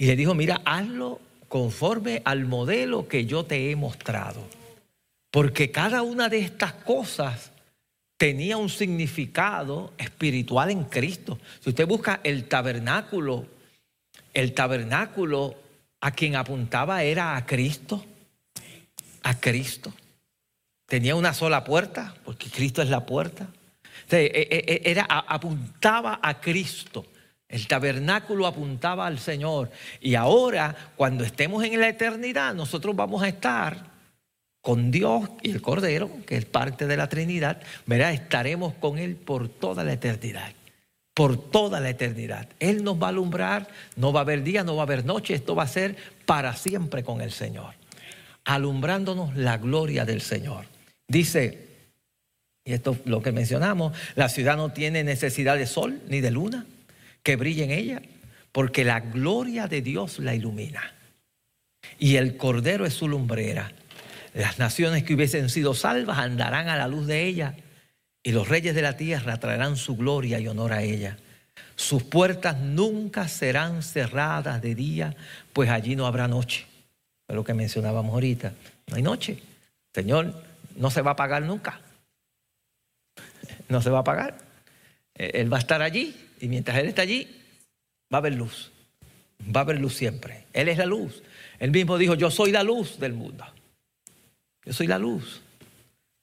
y 0.00 0.06
le 0.06 0.16
dijo, 0.16 0.34
mira, 0.34 0.62
hazlo 0.64 1.20
conforme 1.46 2.22
al 2.24 2.46
modelo 2.46 3.06
que 3.06 3.26
yo 3.26 3.44
te 3.44 3.70
he 3.70 3.76
mostrado. 3.76 4.40
Porque 5.30 5.70
cada 5.70 6.00
una 6.00 6.30
de 6.30 6.38
estas 6.38 6.72
cosas 6.72 7.50
tenía 8.16 8.56
un 8.56 8.70
significado 8.70 9.92
espiritual 9.98 10.70
en 10.70 10.84
Cristo. 10.84 11.38
Si 11.62 11.68
usted 11.68 11.86
busca 11.86 12.20
el 12.24 12.48
tabernáculo, 12.48 13.44
el 14.32 14.54
tabernáculo 14.54 15.54
a 16.00 16.12
quien 16.12 16.34
apuntaba 16.34 17.02
era 17.02 17.36
a 17.36 17.44
Cristo, 17.44 18.02
a 19.22 19.38
Cristo. 19.38 19.92
Tenía 20.86 21.14
una 21.14 21.34
sola 21.34 21.62
puerta, 21.62 22.14
porque 22.24 22.48
Cristo 22.48 22.80
es 22.80 22.88
la 22.88 23.04
puerta. 23.04 23.48
E, 24.10 24.16
e, 24.16 24.64
e, 24.66 24.90
era, 24.90 25.02
apuntaba 25.02 26.20
a 26.22 26.40
Cristo. 26.40 27.04
El 27.50 27.66
tabernáculo 27.66 28.46
apuntaba 28.46 29.06
al 29.06 29.18
Señor. 29.18 29.70
Y 30.00 30.14
ahora, 30.14 30.92
cuando 30.96 31.24
estemos 31.24 31.64
en 31.64 31.80
la 31.80 31.88
eternidad, 31.88 32.54
nosotros 32.54 32.94
vamos 32.94 33.22
a 33.22 33.28
estar 33.28 33.90
con 34.60 34.90
Dios 34.90 35.28
y 35.42 35.50
el 35.50 35.60
Cordero, 35.60 36.10
que 36.26 36.36
es 36.36 36.44
parte 36.44 36.86
de 36.86 36.96
la 36.96 37.08
Trinidad, 37.08 37.60
verá, 37.86 38.12
estaremos 38.12 38.74
con 38.74 38.98
Él 38.98 39.16
por 39.16 39.48
toda 39.48 39.82
la 39.82 39.94
eternidad. 39.94 40.52
Por 41.12 41.50
toda 41.50 41.80
la 41.80 41.90
eternidad. 41.90 42.48
Él 42.60 42.84
nos 42.84 43.02
va 43.02 43.06
a 43.06 43.10
alumbrar, 43.10 43.66
no 43.96 44.12
va 44.12 44.20
a 44.20 44.22
haber 44.22 44.44
día, 44.44 44.62
no 44.62 44.76
va 44.76 44.82
a 44.82 44.84
haber 44.84 45.04
noche, 45.04 45.34
esto 45.34 45.56
va 45.56 45.64
a 45.64 45.68
ser 45.68 45.96
para 46.26 46.54
siempre 46.54 47.02
con 47.02 47.20
el 47.20 47.32
Señor. 47.32 47.74
Alumbrándonos 48.44 49.36
la 49.36 49.58
gloria 49.58 50.04
del 50.04 50.20
Señor. 50.20 50.66
Dice, 51.08 51.66
y 52.64 52.72
esto 52.74 52.92
es 52.92 52.98
lo 53.06 53.22
que 53.22 53.32
mencionamos, 53.32 53.96
la 54.14 54.28
ciudad 54.28 54.56
no 54.56 54.70
tiene 54.70 55.02
necesidad 55.02 55.56
de 55.56 55.66
sol 55.66 56.00
ni 56.06 56.20
de 56.20 56.30
luna 56.30 56.64
que 57.22 57.36
brille 57.36 57.64
en 57.64 57.70
ella, 57.70 58.02
porque 58.52 58.84
la 58.84 59.00
gloria 59.00 59.66
de 59.66 59.82
Dios 59.82 60.18
la 60.18 60.34
ilumina. 60.34 60.94
Y 61.98 62.16
el 62.16 62.36
Cordero 62.36 62.86
es 62.86 62.94
su 62.94 63.08
lumbrera. 63.08 63.72
Las 64.34 64.58
naciones 64.58 65.04
que 65.04 65.14
hubiesen 65.14 65.48
sido 65.48 65.74
salvas 65.74 66.18
andarán 66.18 66.68
a 66.68 66.76
la 66.76 66.88
luz 66.88 67.06
de 67.06 67.26
ella, 67.26 67.54
y 68.22 68.32
los 68.32 68.48
reyes 68.48 68.74
de 68.74 68.82
la 68.82 68.96
tierra 68.96 69.40
traerán 69.40 69.76
su 69.76 69.96
gloria 69.96 70.38
y 70.40 70.48
honor 70.48 70.72
a 70.72 70.82
ella. 70.82 71.16
Sus 71.74 72.02
puertas 72.02 72.58
nunca 72.58 73.28
serán 73.28 73.82
cerradas 73.82 74.60
de 74.60 74.74
día, 74.74 75.16
pues 75.52 75.70
allí 75.70 75.96
no 75.96 76.06
habrá 76.06 76.28
noche. 76.28 76.66
Es 77.26 77.34
lo 77.34 77.44
que 77.44 77.54
mencionábamos 77.54 78.12
ahorita. 78.12 78.52
No 78.88 78.96
hay 78.96 79.02
noche. 79.02 79.42
Señor, 79.94 80.34
no 80.76 80.90
se 80.90 81.00
va 81.00 81.12
a 81.12 81.14
apagar 81.14 81.42
nunca. 81.42 81.80
No 83.68 83.80
se 83.80 83.88
va 83.88 83.98
a 83.98 84.00
apagar. 84.02 84.36
Él 85.14 85.52
va 85.52 85.56
a 85.56 85.60
estar 85.60 85.80
allí 85.80 86.29
y 86.40 86.48
mientras 86.48 86.78
Él 86.78 86.86
está 86.86 87.02
allí, 87.02 87.28
va 88.12 88.18
a 88.18 88.20
haber 88.20 88.34
luz. 88.34 88.70
Va 89.54 89.60
a 89.60 89.64
haber 89.64 89.80
luz 89.80 89.94
siempre. 89.94 90.44
Él 90.52 90.68
es 90.68 90.78
la 90.78 90.86
luz. 90.86 91.22
Él 91.58 91.70
mismo 91.70 91.98
dijo, 91.98 92.14
yo 92.14 92.30
soy 92.30 92.52
la 92.52 92.62
luz 92.62 92.98
del 92.98 93.12
mundo. 93.12 93.44
Yo 94.64 94.72
soy 94.72 94.86
la 94.86 94.98
luz. 94.98 95.42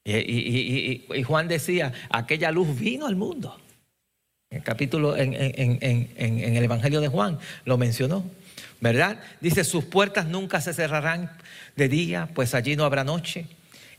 Y, 0.03 1.23
Juan 1.23 1.47
decía, 1.47 1.93
aquella 2.09 2.51
luz 2.51 2.79
vino 2.79 3.07
al 3.07 3.15
mundo. 3.15 3.59
En 4.49 4.59
el 4.59 4.63
capítulo, 4.63 5.17
en, 5.17 5.33
en 5.33 6.55
el 6.55 6.63
Evangelio 6.63 7.01
de 7.01 7.09
Juan 7.09 7.39
lo 7.65 7.77
mencionó. 7.77 8.23
¿Verdad? 8.79 9.19
Dice, 9.41 9.63
sus 9.63 9.85
puertas 9.85 10.27
nunca 10.27 10.61
se 10.61 10.73
cerrarán 10.73 11.31
de 11.75 11.89
día, 11.89 12.29
pues 12.33 12.53
allí 12.53 12.75
no 12.75 12.85
habrá 12.85 13.03
noche. 13.03 13.47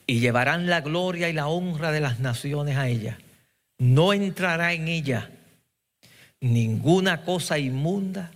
Y 0.07 0.21
llevarán 0.21 0.69
la 0.69 0.81
gloria 0.81 1.29
y 1.29 1.33
la 1.33 1.49
honra 1.49 1.93
de 1.93 2.01
las 2.01 2.21
naciones 2.21 2.77
a 2.77 2.89
ella. 2.89 3.19
No 3.79 4.13
entrará 4.13 4.73
en 4.73 4.89
ella 4.89 5.31
ninguna 6.41 7.23
cosa 7.23 7.59
inmunda 7.59 8.31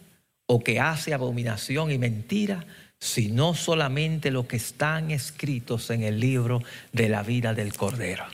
o 0.46 0.62
que 0.62 0.80
hace 0.80 1.14
abominación 1.14 1.90
y 1.90 1.98
mentira, 1.98 2.64
sino 2.98 3.54
solamente 3.54 4.30
lo 4.30 4.46
que 4.46 4.56
están 4.56 5.10
escritos 5.10 5.90
en 5.90 6.02
el 6.02 6.20
libro 6.20 6.62
de 6.92 7.08
la 7.08 7.22
vida 7.22 7.54
del 7.54 7.74
Cordero. 7.74 8.24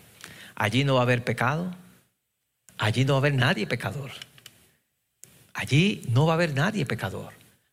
Allí 0.54 0.84
no 0.84 0.94
va 0.94 1.00
a 1.00 1.02
haber 1.04 1.24
pecado, 1.24 1.74
allí 2.76 3.04
no 3.04 3.14
va 3.14 3.18
a 3.18 3.20
haber 3.20 3.34
nadie 3.34 3.66
pecador. 3.66 4.10
Allí 5.54 6.02
no 6.10 6.26
va 6.26 6.34
a 6.34 6.36
haber 6.36 6.54
nadie 6.54 6.86
pecador. 6.86 7.32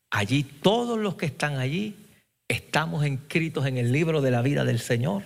Allí 0.09 0.43
todos 0.43 0.97
los 0.97 1.15
que 1.15 1.27
están 1.27 1.57
allí 1.57 1.95
estamos 2.47 3.05
inscritos 3.05 3.65
en 3.65 3.77
el 3.77 3.91
libro 3.91 4.21
de 4.21 4.31
la 4.31 4.41
vida 4.41 4.63
del 4.63 4.79
Señor. 4.79 5.23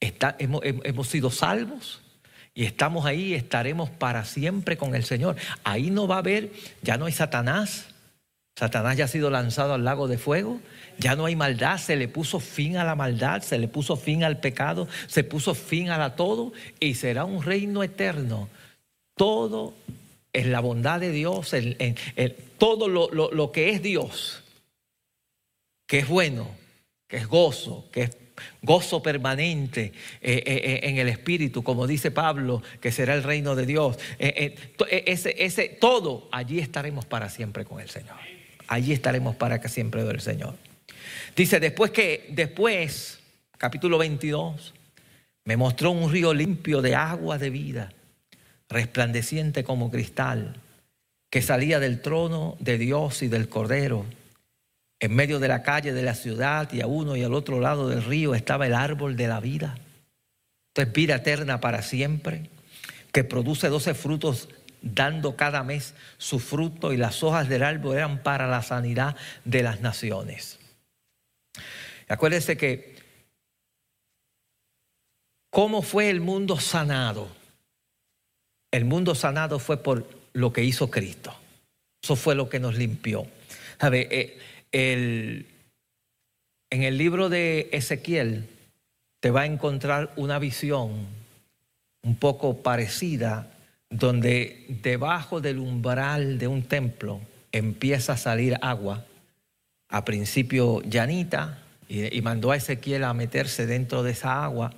hemos 0.00 1.08
sido 1.08 1.30
salvos 1.30 2.02
y 2.56 2.64
estamos 2.64 3.04
ahí, 3.04 3.34
estaremos 3.34 3.90
para 3.90 4.24
siempre 4.24 4.78
con 4.78 4.94
el 4.94 5.04
Señor. 5.04 5.36
Ahí 5.62 5.90
no 5.90 6.08
va 6.08 6.16
a 6.16 6.20
haber, 6.20 6.50
ya 6.80 6.96
no 6.96 7.04
hay 7.04 7.12
Satanás. 7.12 7.88
Satanás 8.58 8.96
ya 8.96 9.04
ha 9.04 9.08
sido 9.08 9.28
lanzado 9.28 9.74
al 9.74 9.84
lago 9.84 10.08
de 10.08 10.16
fuego. 10.16 10.62
Ya 10.98 11.16
no 11.16 11.26
hay 11.26 11.36
maldad, 11.36 11.76
se 11.76 11.96
le 11.96 12.08
puso 12.08 12.40
fin 12.40 12.78
a 12.78 12.84
la 12.84 12.94
maldad, 12.94 13.42
se 13.42 13.58
le 13.58 13.68
puso 13.68 13.96
fin 13.96 14.24
al 14.24 14.40
pecado, 14.40 14.88
se 15.06 15.22
puso 15.22 15.54
fin 15.54 15.90
a 15.90 15.98
la 15.98 16.16
todo 16.16 16.54
y 16.80 16.94
será 16.94 17.26
un 17.26 17.42
reino 17.42 17.82
eterno. 17.82 18.48
Todo 19.14 19.74
en 20.32 20.50
la 20.50 20.60
bondad 20.60 20.98
de 20.98 21.10
Dios, 21.10 21.54
todo 22.56 22.88
lo, 22.88 23.52
que 23.52 23.68
es 23.68 23.82
Dios, 23.82 24.42
que 25.86 25.98
es 25.98 26.08
bueno, 26.08 26.48
que 27.06 27.18
es 27.18 27.26
gozo, 27.26 27.84
que 27.92 28.04
es 28.04 28.25
gozo 28.62 29.02
permanente 29.02 29.92
eh, 30.20 30.42
eh, 30.44 30.44
eh, 30.46 30.80
en 30.84 30.98
el 30.98 31.08
Espíritu, 31.08 31.62
como 31.62 31.86
dice 31.86 32.10
Pablo, 32.10 32.62
que 32.80 32.92
será 32.92 33.14
el 33.14 33.22
reino 33.22 33.54
de 33.54 33.66
Dios. 33.66 33.98
ese, 34.18 35.34
ese, 35.38 35.68
todo, 35.68 36.28
allí 36.32 36.58
estaremos 36.58 37.04
para 37.04 37.28
siempre 37.28 37.64
con 37.64 37.80
el 37.80 37.88
Señor. 37.90 38.16
Allí 38.68 38.92
estaremos 38.92 39.36
para 39.36 39.60
que 39.60 39.68
siempre 39.68 40.02
con 40.02 40.14
el 40.14 40.20
Señor. 40.20 40.54
Dice, 41.36 41.60
después 41.60 41.90
que, 41.90 42.26
después, 42.30 43.20
capítulo 43.58 43.98
22, 43.98 44.74
me 45.44 45.56
mostró 45.56 45.92
un 45.92 46.10
río 46.10 46.34
limpio 46.34 46.82
de 46.82 46.94
agua 46.94 47.38
de 47.38 47.50
vida, 47.50 47.92
resplandeciente 48.68 49.62
como 49.62 49.90
cristal, 49.90 50.56
que 51.30 51.42
salía 51.42 51.78
del 51.78 52.00
trono 52.00 52.56
de 52.58 52.78
Dios 52.78 53.22
y 53.22 53.28
del 53.28 53.48
Cordero. 53.48 54.06
En 55.00 55.14
medio 55.14 55.38
de 55.38 55.48
la 55.48 55.62
calle 55.62 55.92
de 55.92 56.02
la 56.02 56.14
ciudad 56.14 56.72
y 56.72 56.80
a 56.80 56.86
uno 56.86 57.16
y 57.16 57.22
al 57.22 57.34
otro 57.34 57.60
lado 57.60 57.88
del 57.88 58.02
río 58.04 58.34
estaba 58.34 58.66
el 58.66 58.74
árbol 58.74 59.16
de 59.16 59.28
la 59.28 59.40
vida. 59.40 59.78
Esto 60.68 60.82
es 60.82 60.92
vida 60.92 61.16
eterna 61.16 61.60
para 61.60 61.82
siempre, 61.82 62.48
que 63.12 63.24
produce 63.24 63.68
doce 63.68 63.94
frutos 63.94 64.48
dando 64.82 65.36
cada 65.36 65.62
mes 65.62 65.94
su 66.18 66.38
fruto 66.38 66.92
y 66.92 66.96
las 66.96 67.22
hojas 67.22 67.48
del 67.48 67.62
árbol 67.62 67.96
eran 67.96 68.22
para 68.22 68.46
la 68.46 68.62
sanidad 68.62 69.16
de 69.44 69.62
las 69.62 69.80
naciones. 69.80 70.58
Acuérdense 72.08 72.56
que 72.56 72.96
¿Cómo 75.56 75.80
fue 75.80 76.10
el 76.10 76.20
mundo 76.20 76.60
sanado? 76.60 77.28
El 78.70 78.84
mundo 78.84 79.14
sanado 79.14 79.58
fue 79.58 79.82
por 79.82 80.06
lo 80.34 80.52
que 80.52 80.62
hizo 80.62 80.90
Cristo. 80.90 81.34
Eso 82.02 82.14
fue 82.14 82.34
lo 82.34 82.50
que 82.50 82.60
nos 82.60 82.76
limpió. 82.76 83.26
¿Sabe? 83.80 84.06
Eh, 84.10 84.38
en 84.72 85.46
el 86.70 86.98
libro 86.98 87.28
de 87.28 87.68
Ezequiel 87.72 88.48
te 89.20 89.30
va 89.30 89.42
a 89.42 89.46
encontrar 89.46 90.12
una 90.16 90.38
visión 90.38 91.06
un 92.02 92.16
poco 92.16 92.62
parecida 92.62 93.50
donde 93.90 94.66
debajo 94.82 95.40
del 95.40 95.58
umbral 95.58 96.38
de 96.38 96.46
un 96.46 96.62
templo 96.62 97.20
empieza 97.52 98.14
a 98.14 98.16
salir 98.16 98.56
agua. 98.60 99.04
A 99.88 100.04
principio 100.04 100.82
llanita 100.82 101.62
y 101.88 102.20
mandó 102.22 102.50
a 102.50 102.56
Ezequiel 102.56 103.04
a 103.04 103.14
meterse 103.14 103.66
dentro 103.66 104.02
de 104.02 104.12
esa 104.12 104.44
agua 104.44 104.72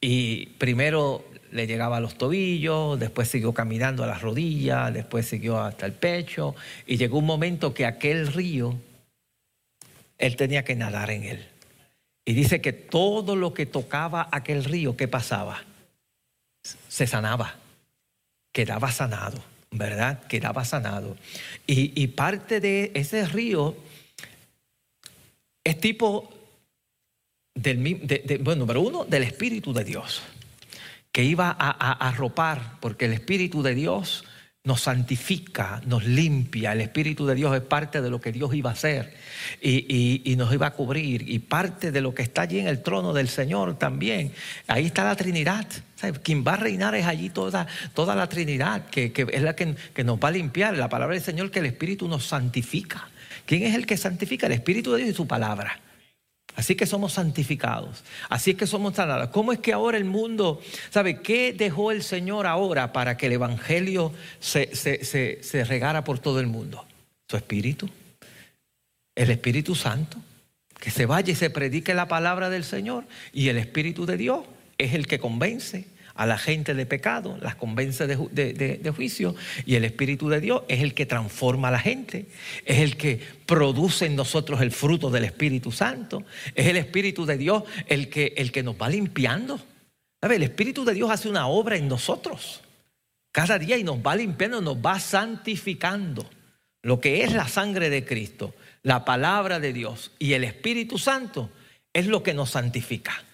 y 0.00 0.46
primero 0.58 1.24
le 1.52 1.66
llegaba 1.66 1.98
a 1.98 2.00
los 2.00 2.16
tobillos, 2.16 2.98
después 2.98 3.28
siguió 3.28 3.52
caminando 3.52 4.02
a 4.02 4.06
las 4.06 4.22
rodillas, 4.22 4.92
después 4.92 5.26
siguió 5.26 5.60
hasta 5.60 5.86
el 5.86 5.92
pecho, 5.92 6.56
y 6.86 6.96
llegó 6.96 7.18
un 7.18 7.26
momento 7.26 7.74
que 7.74 7.86
aquel 7.86 8.26
río, 8.26 8.74
él 10.22 10.36
tenía 10.36 10.64
que 10.64 10.76
nadar 10.76 11.10
en 11.10 11.24
él. 11.24 11.48
Y 12.24 12.34
dice 12.34 12.60
que 12.60 12.72
todo 12.72 13.34
lo 13.34 13.52
que 13.52 13.66
tocaba 13.66 14.28
aquel 14.30 14.64
río, 14.64 14.96
¿qué 14.96 15.08
pasaba? 15.08 15.64
Se 16.88 17.08
sanaba, 17.08 17.56
quedaba 18.52 18.92
sanado, 18.92 19.42
¿verdad? 19.72 20.22
Quedaba 20.28 20.64
sanado. 20.64 21.16
Y, 21.66 22.06
parte 22.06 22.60
de 22.60 22.92
ese 22.94 23.26
río 23.26 23.76
es 25.64 25.80
tipo 25.80 26.32
del, 27.52 28.38
bueno, 28.42 28.60
número 28.60 28.80
uno, 28.80 29.04
del 29.04 29.24
Espíritu 29.24 29.72
de 29.72 29.82
Dios, 29.82 30.22
que 31.10 31.24
iba 31.24 31.56
a, 31.58 32.08
arropar, 32.08 32.78
porque 32.78 33.06
el 33.06 33.12
Espíritu 33.12 33.60
de 33.60 33.74
Dios 33.74 34.24
nos 34.64 34.82
santifica, 34.82 35.82
nos 35.86 36.04
limpia. 36.04 36.72
El 36.72 36.82
Espíritu 36.82 37.26
de 37.26 37.34
Dios 37.34 37.52
es 37.56 37.62
parte 37.62 38.00
de 38.00 38.08
lo 38.08 38.20
que 38.20 38.30
Dios 38.30 38.54
iba 38.54 38.70
a 38.70 38.74
hacer 38.74 39.12
y, 39.60 40.34
nos 40.36 40.54
iba 40.54 40.68
a 40.68 40.70
cubrir. 40.70 41.28
Y 41.28 41.40
parte 41.40 41.90
de 41.90 42.00
lo 42.00 42.14
que 42.14 42.22
está 42.22 42.42
allí 42.42 42.60
en 42.60 42.68
el 42.68 42.80
trono 42.80 43.12
del 43.12 43.28
Señor 43.28 43.76
también. 43.76 44.32
Ahí 44.68 44.86
está 44.86 45.02
la 45.02 45.16
Trinidad. 45.16 45.66
Quien 46.22 46.44
va 46.46 46.54
a 46.54 46.56
reinar 46.58 46.94
es 46.94 47.06
allí 47.06 47.30
toda, 47.30 47.66
toda 47.92 48.14
la 48.14 48.28
Trinidad, 48.28 48.86
que, 48.86 49.12
que 49.12 49.26
es 49.32 49.42
la 49.42 49.56
que, 49.56 49.74
que, 49.92 50.04
nos 50.04 50.20
va 50.20 50.28
a 50.28 50.32
limpiar. 50.32 50.76
La 50.76 50.88
palabra 50.88 51.14
del 51.14 51.24
Señor 51.24 51.50
que 51.50 51.58
el 51.58 51.66
Espíritu 51.66 52.06
nos 52.06 52.24
santifica. 52.24 53.08
¿Quién 53.46 53.64
es 53.64 53.74
el 53.74 53.84
que 53.84 53.96
santifica? 53.96 54.46
El 54.46 54.52
Espíritu 54.52 54.92
de 54.92 54.98
Dios 54.98 55.10
y 55.10 55.14
su 55.14 55.26
palabra. 55.26 55.80
Así 56.54 56.74
que 56.74 56.86
somos 56.86 57.14
santificados. 57.14 58.04
Así 58.28 58.54
que 58.54 58.66
somos 58.66 58.94
sanados. 58.94 59.28
¿Cómo 59.28 59.52
es 59.52 59.58
que 59.58 59.72
ahora 59.72 59.96
el 59.96 60.04
mundo, 60.04 60.60
¿sabe 60.90 61.20
qué 61.22 61.52
dejó 61.52 61.90
el 61.92 62.02
Señor 62.02 62.46
ahora 62.46 62.92
para 62.92 63.16
que 63.16 63.26
el 63.26 63.32
Evangelio 63.32 64.12
se, 64.38 64.74
se, 64.74 65.64
regara 65.64 66.04
por 66.04 66.18
todo 66.18 66.40
el 66.40 66.46
mundo? 66.46 66.84
Su 67.28 67.36
Espíritu. 67.36 67.88
El 69.14 69.30
Espíritu 69.30 69.74
Santo. 69.74 70.18
Que 70.78 70.90
se 70.90 71.06
vaya 71.06 71.32
y 71.32 71.36
se 71.36 71.48
predique 71.48 71.94
la 71.94 72.08
palabra 72.08 72.50
del 72.50 72.64
Señor. 72.64 73.04
Y 73.32 73.48
el 73.48 73.56
Espíritu 73.56 74.04
de 74.04 74.16
Dios 74.16 74.44
es 74.76 74.94
el 74.94 75.06
que 75.06 75.18
convence 75.18 75.86
a 76.14 76.26
la 76.26 76.38
gente 76.38 76.74
de 76.74 76.86
pecado, 76.86 77.38
las 77.40 77.54
convence 77.54 78.06
de, 78.06 78.92
juicio 78.94 79.34
y 79.64 79.76
el 79.76 79.84
Espíritu 79.84 80.28
de 80.28 80.40
Dios 80.40 80.62
es 80.68 80.82
el 80.82 80.94
que 80.94 81.06
transforma 81.06 81.68
a 81.68 81.72
la 81.72 81.78
gente, 81.78 82.26
es 82.64 82.80
el 82.80 82.96
que 82.96 83.20
produce 83.46 84.06
en 84.06 84.16
nosotros 84.16 84.60
el 84.60 84.72
fruto 84.72 85.10
del 85.10 85.24
Espíritu 85.24 85.72
Santo, 85.72 86.24
es 86.54 86.66
el 86.66 86.76
Espíritu 86.76 87.24
de 87.24 87.38
Dios 87.38 87.64
el 87.86 88.08
que, 88.08 88.34
el 88.36 88.52
que 88.52 88.62
nos 88.62 88.76
va 88.76 88.88
limpiando. 88.88 89.60
El 90.20 90.42
Espíritu 90.42 90.84
de 90.84 90.94
Dios 90.94 91.10
hace 91.10 91.28
una 91.28 91.48
obra 91.48 91.76
en 91.76 91.88
nosotros 91.88 92.62
cada 93.32 93.58
día 93.58 93.78
y 93.78 93.82
nos 93.82 93.98
va 93.98 94.14
limpiando, 94.14 94.60
nos 94.60 94.76
va 94.76 95.00
santificando. 95.00 96.28
Lo 96.82 97.00
que 97.00 97.24
es 97.24 97.32
la 97.32 97.48
sangre 97.48 97.90
de 97.90 98.04
Cristo, 98.04 98.54
la 98.82 99.04
palabra 99.04 99.58
de 99.58 99.72
Dios 99.72 100.12
y 100.18 100.34
el 100.34 100.44
Espíritu 100.44 100.98
Santo 100.98 101.50
es 101.92 102.06
lo 102.06 102.22
que 102.22 102.34
nos 102.34 102.50
santifica. 102.50 103.24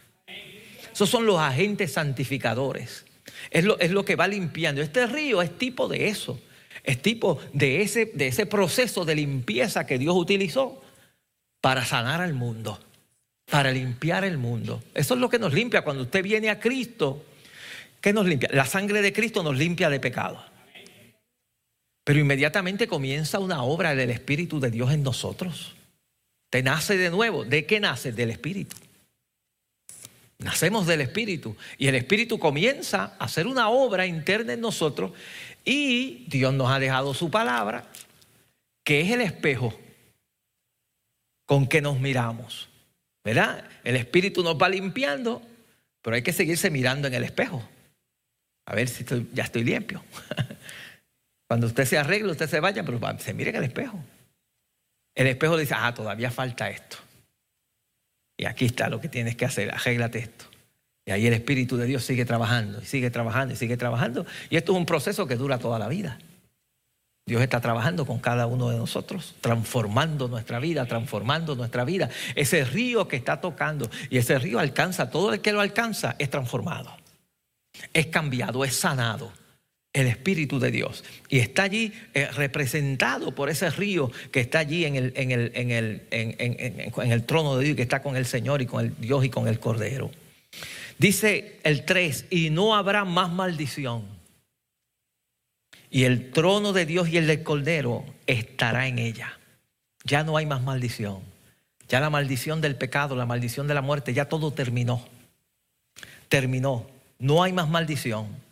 Esos 0.99 1.11
son 1.11 1.27
los 1.27 1.39
agentes 1.39 1.93
santificadores. 1.93 3.05
Es 3.53 3.63
lo, 3.63 4.05
que 4.05 4.17
va 4.17 4.27
limpiando. 4.27 4.83
Este 4.83 5.07
río 5.07 5.41
es 5.43 5.57
tipo 5.57 5.87
de 5.87 6.09
eso. 6.09 6.41
Es 6.83 7.01
tipo 7.01 7.39
de 7.53 7.83
ese, 7.83 8.07
de 8.07 8.27
ese 8.27 8.47
proceso 8.47 9.05
de 9.05 9.15
limpieza 9.15 9.87
que 9.87 9.97
Dios 9.97 10.17
utilizó 10.17 10.83
para 11.61 11.85
sanar 11.85 12.21
al 12.21 12.35
mundo, 12.35 12.81
para 13.49 13.71
limpiar 13.71 14.25
el 14.25 14.39
mundo. 14.39 14.83
Eso 14.93 15.15
es 15.15 15.21
lo 15.21 15.29
que 15.29 15.39
nos 15.39 15.55
limpia 15.55 15.83
cuando 15.83 16.03
usted 16.03 16.21
viene 16.21 16.51
a 16.51 16.59
Cristo. 16.59 17.25
¿Qué 18.01 18.13
nos 18.13 18.27
limpia? 18.27 18.49
La 18.53 18.67
sangre 18.67 19.01
de 19.01 19.13
Cristo 19.13 19.45
nos 19.45 19.57
limpia 19.57 19.89
de 19.91 20.01
pecado. 20.01 20.45
Pero 22.03 22.19
inmediatamente 22.19 22.89
comienza 22.89 23.39
una 23.39 23.63
obra 23.63 23.95
del 23.95 24.11
Espíritu 24.11 24.59
de 24.59 24.73
Dios 24.73 24.91
en 24.91 25.05
nosotros. 25.05 25.77
Te 26.51 26.61
nace 26.65 26.97
de 26.97 27.11
nuevo. 27.11 27.45
¿De 27.45 27.67
qué 27.67 27.79
nace? 27.79 28.11
Del 28.11 28.33
Espíritu. 28.33 28.75
Nacemos 30.39 30.87
del 30.87 31.01
Espíritu 31.01 31.57
y 31.79 31.89
el 31.89 31.97
Espíritu 31.97 32.39
comienza 32.39 33.17
a 33.19 33.25
hacer 33.25 33.47
una 33.47 33.71
obra 33.71 34.07
interna 34.07 34.53
en 34.53 34.61
nosotros 34.61 35.13
y 35.65 36.27
Dios 36.29 36.55
nos 36.55 36.71
ha 36.71 36.79
dejado 36.79 37.13
su 37.13 37.31
palabra, 37.31 37.89
que 38.85 39.01
es 39.01 39.11
el 39.11 39.21
espejo 39.21 39.79
con 41.45 41.67
que 41.67 41.83
nos 41.83 41.99
miramos. 41.99 42.69
¿Verdad? 43.25 43.65
El 43.83 43.97
Espíritu 43.97 44.43
nos 44.43 44.57
va 44.57 44.69
limpiando, 44.69 45.43
pero 46.01 46.17
hay 46.17 46.23
que 46.23 46.33
seguirse 46.33 46.71
mirando 46.71 47.09
en 47.09 47.15
el 47.15 47.25
espejo. 47.25 47.67
A 48.65 48.75
ver 48.75 48.89
si 48.89 49.05
ya 49.33 49.45
estoy 49.45 49.65
limpio. 49.65 50.05
Cuando 51.49 51.67
usted 51.67 51.85
se 51.85 51.99
arregla, 51.99 52.33
usted 52.33 52.49
se 52.49 52.61
vaya, 52.61 52.85
pero 52.85 53.01
se 53.19 53.35
mire 53.35 53.51
en 53.51 53.57
el 53.57 53.65
espejo. 53.65 53.99
El 55.15 55.27
espejo 55.27 55.57
dice, 55.57 55.75
ah, 55.77 55.93
todavía 55.93 56.31
falta 56.31 56.71
esto. 56.71 56.99
Y 58.39 58.47
aquí 58.47 58.67
está 58.67 58.89
lo 58.89 59.01
que 59.01 59.09
tienes 59.09 59.37
que 59.37 59.45
hacer, 59.45 59.75
arréglate 59.75 60.21
esto. 60.21 60.47
Y 61.05 61.11
ahí 61.11 61.27
el 61.27 61.35
Espíritu 61.35 61.77
de 61.77 61.87
Dios 61.87 62.05
sigue 62.05 62.25
trabajando, 62.25 62.81
y 62.81 62.85
sigue 62.85 63.11
trabajando, 63.11 63.53
y 63.53 63.57
sigue 63.57 63.77
trabajando. 63.77 64.25
Y 64.49 64.57
esto 64.57 64.73
es 64.73 64.79
un 64.79 64.87
proceso 64.87 65.27
que 65.27 65.37
dura 65.37 65.59
toda 65.59 65.79
la 65.79 65.89
vida. 65.89 66.19
Dios 67.27 67.43
está 67.43 67.61
trabajando 67.61 68.07
con 68.07 68.21
cada 68.21 68.47
uno 68.47 68.71
de 68.71 68.79
nosotros, 68.79 69.35
transformando 69.41 70.29
nuestra 70.29 70.61
vida, 70.61 70.87
transformando 70.87 71.57
nuestra 71.57 71.85
vida. 71.85 72.09
Ese 72.37 72.65
río 72.65 73.09
que 73.09 73.17
está 73.17 73.41
tocando, 73.41 73.91
y 74.09 74.19
ese 74.19 74.39
río 74.39 74.61
alcanza, 74.61 75.11
todo 75.11 75.35
el 75.35 75.41
que 75.41 75.53
lo 75.53 75.61
alcanza 75.61 76.15
es 76.19 76.31
transformado, 76.31 76.97
es 77.93 78.07
cambiado, 78.07 78.65
es 78.65 78.77
sanado 78.77 79.33
el 79.93 80.07
Espíritu 80.07 80.59
de 80.59 80.71
Dios. 80.71 81.05
Y 81.29 81.39
está 81.39 81.65
allí 81.65 81.93
eh, 82.15 82.29
representado 82.33 83.35
por 83.35 83.51
ese 83.51 83.71
río 83.71 84.11
que 84.31 84.41
está 84.41 84.61
allí 84.61 84.85
en 84.85 84.97
el, 84.97 85.13
en, 85.17 85.31
el, 85.31 85.53
en, 85.55 85.71
el, 85.71 86.03
en 86.11 87.13
el, 87.13 87.25
trono 87.25 87.57
de 87.57 87.65
Dios, 87.65 87.77
que 87.77 87.83
está 87.83 88.03
con 88.03 88.17
el 88.17 88.27
Señor 88.27 88.63
y 88.63 88.67
con 88.67 88.85
el 88.85 88.95
Dios 89.01 89.25
y 89.25 89.31
con 89.31 89.49
el 89.49 89.59
Cordero. 89.59 90.11
Dice 90.99 91.59
el 91.63 91.85
3, 91.85 92.27
y 92.31 92.51
no 92.51 92.75
habrá 92.75 93.05
más 93.05 93.31
maldición. 93.33 94.05
Y 95.91 96.05
el 96.05 96.33
trono 96.33 96.73
de 96.73 96.85
Dios 96.85 97.09
y 97.09 97.17
el 97.17 97.27
del 97.27 97.43
Cordero 97.43 98.05
estará 98.27 98.89
en 98.89 98.99
ella. 98.99 99.39
Ya 100.05 100.23
no 100.23 100.37
hay 100.37 100.45
más 100.45 100.63
maldición. 100.63 101.21
Ya 101.89 102.01
la 102.01 102.11
maldición 102.11 102.61
del 102.61 102.77
pecado, 102.77 103.17
la 103.17 103.25
maldición 103.25 103.67
de 103.67 103.75
la 103.75 103.81
muerte, 103.81 104.13
ya 104.13 104.27
todo 104.27 104.53
terminó. 104.53 105.07
Terminó. 106.29 106.87
No 107.19 107.43
hay 107.43 107.53
más 107.53 107.69
maldición 107.71 108.48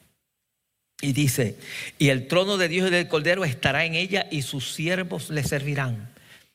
Y 1.00 1.12
dice, 1.12 1.59
y 1.98 2.09
el 2.09 2.26
trono 2.26 2.56
de 2.56 2.68
Dios 2.68 2.88
y 2.88 2.90
del 2.90 3.09
Cordero 3.09 3.44
estará 3.44 3.85
en 3.85 3.94
ella 3.94 4.26
y 4.30 4.42
sus 4.42 4.72
siervos 4.72 5.28
le 5.28 5.44
servirán. 5.44 6.09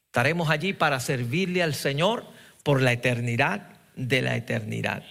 Estaremos 0.08 0.50
allí 0.50 0.74
para 0.74 1.00
servirle 1.00 1.62
al 1.62 1.76
Señor 1.76 2.26
por 2.64 2.82
la 2.82 2.92
eternidad 2.92 3.70
de 3.96 4.22
la 4.22 4.36
eternidad. 4.36 5.04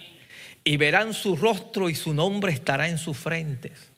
Y 0.63 0.77
verán 0.77 1.13
su 1.13 1.35
rostro 1.35 1.89
y 1.89 1.95
su 1.95 2.13
nombre 2.13 2.51
estará 2.51 2.89
en 2.89 2.97
sus 2.97 3.17
frentes. 3.17 3.91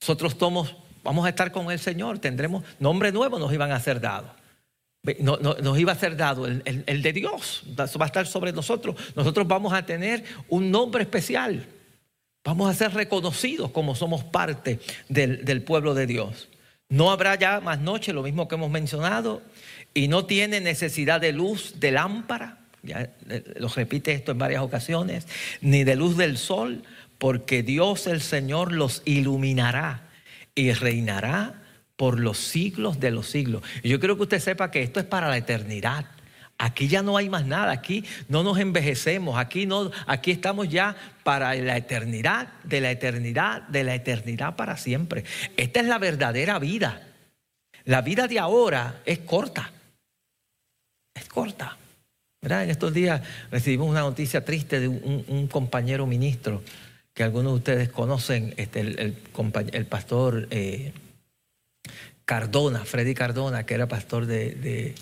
Nosotros 0.00 0.36
tomos, 0.38 0.74
vamos 1.04 1.26
a 1.26 1.28
estar 1.28 1.52
con 1.52 1.70
el 1.70 1.78
Señor, 1.78 2.18
tendremos 2.18 2.64
nombre 2.80 3.12
nuevo, 3.12 3.38
nos 3.38 3.52
iban 3.52 3.70
a 3.72 3.78
ser 3.78 4.00
dados. 4.00 4.30
nos 5.20 5.78
iba 5.78 5.92
a 5.92 5.96
ser 5.96 6.16
dado 6.16 6.46
el, 6.46 7.02
de 7.02 7.12
Dios, 7.12 7.62
va 7.78 7.84
a 7.84 8.06
estar 8.06 8.26
sobre 8.26 8.52
nosotros. 8.52 8.96
Nosotros 9.14 9.46
vamos 9.46 9.72
a 9.72 9.84
tener 9.84 10.24
un 10.48 10.70
nombre 10.70 11.02
especial. 11.02 11.66
Vamos 12.44 12.68
a 12.68 12.74
ser 12.74 12.92
reconocidos 12.94 13.70
como 13.70 13.94
somos 13.94 14.24
parte 14.24 14.80
del, 15.08 15.62
pueblo 15.62 15.94
de 15.94 16.06
Dios. 16.06 16.48
No 16.88 17.10
habrá 17.10 17.36
ya 17.36 17.60
más 17.60 17.80
noche, 17.80 18.12
lo 18.12 18.22
mismo 18.22 18.48
que 18.48 18.56
hemos 18.56 18.70
mencionado, 18.70 19.42
y 19.94 20.08
no 20.08 20.26
tiene 20.26 20.60
necesidad 20.60 21.20
de 21.20 21.32
luz 21.32 21.78
de 21.78 21.92
lámpara, 21.92 22.58
ya 22.82 23.10
eh, 23.28 23.44
lo 23.56 23.68
repite 23.68 24.12
esto 24.12 24.32
en 24.32 24.38
varias 24.38 24.62
ocasiones, 24.62 25.28
ni 25.60 25.84
de 25.84 25.94
luz 25.94 26.16
del 26.16 26.36
sol, 26.36 26.82
porque 27.18 27.62
Dios 27.62 28.08
el 28.08 28.20
Señor 28.20 28.72
los 28.72 29.02
iluminará 29.04 30.08
y 30.54 30.72
reinará 30.72 31.62
por 31.96 32.18
los 32.18 32.38
siglos 32.38 32.98
de 32.98 33.12
los 33.12 33.28
siglos. 33.28 33.62
Y 33.84 33.88
yo 33.88 34.00
quiero 34.00 34.16
que 34.16 34.24
usted 34.24 34.40
sepa 34.40 34.72
que 34.72 34.82
esto 34.82 34.98
es 34.98 35.06
para 35.06 35.28
la 35.28 35.36
eternidad. 35.36 36.06
Aquí 36.62 36.86
ya 36.86 37.02
no 37.02 37.16
hay 37.16 37.28
más 37.28 37.44
nada, 37.44 37.72
aquí 37.72 38.04
no 38.28 38.44
nos 38.44 38.56
envejecemos, 38.56 39.36
aquí 39.36 39.66
no, 39.66 39.90
aquí 40.06 40.30
estamos 40.30 40.68
ya 40.68 40.94
para 41.24 41.56
la 41.56 41.76
eternidad, 41.76 42.52
de 42.62 42.80
la 42.80 42.92
eternidad, 42.92 43.62
de 43.62 43.82
la 43.82 43.96
eternidad 43.96 44.54
para 44.54 44.76
siempre. 44.76 45.24
Esta 45.56 45.80
es 45.80 45.86
la 45.86 45.98
verdadera 45.98 46.60
vida. 46.60 47.02
La 47.84 48.00
vida 48.00 48.28
de 48.28 48.38
ahora 48.38 49.00
es 49.04 49.18
corta. 49.18 49.72
Es 51.12 51.24
corta. 51.26 51.78
En 52.42 52.70
estos 52.70 52.94
días 52.94 53.22
recibimos 53.50 53.90
una 53.90 54.02
noticia 54.02 54.44
triste 54.44 54.78
de 54.78 54.86
un, 54.86 55.48
compañero 55.48 56.06
ministro 56.06 56.62
que 57.12 57.24
algunos 57.24 57.54
de 57.54 57.56
ustedes 57.56 57.88
conocen, 57.88 58.54
este, 58.56 58.80
el, 58.82 59.86
pastor 59.86 60.46
eh, 60.52 60.92
Cardona, 62.24 62.84
Freddy 62.84 63.14
Cardona, 63.14 63.66
que 63.66 63.74
era 63.74 63.88
pastor 63.88 64.26
de 64.26 64.94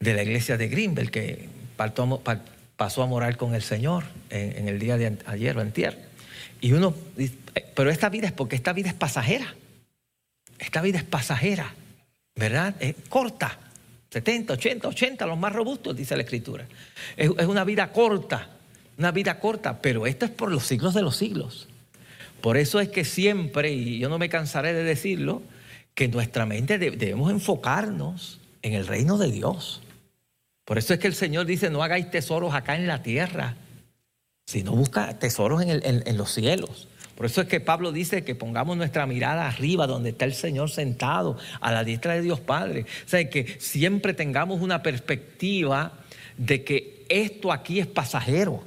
la 0.00 0.22
iglesia 0.22 0.56
de 0.56 0.68
Greenville, 0.68 1.10
que 1.10 1.48
pasó 2.76 3.02
a 3.02 3.06
morar 3.06 3.36
con 3.36 3.54
el 3.54 3.62
Señor 3.62 4.04
en, 4.30 4.66
el 4.66 4.78
día 4.78 4.96
de 4.96 5.18
ayer 5.26 5.56
o 5.56 5.60
antier. 5.60 5.98
Y 6.62 6.72
uno, 6.72 6.94
pero 7.74 7.90
esta 7.90 8.08
vida 8.08 8.26
es 8.26 8.32
porque 8.32 8.56
esta 8.56 8.72
vida 8.72 8.88
es 8.88 8.94
pasajera. 8.94 9.54
Esta 10.58 10.80
vida 10.80 10.98
es 10.98 11.04
pasajera, 11.04 11.74
¿verdad? 12.34 12.74
Es 12.80 12.94
corta. 13.10 13.58
70, 14.10 14.54
80, 14.54 14.88
80, 14.88 15.26
los 15.26 15.38
más 15.38 15.52
robustos, 15.52 15.94
dice 15.94 16.16
la 16.16 16.22
Escritura. 16.22 16.66
Es, 17.16 17.30
es 17.38 17.46
una 17.46 17.64
vida 17.64 17.92
corta, 17.92 18.48
una 18.98 19.12
vida 19.12 19.38
corta, 19.38 19.80
pero 19.80 20.06
esto 20.06 20.24
es 20.24 20.30
por 20.30 20.50
los 20.50 20.66
siglos 20.66 20.94
de 20.94 21.02
los 21.02 21.16
siglos. 21.16 21.68
Por 22.40 22.56
eso 22.56 22.80
es 22.80 22.88
que 22.88 23.04
siempre, 23.04 23.70
y 23.72 23.98
yo 23.98 24.08
no 24.08 24.18
me 24.18 24.30
cansaré 24.30 24.72
de 24.72 24.82
decirlo, 24.82 25.42
que 25.94 26.08
nuestra 26.08 26.46
mente 26.46 26.78
debemos 26.78 27.30
enfocarnos 27.30 28.40
en 28.62 28.72
el 28.72 28.86
reino 28.86 29.18
de 29.18 29.30
Dios. 29.30 29.82
Por 30.64 30.78
eso 30.78 30.94
es 30.94 31.00
que 31.00 31.06
el 31.06 31.14
Señor 31.14 31.46
dice, 31.46 31.70
no 31.70 31.82
hagáis 31.82 32.10
tesoros 32.10 32.54
acá 32.54 32.76
en 32.76 32.86
la 32.86 33.02
tierra, 33.02 33.56
sino 34.46 34.72
busca 34.72 35.18
tesoros 35.18 35.62
en, 35.62 36.16
los 36.16 36.32
cielos. 36.32 36.88
Por 37.14 37.26
eso 37.26 37.42
es 37.42 37.48
que 37.48 37.60
Pablo 37.60 37.92
dice 37.92 38.24
que 38.24 38.34
pongamos 38.34 38.76
nuestra 38.76 39.06
mirada 39.06 39.46
arriba, 39.46 39.86
donde 39.86 40.10
está 40.10 40.24
el 40.24 40.34
Señor 40.34 40.70
sentado, 40.70 41.36
a 41.60 41.70
la 41.70 41.84
diestra 41.84 42.14
de 42.14 42.22
Dios 42.22 42.40
Padre. 42.40 42.86
O 43.06 43.08
sea, 43.08 43.28
que 43.28 43.56
siempre 43.60 44.14
tengamos 44.14 44.60
una 44.60 44.82
perspectiva 44.82 45.92
de 46.36 46.64
que 46.64 47.04
esto 47.08 47.52
aquí 47.52 47.78
es 47.78 47.86
pasajero. 47.86 48.64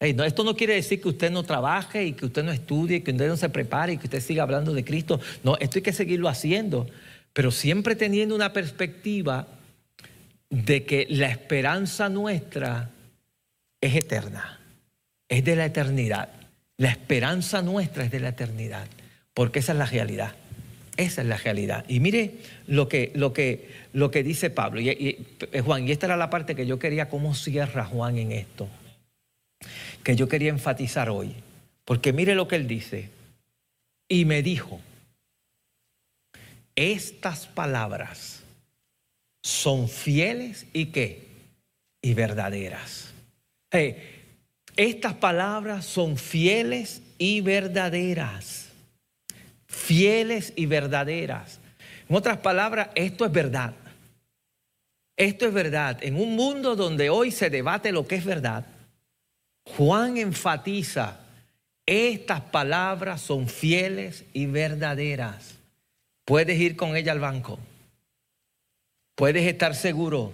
esto 0.00 0.44
no 0.44 0.56
quiere 0.56 0.74
decir 0.74 1.00
que 1.00 1.08
usted 1.08 1.30
no 1.30 1.42
trabaje 1.42 2.04
y 2.04 2.12
que 2.12 2.26
usted 2.26 2.42
no 2.42 2.52
estudie, 2.52 3.02
que 3.02 3.12
usted 3.12 3.28
no 3.28 3.36
se 3.36 3.48
prepare 3.48 3.94
y 3.94 3.98
que 3.98 4.06
usted 4.06 4.20
siga 4.20 4.42
hablando 4.42 4.74
de 4.74 4.84
Cristo. 4.84 5.20
No, 5.42 5.56
esto 5.58 5.78
hay 5.78 5.82
que 5.82 5.92
seguirlo 5.92 6.28
haciendo, 6.28 6.86
pero 7.32 7.50
siempre 7.50 7.96
teniendo 7.96 8.34
una 8.34 8.52
perspectiva 8.52 9.46
de 10.50 10.84
que 10.84 11.06
la 11.10 11.28
esperanza 11.28 12.08
nuestra 12.08 12.90
es 13.80 13.94
eterna, 13.94 14.60
es 15.28 15.44
de 15.44 15.56
la 15.56 15.66
eternidad. 15.66 16.30
La 16.76 16.90
esperanza 16.90 17.60
nuestra 17.60 18.04
es 18.04 18.10
de 18.10 18.20
la 18.20 18.28
eternidad, 18.30 18.86
porque 19.34 19.58
esa 19.58 19.72
es 19.72 19.78
la 19.78 19.86
realidad. 19.86 20.34
Esa 20.96 21.22
es 21.22 21.28
la 21.28 21.36
realidad. 21.36 21.84
Y 21.88 22.00
mire 22.00 22.34
lo 22.66 22.88
que, 22.88 23.12
lo 23.14 23.32
que, 23.32 23.70
lo 23.92 24.10
que 24.10 24.24
dice 24.24 24.50
Pablo. 24.50 24.80
Y, 24.80 24.88
eh, 24.88 25.60
Juan, 25.60 25.86
y 25.86 25.92
esta 25.92 26.06
era 26.06 26.16
la 26.16 26.28
parte 26.28 26.56
que 26.56 26.66
yo 26.66 26.80
quería, 26.80 27.08
cómo 27.08 27.34
cierra 27.34 27.84
Juan 27.84 28.18
en 28.18 28.32
esto, 28.32 28.68
que 30.02 30.16
yo 30.16 30.28
quería 30.28 30.50
enfatizar 30.50 31.08
hoy. 31.08 31.34
Porque 31.84 32.12
mire 32.12 32.34
lo 32.34 32.48
que 32.48 32.56
él 32.56 32.66
dice. 32.66 33.10
Y 34.08 34.24
me 34.24 34.42
dijo, 34.42 34.80
estas 36.74 37.46
palabras 37.46 38.37
son 39.48 39.88
fieles 39.88 40.66
y 40.74 40.86
qué? 40.86 41.26
Y 42.02 42.12
verdaderas. 42.12 43.14
estas 44.76 45.14
palabras 45.14 45.86
son 45.86 46.18
fieles 46.18 47.00
y 47.16 47.40
verdaderas. 47.40 48.68
Fieles 49.66 50.52
y 50.54 50.66
verdaderas. 50.66 51.60
En 52.08 52.14
otras 52.14 52.36
palabras, 52.38 52.90
esto 52.94 53.24
es 53.24 53.32
verdad. 53.32 53.72
Esto 55.16 55.46
es 55.46 55.54
verdad. 55.54 55.98
En 56.02 56.16
un 56.16 56.36
mundo 56.36 56.76
donde 56.76 57.08
hoy 57.08 57.30
se 57.30 57.48
debate 57.48 57.90
lo 57.90 58.06
que 58.06 58.16
es 58.16 58.26
verdad, 58.26 58.66
Juan 59.64 60.18
enfatiza, 60.18 61.20
estas 61.86 62.42
palabras 62.42 63.22
son 63.22 63.48
fieles 63.48 64.24
y 64.34 64.44
verdaderas. 64.44 65.54
Puedes 66.26 66.60
ir 66.60 66.76
con 66.76 66.96
ella 66.96 67.12
al 67.12 67.20
banco 67.20 67.58
puedes 69.18 69.44
estar 69.46 69.74
seguro 69.74 70.32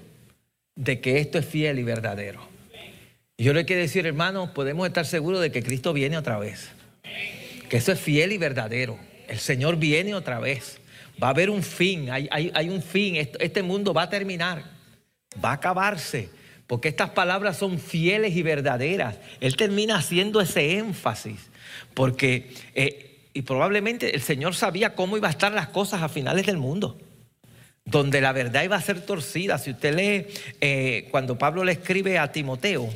de 0.77 1.01
que 1.01 1.19
esto 1.19 1.39
es 1.39 1.47
fiel 1.47 1.79
y 1.79 1.83
verdadero. 1.83 2.47
yo 3.39 3.55
le 3.55 3.65
quiero 3.65 3.81
decir, 3.81 4.07
hermano, 4.07 4.53
podemos 4.53 4.87
estar 4.87 5.07
seguros 5.07 5.41
de 5.41 5.51
que 5.51 5.63
Cristo 5.63 5.95
viene 5.95 6.19
otra 6.19 6.39
vez. 6.39 6.69
Que 7.71 7.79
eso 7.79 7.93
es 7.93 7.99
fiel 7.99 8.33
y 8.33 8.39
verdadero. 8.39 8.99
El 9.27 9.39
Señor 9.39 9.77
viene 9.77 10.15
otra 10.15 10.39
vez. 10.39 10.81
Va 11.21 11.29
a 11.29 11.31
haber 11.31 11.49
un 11.49 11.63
fin, 11.63 12.11
hay, 12.11 12.69
un 12.69 12.83
fin. 12.83 13.17
Este 13.17 13.63
mundo 13.63 13.95
va 13.95 14.03
a 14.03 14.11
terminar, 14.11 14.63
va 15.43 15.53
a 15.53 15.55
acabarse, 15.55 16.29
porque 16.67 16.89
estas 16.89 17.09
palabras 17.09 17.57
son 17.57 17.79
fieles 17.79 18.37
y 18.37 18.43
verdaderas. 18.43 19.17
Él 19.41 19.57
termina 19.57 19.97
haciendo 19.97 20.43
ese 20.43 20.77
énfasis, 20.77 21.41
porque, 21.95 22.53
eh, 22.75 23.29
y 23.33 23.43
probablemente 23.43 24.15
el 24.15 24.21
Señor 24.21 24.55
sabía 24.55 24.95
cómo 24.95 25.17
iban 25.17 25.29
a 25.29 25.33
estar 25.33 25.53
las 25.53 25.69
cosas 25.69 26.03
a 26.03 26.11
finales 26.11 26.45
del 26.45 26.59
mundo 26.59 26.99
donde 27.85 28.21
la 28.21 28.33
verdad 28.33 28.65
iba 28.65 28.77
a 28.77 28.83
ser 28.83 29.01
torcida. 29.01 29.59
Si 29.59 29.71
usted 29.71 29.95
lee 29.95 30.27
eh, 30.61 31.09
cuando 31.11 31.37
Pablo 31.37 31.65
le 31.65 31.73
escribe 31.73 32.19
a 32.19 32.33
Timoteo, 32.33 32.89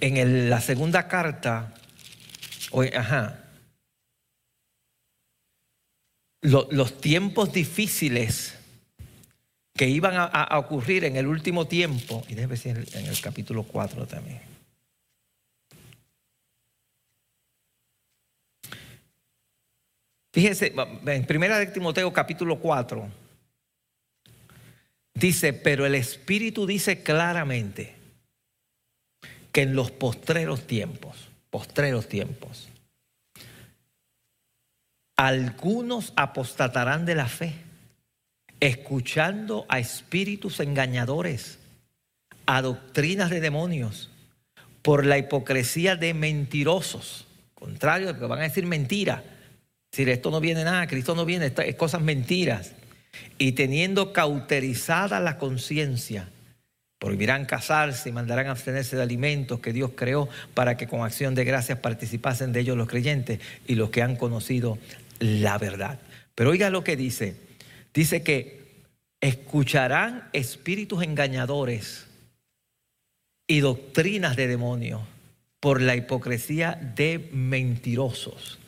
en 0.00 0.50
la 0.50 0.60
segunda 0.60 1.08
carta, 1.08 1.74
ajá, 2.96 3.44
los 6.42 7.00
tiempos 7.00 7.52
difíciles 7.52 8.54
que 9.78 9.88
iban 9.88 10.14
a, 10.16 10.58
ocurrir 10.58 11.04
en 11.04 11.16
el 11.16 11.26
último 11.26 11.66
tiempo, 11.66 12.24
y 12.28 12.34
debe 12.34 12.56
ser 12.56 12.84
en 12.94 13.06
el 13.06 13.20
capítulo 13.20 13.62
4 13.62 14.06
también. 14.06 14.40
Fíjense, 20.32 20.74
en 21.06 21.24
primera 21.24 21.58
de 21.58 21.66
Timoteo 21.66 22.12
capítulo 22.12 22.58
4, 22.58 23.08
dice, 25.14 25.52
pero 25.52 25.86
el 25.86 25.94
Espíritu 25.94 26.66
dice 26.66 27.02
claramente 27.02 27.94
que 29.52 29.62
en 29.62 29.74
los 29.74 29.90
postreros 29.90 30.66
tiempos, 30.66 31.28
postreros 31.50 32.08
tiempos, 32.08 32.68
algunos 35.16 36.12
apostatarán 36.14 37.06
de 37.06 37.14
la 37.14 37.26
fe, 37.26 37.54
escuchando 38.60 39.64
a 39.68 39.78
espíritus 39.78 40.60
engañadores, 40.60 41.58
a 42.44 42.60
doctrinas 42.60 43.30
de 43.30 43.40
demonios, 43.40 44.10
por 44.82 45.06
la 45.06 45.16
hipocresía 45.16 45.96
de 45.96 46.12
mentirosos, 46.12 47.26
contrario, 47.54 48.16
que 48.18 48.26
van 48.26 48.40
a 48.40 48.44
decir 48.44 48.66
mentira 48.66 49.24
decir, 49.90 50.08
esto 50.08 50.30
no 50.30 50.40
viene 50.40 50.64
nada, 50.64 50.86
Cristo 50.86 51.14
no 51.14 51.24
viene, 51.24 51.52
es 51.64 51.74
cosas 51.76 52.02
mentiras. 52.02 52.72
Y 53.38 53.52
teniendo 53.52 54.12
cauterizada 54.12 55.20
la 55.20 55.38
conciencia, 55.38 56.28
Prohibirán 56.98 57.46
casarse 57.46 58.08
y 58.08 58.12
mandarán 58.12 58.48
abstenerse 58.48 58.96
de 58.96 59.02
alimentos 59.02 59.60
que 59.60 59.72
Dios 59.72 59.92
creó 59.94 60.28
para 60.54 60.76
que 60.76 60.88
con 60.88 61.02
acción 61.02 61.36
de 61.36 61.44
gracias 61.44 61.78
participasen 61.78 62.52
de 62.52 62.60
ellos 62.60 62.76
los 62.76 62.88
creyentes 62.88 63.38
y 63.68 63.76
los 63.76 63.90
que 63.90 64.02
han 64.02 64.16
conocido 64.16 64.78
la 65.20 65.58
verdad. 65.58 66.00
Pero 66.34 66.50
oiga 66.50 66.70
lo 66.70 66.82
que 66.82 66.96
dice. 66.96 67.36
Dice 67.94 68.22
que 68.24 68.82
escucharán 69.20 70.28
espíritus 70.32 71.04
engañadores 71.04 72.06
y 73.46 73.60
doctrinas 73.60 74.34
de 74.34 74.48
demonios 74.48 75.02
por 75.60 75.80
la 75.80 75.94
hipocresía 75.94 76.74
de 76.96 77.28
mentirosos. 77.32 78.58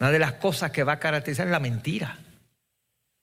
Una 0.00 0.10
de 0.10 0.18
las 0.18 0.32
cosas 0.34 0.70
que 0.70 0.82
va 0.82 0.94
a 0.94 0.98
caracterizar 0.98 1.46
es 1.46 1.52
la 1.52 1.60
mentira. 1.60 2.18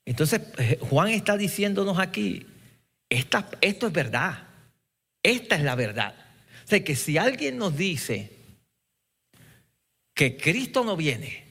Entonces, 0.05 0.41
eh, 0.59 0.77
Juan 0.79 1.09
está 1.09 1.35
diciéndonos 1.35 1.97
aquí, 1.99 2.45
esta, 3.09 3.49
esto 3.61 3.87
es 3.87 3.93
verdad, 3.93 4.43
esta 5.23 5.55
es 5.55 5.63
la 5.63 5.75
verdad. 5.75 6.13
O 6.63 6.67
sea, 6.67 6.83
que 6.83 6.95
si 6.95 7.17
alguien 7.17 7.57
nos 7.57 7.75
dice 7.75 8.31
que 10.13 10.37
Cristo 10.37 10.83
no 10.83 10.95
viene, 10.95 11.45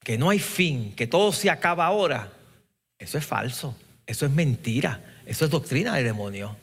que 0.00 0.18
no 0.18 0.30
hay 0.30 0.38
fin, 0.38 0.94
que 0.94 1.06
todo 1.06 1.32
se 1.32 1.50
acaba 1.50 1.86
ahora, 1.86 2.32
eso 2.98 3.18
es 3.18 3.24
falso, 3.24 3.76
eso 4.06 4.26
es 4.26 4.32
mentira, 4.32 5.02
eso 5.24 5.46
es 5.46 5.50
doctrina 5.50 5.94
de 5.94 6.04
demonio, 6.04 6.56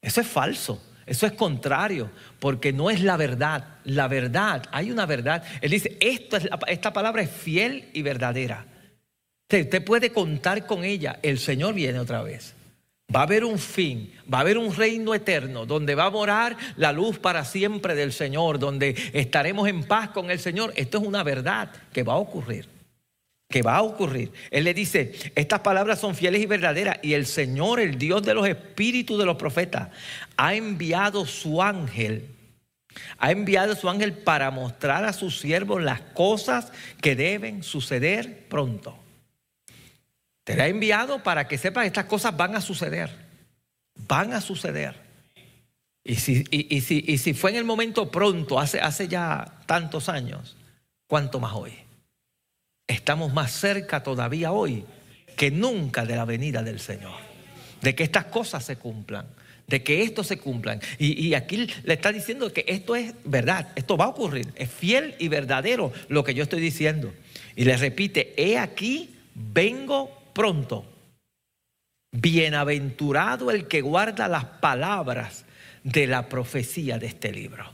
eso 0.00 0.20
es 0.20 0.26
falso. 0.26 0.80
Eso 1.12 1.26
es 1.26 1.32
contrario, 1.32 2.10
porque 2.40 2.72
no 2.72 2.88
es 2.88 3.02
la 3.02 3.18
verdad. 3.18 3.76
La 3.84 4.08
verdad, 4.08 4.62
hay 4.72 4.90
una 4.90 5.04
verdad. 5.04 5.44
Él 5.60 5.70
dice, 5.70 5.98
esta 6.00 6.92
palabra 6.94 7.20
es 7.20 7.30
fiel 7.30 7.90
y 7.92 8.00
verdadera. 8.00 8.64
Usted, 9.42 9.84
puede 9.84 10.10
contar 10.10 10.64
con 10.64 10.84
ella. 10.84 11.18
El 11.22 11.38
Señor 11.38 11.74
viene 11.74 11.98
otra 11.98 12.22
vez. 12.22 12.54
Va 13.14 13.20
a 13.20 13.24
haber 13.24 13.44
un 13.44 13.58
fin, 13.58 14.10
va 14.32 14.38
a 14.38 14.40
haber 14.40 14.56
un 14.56 14.74
reino 14.74 15.14
eterno 15.14 15.66
donde 15.66 15.94
va 15.94 16.06
a 16.06 16.10
morar 16.10 16.56
la 16.76 16.92
luz 16.92 17.18
para 17.18 17.44
siempre 17.44 17.94
del 17.94 18.14
Señor, 18.14 18.58
donde 18.58 18.96
estaremos 19.12 19.68
en 19.68 19.84
paz 19.84 20.08
con 20.12 20.30
el 20.30 20.38
Señor. 20.38 20.72
Esto 20.76 20.96
es 20.96 21.04
una 21.04 21.22
verdad 21.22 21.70
que 21.92 22.04
va 22.04 22.14
a 22.14 22.16
ocurrir 22.16 22.71
que 23.52 23.62
va 23.62 23.76
a 23.76 23.82
ocurrir. 23.82 24.32
Él 24.50 24.64
le 24.64 24.74
dice, 24.74 25.12
estas 25.36 25.60
palabras 25.60 26.00
son 26.00 26.16
fieles 26.16 26.42
y 26.42 26.46
verdaderas 26.46 26.98
y 27.02 27.12
el 27.12 27.26
Señor, 27.26 27.78
el 27.78 27.98
Dios 27.98 28.24
de 28.24 28.34
los 28.34 28.48
espíritus 28.48 29.16
de 29.18 29.26
los 29.26 29.36
profetas, 29.36 29.90
ha 30.36 30.54
enviado 30.54 31.24
su 31.26 31.62
ángel, 31.62 32.26
ha 33.18 33.30
enviado 33.30 33.76
su 33.76 33.88
ángel 33.88 34.14
para 34.14 34.50
mostrar 34.50 35.04
a 35.04 35.12
sus 35.12 35.38
siervos 35.38 35.80
las 35.80 36.00
cosas 36.00 36.72
que 37.00 37.14
deben 37.14 37.62
suceder 37.62 38.48
pronto. 38.48 38.98
Te 40.42 40.60
ha 40.60 40.66
enviado 40.66 41.22
para 41.22 41.46
que 41.46 41.58
sepas 41.58 41.86
estas 41.86 42.06
cosas 42.06 42.36
van 42.36 42.56
a 42.56 42.60
suceder, 42.60 43.10
van 43.94 44.32
a 44.32 44.40
suceder. 44.40 44.96
Y 46.02 46.16
si, 46.16 46.44
y, 46.50 46.80
si, 46.80 47.04
y 47.06 47.18
si 47.18 47.32
fue 47.32 47.52
en 47.52 47.58
el 47.58 47.64
momento 47.64 48.10
pronto, 48.10 48.58
hace, 48.58 48.80
hace 48.80 49.06
ya 49.06 49.60
tantos 49.66 50.08
años, 50.08 50.56
¿cuánto 51.06 51.38
más 51.38 51.52
hoy? 51.52 51.72
Estamos 52.92 53.32
más 53.32 53.52
cerca 53.52 54.02
todavía 54.02 54.52
hoy 54.52 54.84
que 55.36 55.50
nunca 55.50 56.04
de 56.04 56.16
la 56.16 56.24
venida 56.24 56.62
del 56.62 56.80
Señor. 56.80 57.18
De 57.80 57.94
que 57.94 58.04
estas 58.04 58.26
cosas 58.26 58.64
se 58.64 58.76
cumplan, 58.76 59.26
de 59.66 59.82
que 59.82 60.02
esto 60.02 60.22
se 60.22 60.38
cumplan. 60.38 60.80
Y, 60.98 61.34
aquí 61.34 61.66
le 61.82 61.94
está 61.94 62.12
diciendo 62.12 62.52
que 62.52 62.64
esto 62.68 62.94
es 62.94 63.14
verdad, 63.24 63.68
esto 63.74 63.96
va 63.96 64.04
a 64.04 64.08
ocurrir, 64.08 64.46
es 64.54 64.70
fiel 64.70 65.16
y 65.18 65.28
verdadero 65.28 65.92
lo 66.08 66.22
que 66.22 66.34
yo 66.34 66.44
estoy 66.44 66.60
diciendo. 66.60 67.12
Y 67.56 67.64
le 67.64 67.76
repite, 67.76 68.34
he 68.36 68.58
aquí, 68.58 69.16
vengo 69.34 70.10
pronto. 70.32 70.86
Bienaventurado 72.12 73.50
el 73.50 73.66
que 73.66 73.80
guarda 73.80 74.28
las 74.28 74.44
palabras 74.44 75.44
de 75.82 76.06
la 76.06 76.28
profecía 76.28 76.98
de 76.98 77.06
este 77.06 77.32
libro. 77.32 77.72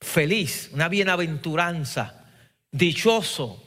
Feliz, 0.00 0.70
una 0.72 0.88
bienaventuranza, 0.88 2.26
dichoso 2.70 3.62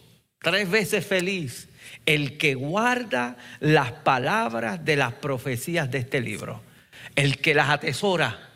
tres 0.46 0.70
veces 0.70 1.04
feliz 1.04 1.70
el 2.06 2.38
que 2.38 2.54
guarda 2.54 3.36
las 3.60 3.91
palabras 3.91 4.86
de 4.86 4.96
las 4.96 5.14
profecías 5.14 5.89
de 5.89 5.98
este 5.98 6.22
libro, 6.22 6.62
el 7.16 7.39
que 7.39 7.56
las 7.56 7.72
atesora, 7.72 8.52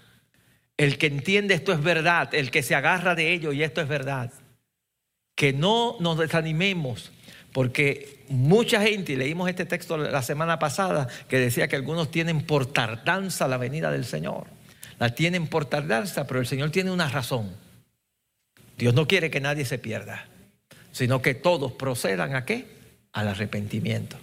el 0.78 1.00
que 1.00 1.08
entiende 1.08 1.56
esto 1.56 1.74
es 1.74 1.82
verdad, 1.82 2.36
el 2.36 2.52
que 2.52 2.62
se 2.62 2.76
agarra 2.76 3.16
de 3.16 3.34
ello 3.34 3.54
y 3.54 3.64
esto 3.64 3.82
es 3.82 3.88
verdad. 3.88 4.32
Que 5.34 5.52
no 5.52 5.98
nos 6.00 6.20
desanimemos, 6.20 7.12
porque 7.54 8.24
mucha 8.30 8.84
gente, 8.84 9.14
y 9.14 9.16
leímos 9.16 9.50
este 9.50 9.66
texto 9.66 9.98
la 9.98 10.22
semana 10.22 10.60
pasada, 10.60 11.08
que 11.28 11.40
decía 11.40 11.68
que 11.68 11.76
algunos 11.76 12.12
tienen 12.12 12.44
por 12.44 12.68
tardanza 12.68 13.48
la 13.48 13.58
venida 13.58 13.90
del 13.90 14.06
Señor. 14.06 14.46
La 15.00 15.16
tienen 15.16 15.48
por 15.48 15.66
tardanza, 15.66 16.28
pero 16.28 16.40
el 16.40 16.46
Señor 16.46 16.70
tiene 16.70 16.92
una 16.92 17.10
razón. 17.10 17.56
Dios 18.78 18.94
no 18.94 19.08
quiere 19.08 19.32
que 19.32 19.40
nadie 19.40 19.66
se 19.66 19.80
pierda 19.80 20.29
sino 20.92 21.22
que 21.22 21.36
todos 21.36 21.72
procedan 21.74 22.36
a 22.36 22.46
qué? 22.46 22.66
Al 23.14 23.28
arrepentimiento. 23.28 24.18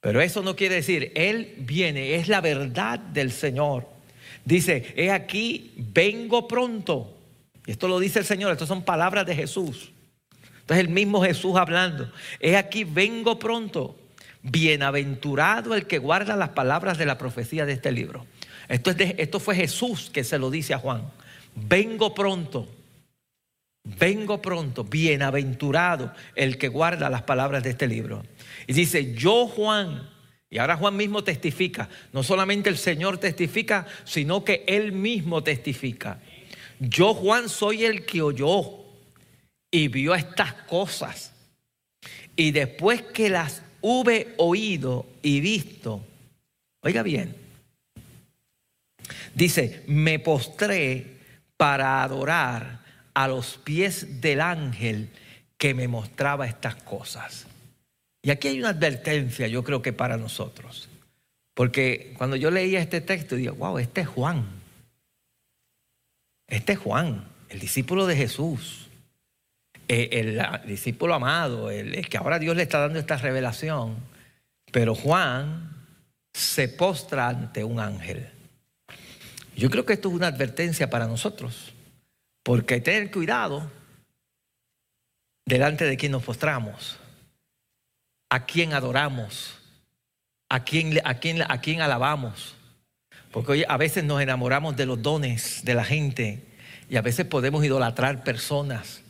Pero 0.00 0.20
eso 0.20 0.42
no 0.42 0.56
quiere 0.56 0.76
decir, 0.76 1.12
Él 1.14 1.54
viene, 1.58 2.16
es 2.16 2.28
la 2.28 2.40
verdad 2.40 2.98
del 2.98 3.30
Señor. 3.30 3.86
Dice, 4.44 4.92
he 4.96 5.12
aquí, 5.12 5.72
vengo 5.76 6.48
pronto. 6.48 7.16
Y 7.66 7.70
esto 7.70 7.86
lo 7.86 8.00
dice 8.00 8.18
el 8.18 8.24
Señor, 8.24 8.50
estas 8.50 8.68
son 8.68 8.82
palabras 8.82 9.26
de 9.26 9.36
Jesús. 9.36 9.92
Entonces 10.60 10.86
el 10.86 10.88
mismo 10.88 11.22
Jesús 11.22 11.56
hablando, 11.56 12.10
he 12.40 12.56
aquí, 12.56 12.84
vengo 12.84 13.38
pronto. 13.38 13.96
Bienaventurado 14.42 15.76
el 15.76 15.86
que 15.86 15.98
guarda 15.98 16.34
las 16.34 16.48
palabras 16.48 16.98
de 16.98 17.06
la 17.06 17.16
profecía 17.16 17.64
de 17.64 17.74
este 17.74 17.92
libro. 17.92 18.26
Esto, 18.68 18.90
es 18.90 19.14
esto 19.18 19.38
fue 19.38 19.54
Jesús 19.54 20.10
que 20.10 20.24
se 20.24 20.38
lo 20.38 20.50
dice 20.50 20.74
a 20.74 20.78
Juan. 20.78 21.04
Vengo 21.54 22.12
pronto 22.12 22.66
vengo 23.84 24.40
pronto, 24.40 24.84
bienaventurado 24.84 26.12
el 26.34 26.58
que 26.58 26.68
guarda 26.68 27.10
las 27.10 27.22
palabras 27.22 27.62
de 27.62 27.70
este 27.70 27.86
libro. 27.86 28.22
Y 28.66 28.72
dice, 28.72 29.14
yo 29.14 29.46
Juan, 29.46 30.08
y 30.50 30.58
ahora 30.58 30.76
Juan 30.76 30.96
mismo 30.96 31.24
testifica, 31.24 31.88
no 32.12 32.22
solamente 32.22 32.68
el 32.68 32.78
Señor 32.78 33.18
testifica, 33.18 33.86
sino 34.04 34.44
que 34.44 34.64
él 34.66 34.92
mismo 34.92 35.42
testifica. 35.42 36.20
Yo 36.78 37.14
Juan 37.14 37.48
soy 37.48 37.84
el 37.84 38.04
que 38.04 38.22
oyó 38.22 38.82
y 39.70 39.88
vio 39.88 40.14
estas 40.14 40.52
cosas. 40.52 41.32
Y 42.36 42.50
después 42.50 43.02
que 43.02 43.28
las 43.28 43.62
hube 43.80 44.34
oído 44.36 45.06
y 45.22 45.40
visto, 45.40 46.04
oiga 46.80 47.02
bien, 47.02 47.34
dice, 49.34 49.82
me 49.86 50.18
postré 50.18 51.18
para 51.56 52.02
adorar 52.02 52.81
a 53.14 53.28
los 53.28 53.58
pies 53.58 54.20
del 54.20 54.40
ángel 54.40 55.10
que 55.58 55.74
me 55.74 55.88
mostraba 55.88 56.46
estas 56.46 56.76
cosas. 56.76 57.46
Y 58.22 58.30
aquí 58.30 58.48
hay 58.48 58.60
una 58.60 58.70
advertencia, 58.70 59.48
yo 59.48 59.64
creo 59.64 59.82
que 59.82 59.92
para 59.92 60.16
nosotros. 60.16 60.88
Porque 61.54 62.14
cuando 62.16 62.36
yo 62.36 62.50
leía 62.50 62.80
este 62.80 63.00
texto, 63.00 63.36
digo, 63.36 63.54
wow, 63.54 63.78
este 63.78 64.02
es 64.02 64.08
Juan. 64.08 64.46
Este 66.46 66.72
es 66.72 66.78
Juan, 66.78 67.24
el 67.48 67.58
discípulo 67.58 68.06
de 68.06 68.16
Jesús. 68.16 68.88
Eh, 69.88 70.08
el, 70.12 70.66
discípulo 70.66 71.14
amado, 71.14 71.70
el 71.70 72.08
que 72.08 72.16
ahora 72.16 72.38
Dios 72.38 72.56
le 72.56 72.62
está 72.62 72.78
dando 72.78 72.98
esta 72.98 73.16
revelación. 73.16 73.96
Pero 74.70 74.94
Juan 74.94 75.72
se 76.32 76.68
postra 76.68 77.28
ante 77.28 77.62
un 77.62 77.78
ángel. 77.78 78.30
Yo 79.54 79.68
creo 79.68 79.84
que 79.84 79.92
esto 79.92 80.08
es 80.08 80.14
una 80.14 80.28
advertencia 80.28 80.88
para 80.88 81.06
nosotros. 81.06 81.72
Porque 82.42 82.80
tener 82.80 83.10
cuidado 83.10 83.70
delante 85.44 85.84
de 85.84 85.96
quien 85.96 86.12
nos 86.12 86.22
postramos, 86.22 86.98
a 88.30 88.46
quien 88.46 88.72
adoramos, 88.72 89.58
a 90.48 90.64
quien, 90.64 91.00
a 91.04 91.14
quien, 91.14 91.42
a 91.42 91.84
alabamos. 91.84 92.56
Porque 93.30 93.64
a 93.66 93.76
veces 93.76 94.04
nos 94.04 94.20
enamoramos 94.20 94.76
de 94.76 94.86
los 94.86 95.00
dones 95.02 95.64
de 95.64 95.74
la 95.74 95.84
gente 95.84 96.44
y 96.88 96.96
a 96.96 97.02
veces 97.02 97.26
podemos 97.26 97.64
idolatrar 97.64 98.24
personas, 98.24 99.02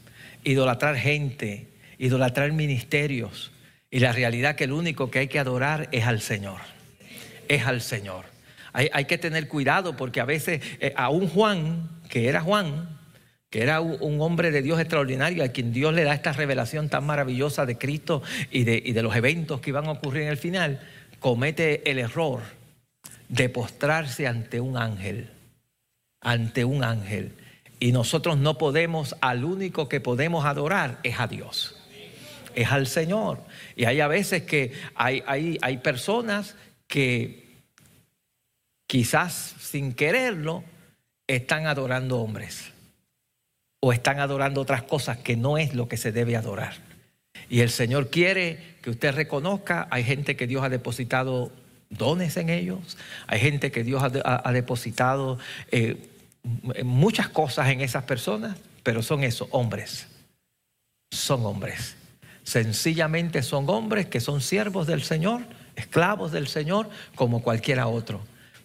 idolatrar 0.45 0.97
gente, 0.97 1.69
idolatrar 1.99 2.53
ministerios. 2.53 3.51
Y 3.91 3.99
la 3.99 4.13
realidad 4.13 4.57
que 4.57 4.65
el 4.65 4.73
único 4.73 5.11
que 5.11 5.21
hay 5.21 5.29
que 5.29 5.39
adorar 5.39 5.89
es 5.93 6.07
al 6.07 6.21
Señor. 6.21 6.61
Es 7.49 7.67
al 7.67 7.81
Señor. 7.81 8.27
Hay, 8.73 8.89
hay 8.93 9.05
que 9.07 9.19
tener 9.19 9.49
cuidado 9.49 9.97
porque 9.97 10.21
a 10.21 10.25
veces 10.25 10.63
eh, 10.81 10.95
a 10.97 11.11
un 11.11 11.29
Juan, 11.29 11.91
que 12.09 12.29
era 12.29 12.41
Juan, 12.41 12.89
que 13.53 13.63
era 13.63 13.83
un 13.83 14.19
hombre 14.23 14.51
de 14.51 14.63
Dios 14.63 14.81
extraordinario, 14.81 15.45
a 15.45 15.49
quien 15.49 15.75
Dios 15.75 15.93
le 15.93 16.05
da 16.05 16.15
esta 16.15 16.33
revelación 16.33 16.89
tan 16.89 17.05
maravillosa 17.05 17.67
de 17.67 17.77
Cristo 17.77 18.23
y 18.51 18.65
de, 18.65 18.83
y 18.83 18.93
de 18.93 19.03
los 19.03 19.15
eventos 19.15 19.61
que 19.61 19.69
iban 19.69 19.89
a 19.89 19.91
ocurrir 19.91 20.23
en 20.23 20.29
el 20.29 20.39
final, 20.39 20.81
comete 21.21 21.91
el 21.91 21.99
error 21.99 22.41
de 23.29 23.51
postrarse 23.51 24.27
ante 24.27 24.59
un 24.59 24.79
ángel, 24.79 25.29
ante 26.23 26.65
un 26.65 26.83
ángel. 26.83 27.35
Y 27.79 27.93
nosotros 27.93 28.39
no 28.39 28.57
podemos, 28.57 29.17
al 29.21 29.45
único 29.45 29.87
que 29.87 30.01
podemos 30.01 30.47
adorar 30.47 30.99
es 31.03 31.21
a 31.21 31.27
Dios, 31.27 31.77
es 32.55 32.73
al 32.73 32.87
Señor. 32.87 33.45
Y 33.77 33.85
hay 33.85 34.01
a 34.01 34.09
veces 34.09 34.45
que 34.45 34.73
hay, 34.95 35.23
hay, 35.27 35.59
hay 35.61 35.77
personas 35.77 36.57
que 36.87 37.65
quizás 38.87 39.57
sin 39.61 39.93
quererlo, 39.93 40.65
están 41.27 41.67
adorando 41.67 42.19
hombres 42.19 42.72
o 43.85 43.93
están 43.93 44.21
adorando 44.21 44.61
otras 44.61 44.85
cosas 44.85 45.19
que 45.19 45.37
no 45.37 45.59
es 45.59 45.75
lo 45.75 45.89
que 45.89 45.97
se 45.97 46.13
debe 46.13 46.37
adorar. 46.37 46.75
Y 47.51 47.61
el 47.61 47.71
Señor 47.71 48.11
quiere 48.11 48.77
que 48.81 48.91
usted 48.91 49.13
reconozca, 49.13 49.89
hay 49.91 50.05
gente 50.05 50.37
que 50.37 50.47
Dios 50.47 50.63
ha 50.63 50.69
depositado 50.69 51.51
dones 51.91 52.37
en 52.37 52.49
ellos, 52.49 52.97
hay 53.27 53.41
gente 53.41 53.73
que 53.73 53.83
Dios 53.83 54.01
ha, 54.03 54.53
depositado 54.53 55.39
eh, 55.73 55.97
muchas 56.85 57.29
cosas 57.29 57.71
en 57.71 57.81
esas 57.81 58.05
personas, 58.05 58.57
pero 58.85 59.03
son 59.03 59.25
esos 59.25 59.49
hombres, 59.51 60.07
son 61.11 61.45
hombres. 61.45 61.97
Sencillamente 62.45 63.43
son 63.43 63.69
hombres 63.69 64.07
que 64.07 64.21
son 64.21 64.41
siervos 64.41 64.87
del 64.87 65.03
Señor, 65.03 65.43
esclavos 65.75 66.31
del 66.31 66.47
Señor, 66.47 66.89
como 67.17 67.43
cualquiera 67.43 67.89
otro. 67.89 68.21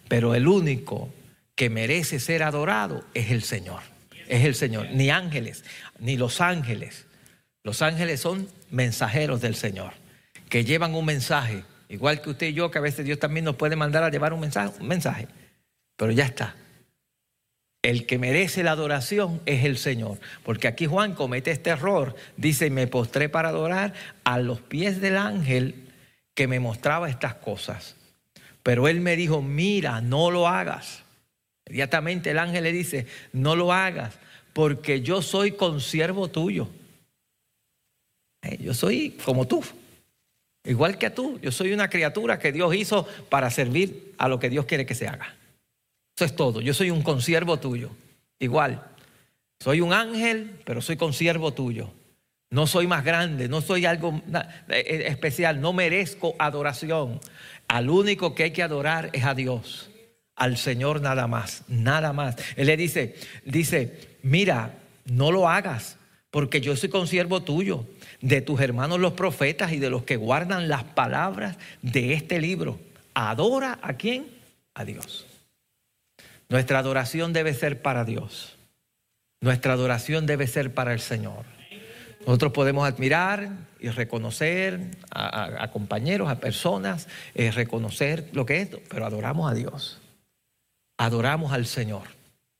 Pero 0.06 0.36
el 0.36 0.46
único 0.46 1.10
que 1.56 1.70
merece 1.70 2.20
ser 2.20 2.44
adorado 2.44 3.04
es 3.14 3.32
el 3.32 3.42
Señor. 3.42 3.97
Es 4.28 4.44
el 4.44 4.54
Señor. 4.54 4.88
Ni 4.92 5.10
ángeles, 5.10 5.64
ni 5.98 6.16
los 6.16 6.40
ángeles. 6.40 7.06
Los 7.64 7.82
ángeles 7.82 8.20
son 8.20 8.48
mensajeros 8.70 9.40
del 9.40 9.54
Señor, 9.54 9.94
que 10.48 10.64
llevan 10.64 10.94
un 10.94 11.06
mensaje. 11.06 11.64
Igual 11.88 12.20
que 12.20 12.30
usted 12.30 12.48
y 12.48 12.52
yo, 12.52 12.70
que 12.70 12.78
a 12.78 12.82
veces 12.82 13.04
Dios 13.04 13.18
también 13.18 13.44
nos 13.44 13.56
puede 13.56 13.74
mandar 13.74 14.04
a 14.04 14.10
llevar 14.10 14.34
un 14.34 14.40
mensaje. 14.40 14.72
Un 14.80 14.88
mensaje. 14.88 15.26
Pero 15.96 16.12
ya 16.12 16.26
está. 16.26 16.54
El 17.80 18.06
que 18.06 18.18
merece 18.18 18.62
la 18.62 18.72
adoración 18.72 19.40
es 19.46 19.64
el 19.64 19.78
Señor. 19.78 20.18
Porque 20.44 20.68
aquí 20.68 20.86
Juan 20.86 21.14
comete 21.14 21.50
este 21.50 21.70
error. 21.70 22.14
Dice, 22.36 22.68
me 22.68 22.86
postré 22.86 23.30
para 23.30 23.48
adorar 23.48 23.94
a 24.24 24.38
los 24.38 24.60
pies 24.60 25.00
del 25.00 25.16
ángel 25.16 25.88
que 26.34 26.46
me 26.46 26.60
mostraba 26.60 27.08
estas 27.08 27.34
cosas. 27.34 27.96
Pero 28.62 28.88
él 28.88 29.00
me 29.00 29.16
dijo, 29.16 29.40
mira, 29.40 30.02
no 30.02 30.30
lo 30.30 30.46
hagas. 30.46 31.04
Inmediatamente 31.68 32.30
el 32.30 32.38
ángel 32.38 32.64
le 32.64 32.72
dice, 32.72 33.06
no 33.32 33.54
lo 33.54 33.72
hagas, 33.72 34.14
porque 34.52 35.02
yo 35.02 35.22
soy 35.22 35.52
consiervo 35.52 36.28
tuyo. 36.28 36.68
Eh, 38.42 38.58
yo 38.60 38.72
soy 38.74 39.10
como 39.24 39.46
tú, 39.46 39.62
igual 40.64 40.98
que 40.98 41.10
tú. 41.10 41.38
Yo 41.40 41.52
soy 41.52 41.72
una 41.72 41.90
criatura 41.90 42.38
que 42.38 42.52
Dios 42.52 42.74
hizo 42.74 43.06
para 43.28 43.50
servir 43.50 44.14
a 44.18 44.28
lo 44.28 44.38
que 44.38 44.48
Dios 44.48 44.64
quiere 44.64 44.86
que 44.86 44.94
se 44.94 45.06
haga. 45.06 45.34
Eso 46.16 46.24
es 46.24 46.34
todo. 46.34 46.60
Yo 46.60 46.74
soy 46.74 46.90
un 46.90 47.02
consiervo 47.02 47.58
tuyo. 47.58 47.90
Igual. 48.38 48.82
Soy 49.60 49.80
un 49.80 49.92
ángel, 49.92 50.58
pero 50.64 50.80
soy 50.80 50.96
consiervo 50.96 51.52
tuyo. 51.52 51.92
No 52.50 52.66
soy 52.66 52.86
más 52.86 53.04
grande, 53.04 53.46
no 53.48 53.60
soy 53.60 53.84
algo 53.84 54.22
eh, 54.32 54.44
eh, 54.68 55.04
especial, 55.08 55.60
no 55.60 55.72
merezco 55.72 56.34
adoración. 56.38 57.20
Al 57.66 57.90
único 57.90 58.34
que 58.34 58.44
hay 58.44 58.50
que 58.52 58.62
adorar 58.62 59.10
es 59.12 59.24
a 59.24 59.34
Dios, 59.34 59.87
al 60.38 60.56
Señor 60.56 61.00
nada 61.00 61.26
más, 61.26 61.64
nada 61.68 62.12
más. 62.12 62.36
Él 62.56 62.68
le 62.68 62.76
dice, 62.76 63.16
dice, 63.44 64.16
mira, 64.22 64.74
no 65.04 65.32
lo 65.32 65.48
hagas, 65.48 65.96
porque 66.30 66.60
yo 66.60 66.76
soy 66.76 66.88
consiervo 66.88 67.42
tuyo, 67.42 67.84
de 68.20 68.40
tus 68.40 68.60
hermanos 68.60 68.98
los 69.00 69.12
profetas 69.12 69.72
y 69.72 69.78
de 69.78 69.90
los 69.90 70.04
que 70.04 70.16
guardan 70.16 70.68
las 70.68 70.84
palabras 70.84 71.56
de 71.82 72.14
este 72.14 72.40
libro. 72.40 72.78
Adora 73.14 73.78
a 73.82 73.94
quién? 73.94 74.26
A 74.74 74.84
Dios. 74.84 75.26
Nuestra 76.48 76.78
adoración 76.78 77.32
debe 77.32 77.52
ser 77.52 77.82
para 77.82 78.04
Dios. 78.04 78.56
Nuestra 79.40 79.74
adoración 79.74 80.26
debe 80.26 80.46
ser 80.46 80.72
para 80.72 80.92
el 80.92 81.00
Señor. 81.00 81.44
Nosotros 82.26 82.52
podemos 82.52 82.88
admirar 82.88 83.50
y 83.80 83.88
reconocer 83.88 84.80
a, 85.10 85.70
compañeros, 85.72 86.28
a 86.28 86.40
personas, 86.40 87.08
eh, 87.34 87.50
reconocer 87.50 88.28
lo 88.32 88.44
que 88.44 88.62
es, 88.62 88.68
pero 88.88 89.06
adoramos 89.06 89.50
a 89.50 89.54
Dios. 89.54 90.00
Adoramos 90.98 91.52
al 91.52 91.66
Señor. 91.66 92.02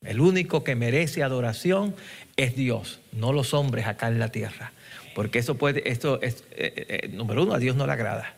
El 0.00 0.20
único 0.20 0.64
que 0.64 0.76
merece 0.76 1.22
adoración 1.22 1.94
es 2.36 2.56
Dios, 2.56 3.00
no 3.12 3.32
los 3.32 3.52
hombres 3.52 3.86
acá 3.86 4.08
en 4.08 4.18
la 4.18 4.30
tierra. 4.30 4.72
Porque 5.14 5.40
eso 5.40 5.56
puede, 5.56 5.90
esto 5.90 6.22
es, 6.22 6.44
eh, 6.52 6.86
eh, 7.02 7.08
número 7.08 7.42
uno, 7.42 7.54
a 7.54 7.58
Dios 7.58 7.76
no 7.76 7.86
le 7.86 7.92
agrada. 7.92 8.36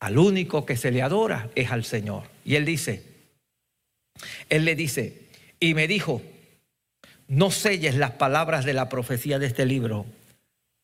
Al 0.00 0.18
único 0.18 0.66
que 0.66 0.76
se 0.76 0.90
le 0.90 1.02
adora 1.02 1.50
es 1.54 1.70
al 1.70 1.84
Señor. 1.84 2.24
Y 2.44 2.56
Él 2.56 2.64
dice, 2.64 3.14
él 4.48 4.64
le 4.64 4.74
dice, 4.74 5.22
y 5.60 5.74
me 5.74 5.88
dijo, 5.88 6.22
no 7.28 7.50
selles 7.50 7.96
las 7.96 8.12
palabras 8.12 8.64
de 8.64 8.74
la 8.74 8.88
profecía 8.88 9.38
de 9.38 9.46
este 9.46 9.66
libro, 9.66 10.06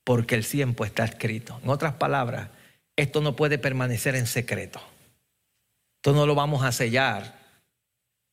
porque 0.05 0.35
el 0.35 0.47
tiempo 0.47 0.85
está 0.85 1.05
escrito. 1.05 1.61
En 1.63 1.71
otras 1.71 1.95
palabras, 1.95 2.49
esto 2.97 3.21
no 3.21 3.37
puede 3.37 3.59
permanecer 3.59 4.15
en 4.17 4.27
secreto. 4.27 4.81
Esto 5.99 6.13
no 6.13 6.27
lo 6.27 6.35
vamos 6.35 6.65
a 6.65 6.73
sellar 6.73 7.40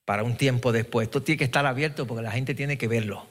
para 0.07 0.23
un 0.23 0.37
tiempo 0.37 0.71
después. 0.71 1.07
Esto 1.07 1.21
tiene 1.21 1.37
que 1.37 1.43
estar 1.43 1.65
abierto 1.65 2.07
porque 2.07 2.23
la 2.23 2.31
gente 2.31 2.55
tiene 2.55 2.77
que 2.77 2.87
verlo. 2.87 3.27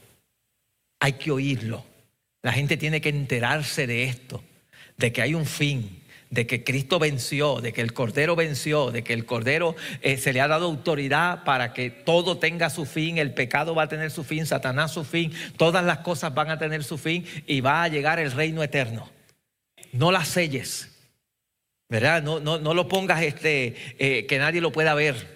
Hay 1.00 1.14
que 1.14 1.30
oírlo. 1.30 1.86
La 2.42 2.52
gente 2.52 2.76
tiene 2.76 3.00
que 3.00 3.08
enterarse 3.08 3.86
de 3.86 4.04
esto, 4.04 4.44
de 4.98 5.10
que 5.10 5.22
hay 5.22 5.32
un 5.32 5.46
fin, 5.46 6.02
de 6.28 6.46
que 6.46 6.64
Cristo 6.64 6.98
venció, 6.98 7.62
de 7.62 7.72
que 7.72 7.80
el 7.80 7.94
Cordero 7.94 8.36
venció, 8.36 8.90
de 8.90 9.02
que 9.02 9.14
el 9.14 9.24
Cordero 9.24 9.74
eh, 10.02 10.18
se 10.18 10.34
le 10.34 10.42
ha 10.42 10.48
dado 10.48 10.66
autoridad 10.66 11.44
para 11.44 11.72
que 11.72 11.88
todo 11.88 12.36
tenga 12.36 12.68
su 12.68 12.84
fin, 12.84 13.16
el 13.16 13.32
pecado 13.32 13.74
va 13.74 13.84
a 13.84 13.88
tener 13.88 14.10
su 14.10 14.22
fin, 14.22 14.44
Satanás 14.44 14.92
su 14.92 15.04
fin, 15.04 15.32
todas 15.56 15.82
las 15.82 16.00
cosas 16.00 16.34
van 16.34 16.50
a 16.50 16.58
tener 16.58 16.84
su 16.84 16.98
fin 16.98 17.24
y 17.46 17.62
va 17.62 17.84
a 17.84 17.88
llegar 17.88 18.18
el 18.18 18.32
reino 18.32 18.62
eterno. 18.62 19.10
No 19.92 20.12
las 20.12 20.28
selles, 20.28 20.90
¿verdad? 21.88 22.22
No, 22.22 22.38
no, 22.38 22.58
no 22.58 22.74
lo 22.74 22.86
pongas 22.86 23.22
este, 23.22 23.74
eh, 23.98 24.26
que 24.26 24.38
nadie 24.38 24.60
lo 24.60 24.72
pueda 24.72 24.92
ver. 24.92 25.35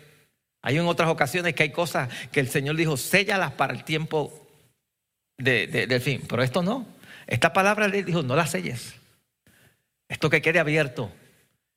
Hay 0.63 0.77
en 0.77 0.87
otras 0.87 1.09
ocasiones 1.09 1.55
que 1.55 1.63
hay 1.63 1.71
cosas 1.71 2.09
que 2.31 2.41
el 2.41 2.49
Señor 2.49 2.77
dijo, 2.77 2.97
séllalas 2.97 3.53
para 3.53 3.73
el 3.73 3.85
tiempo 3.85 4.47
del 5.39 6.01
fin, 6.01 6.23
pero 6.29 6.43
esto 6.43 6.63
no. 6.63 6.87
Esta 7.27 7.53
palabra 7.53 7.89
le 7.89 8.03
dijo, 8.03 8.23
no 8.23 8.37
las 8.37 8.51
selles. 8.51 8.95
Esto 10.09 10.29
que 10.29 10.43
quede 10.43 10.59
abierto. 10.59 11.11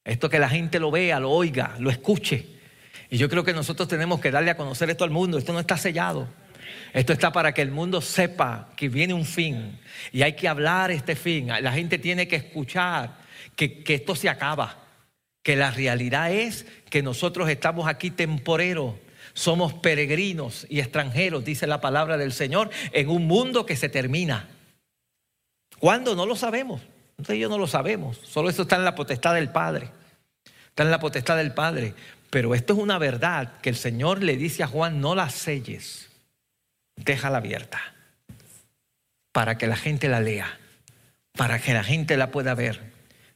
Esto 0.03 0.29
que 0.29 0.39
la 0.39 0.49
gente 0.49 0.79
lo 0.79 0.91
vea, 0.91 1.19
lo 1.19 1.31
oiga, 1.31 1.75
lo 1.79 1.89
escuche. 1.89 2.45
Y 3.09 3.17
yo 3.17 3.29
creo 3.29 3.43
que 3.43 3.53
nosotros 3.53 3.87
tenemos 3.87 4.19
que 4.19 4.31
darle 4.31 4.51
a 4.51 4.57
conocer 4.57 4.89
esto 4.89 5.03
al 5.03 5.11
mundo. 5.11 5.37
Esto 5.37 5.53
no 5.53 5.59
está 5.59 5.77
sellado. 5.77 6.27
Esto 6.93 7.13
está 7.13 7.31
para 7.31 7.53
que 7.53 7.61
el 7.61 7.71
mundo 7.71 8.01
sepa 8.01 8.69
que 8.75 8.89
viene 8.89 9.13
un 9.13 9.25
fin. 9.25 9.79
Y 10.11 10.23
hay 10.23 10.33
que 10.33 10.47
hablar 10.47 10.91
este 10.91 11.15
fin. 11.15 11.47
La 11.47 11.71
gente 11.71 11.99
tiene 11.99 12.27
que 12.27 12.35
escuchar 12.35 13.17
que, 13.55 13.83
que 13.83 13.93
esto 13.93 14.15
se 14.15 14.29
acaba. 14.29 14.79
Que 15.41 15.55
la 15.55 15.71
realidad 15.71 16.31
es 16.31 16.65
que 16.93 17.01
nosotros 17.01 17.49
estamos 17.49 17.87
aquí 17.87 18.11
temporeros. 18.11 18.93
Somos 19.33 19.73
peregrinos 19.73 20.67
y 20.69 20.79
extranjeros, 20.79 21.43
dice 21.43 21.65
la 21.65 21.81
palabra 21.81 22.17
del 22.17 22.31
Señor, 22.31 22.69
en 22.91 23.09
un 23.09 23.25
mundo 23.25 23.65
que 23.65 23.75
se 23.75 23.89
termina. 23.89 24.47
¿Cuándo? 25.79 26.15
No 26.15 26.27
lo 26.27 26.35
sabemos. 26.35 26.83
Entonces 27.13 27.37
ellos 27.37 27.49
no 27.49 27.57
lo 27.57 27.65
sabemos, 27.65 28.19
solo 28.23 28.47
eso 28.47 28.61
está 28.61 28.75
en 28.75 28.85
la 28.85 28.93
potestad 28.93 29.33
del 29.33 29.49
Padre. 29.49 29.89
Está 30.67 30.83
en 30.83 30.91
la 30.91 30.99
potestad 30.99 31.35
del 31.35 31.51
Padre. 31.51 31.95
Pero 32.29 32.53
esto 32.53 32.73
es 32.73 32.79
una 32.79 32.99
verdad 32.99 33.53
que 33.63 33.71
el 33.71 33.75
Señor 33.75 34.21
le 34.21 34.37
dice 34.37 34.61
a 34.61 34.67
Juan, 34.67 35.01
no 35.01 35.15
la 35.15 35.31
selles, 35.31 36.11
déjala 36.95 37.39
abierta, 37.39 37.81
para 39.31 39.57
que 39.57 39.65
la 39.65 39.77
gente 39.77 40.09
la 40.09 40.19
lea, 40.19 40.59
para 41.35 41.57
que 41.57 41.73
la 41.73 41.83
gente 41.83 42.17
la 42.17 42.29
pueda 42.29 42.53
ver. 42.53 42.81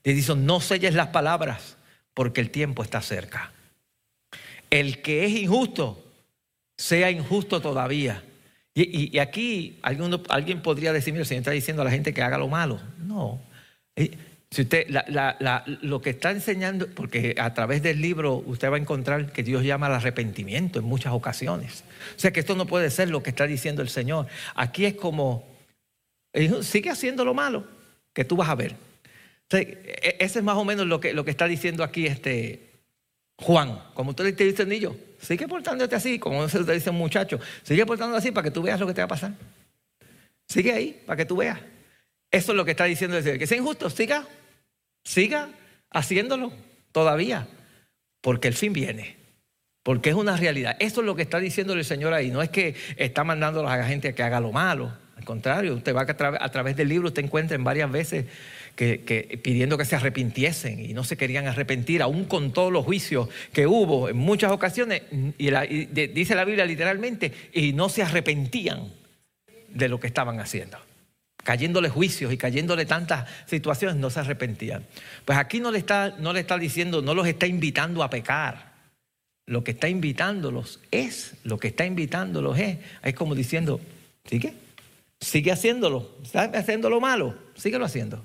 Le 0.03 0.14
dice, 0.14 0.36
no 0.36 0.62
selles 0.62 0.93
las 0.93 1.08
palabras, 1.08 1.76
porque 2.18 2.41
el 2.41 2.49
tiempo 2.49 2.82
está 2.82 2.99
cerca. 2.99 3.51
El 4.72 5.03
que 5.03 5.24
es 5.26 5.34
injusto, 5.34 6.03
sea 6.76 7.11
injusto 7.11 7.61
todavía. 7.61 8.24
Y, 8.74 9.20
aquí 9.20 9.78
alguien 9.84 10.63
podría 10.63 10.91
decirme, 10.93 11.20
el 11.20 11.28
Señor 11.28 11.41
está 11.41 11.51
diciendo 11.51 11.84
a 11.84 11.86
la 11.86 11.91
gente 11.91 12.15
que 12.15 12.24
haga 12.24 12.39
lo 12.39 12.47
malo. 12.47 12.80
No, 12.97 13.39
eh, 13.95 14.18
si 14.49 14.63
usted, 14.63 14.88
lo 15.84 16.01
que 16.01 16.09
está 16.09 16.32
enseñando, 16.32 16.88
porque 16.88 17.36
a 17.38 17.53
través 17.53 17.84
del 17.84 18.01
libro 18.01 18.41
usted 18.47 18.72
va 18.72 18.78
a 18.78 18.80
encontrar 18.80 19.32
que 19.32 19.43
Dios 19.43 19.63
llama 19.63 19.86
al 19.86 19.93
arrepentimiento 19.93 20.80
en 20.80 20.86
muchas 20.86 21.13
ocasiones. 21.13 21.84
O 22.15 22.20
sea 22.20 22.32
que 22.32 22.39
esto 22.39 22.55
no 22.55 22.65
puede 22.65 22.89
ser 22.89 23.11
lo 23.11 23.22
que 23.22 23.30
está 23.30 23.45
diciendo 23.45 23.84
el 23.84 23.89
Señor. 23.89 24.26
Aquí 24.55 24.86
es 24.86 24.95
como, 24.95 25.45
sigue 26.63 26.89
haciendo 26.89 27.24
lo 27.24 27.36
malo, 27.36 27.68
que 28.11 28.26
tú 28.26 28.38
vas 28.38 28.49
a 28.49 28.55
ver. 28.55 28.87
E, 29.52 30.18
ese 30.20 30.39
es 30.39 30.45
más 30.45 30.58
o 30.58 30.66
menos 30.66 30.86
lo 30.88 31.00
que, 31.00 31.14
lo 31.14 31.24
que 31.24 31.32
está 31.32 31.48
diciendo 31.48 31.84
aquí 31.84 32.06
este 32.06 32.68
Juan. 33.38 33.80
Como 33.93 34.12
usted 34.12 34.26
le 34.26 34.32
dice 34.32 34.64
al 34.64 34.70
niño, 34.70 34.95
sigue 35.20 35.48
portándote 35.48 35.95
así, 35.95 36.20
como 36.20 36.48
se 36.50 36.64
dice 36.64 36.89
un 36.89 36.98
muchacho, 36.98 37.39
sigue 37.64 37.86
portándote 37.86 38.20
así 38.20 38.32
para 38.32 38.43
que 38.43 38.52
tú 38.52 38.62
veas 38.62 38.80
lo 38.80 38.88
que 38.88 38.93
te 38.93 39.02
va 39.02 39.06
a 39.06 39.10
pasar. 39.10 39.34
Sigue 40.48 40.72
ahí, 40.72 41.04
para 41.06 41.18
que 41.18 41.26
tú 41.26 41.38
veas. 41.38 41.60
Eso 42.32 42.52
es 42.52 42.56
lo 42.56 42.66
que 42.66 42.72
está 42.72 42.86
diciendo 42.86 43.18
el 43.18 43.24
Señor. 43.24 43.39
Que 43.39 43.48
sea 43.48 43.58
injusto, 43.58 43.89
siga, 43.89 44.26
siga 45.04 45.50
haciéndolo 45.91 46.52
todavía, 46.91 47.48
porque 48.22 48.48
el 48.48 48.54
fin 48.54 48.74
viene, 48.74 49.18
porque 49.84 50.10
es 50.10 50.16
una 50.16 50.36
realidad. 50.36 50.76
Eso 50.80 51.02
es 51.02 51.06
lo 51.06 51.16
que 51.16 51.22
está 51.22 51.39
diciendo 51.39 51.74
el 51.74 51.86
Señor 51.86 52.14
ahí. 52.14 52.32
No 52.32 52.41
es 52.41 52.50
que 52.50 52.76
está 52.95 53.24
mandando 53.24 53.66
a 53.68 53.78
la 53.78 53.84
gente 53.86 54.10
a 54.10 54.16
que 54.16 54.24
haga 54.24 54.39
lo 54.39 54.52
malo. 54.52 54.91
Al 55.16 55.26
contrario, 55.26 55.76
usted 55.76 55.95
va 55.95 56.02
a, 56.02 56.45
a 56.45 56.50
través 56.50 56.76
del 56.76 56.89
libro, 56.89 57.08
usted 57.08 57.24
encuentra 57.24 57.56
en 57.56 57.64
varias 57.64 57.91
veces 57.91 58.26
que, 58.78 59.39
pidiendo 59.43 59.78
que 59.78 59.86
se 59.86 59.95
arrepintiesen 59.95 60.80
y 60.80 60.93
no 60.93 61.03
se 61.03 61.17
querían 61.17 61.47
arrepentir, 61.47 62.03
aún 62.03 62.25
con 62.25 62.53
todos 62.53 62.71
los 62.71 62.86
juicios 62.86 63.28
que 63.51 63.65
hubo 63.65 64.07
en 64.07 64.17
muchas 64.17 64.51
ocasiones, 64.51 65.01
y, 65.38 65.49
dice 65.88 66.36
la 66.36 66.45
Biblia 66.45 66.63
literalmente, 66.63 67.34
y 67.53 67.73
no 67.73 67.89
se 67.89 68.03
arrepentían 68.03 68.93
de 69.69 69.89
lo 69.89 69.99
que 69.99 70.07
estaban 70.07 70.39
haciendo. 70.39 70.78
Cayéndole 71.43 71.89
juicios 71.89 72.32
y 72.32 72.38
cayéndole 72.38 72.86
tantas 72.86 73.28
situaciones, 73.47 73.97
no 73.97 74.09
se 74.09 74.19
arrepentían. 74.19 74.86
Pues 75.25 75.39
aquí 75.39 75.59
no 75.59 75.71
le 75.71 75.80
está, 75.80 76.15
no 76.19 76.32
le 76.32 76.41
está 76.41 76.57
diciendo, 76.57 77.01
no 77.01 77.15
los 77.15 77.25
está 77.25 77.47
invitando 77.47 78.03
a 78.03 78.09
pecar. 78.09 78.73
Lo 79.47 79.63
que 79.63 79.71
está 79.71 79.89
invitándolos 79.89 80.82
es, 80.91 81.34
lo 81.43 81.57
que 81.57 81.69
está 81.69 81.86
invitándolos 81.86 82.59
es, 82.59 82.78
es 83.01 83.15
como 83.15 83.34
diciendo, 83.34 83.80
sigue, 84.25 84.53
sigue 85.19 85.51
haciéndolo, 85.51 86.17
está 86.21 86.43
haciendo 86.43 86.89
lo 86.89 86.99
malo, 86.99 87.34
síguelo 87.55 87.86
haciendo, 87.86 88.23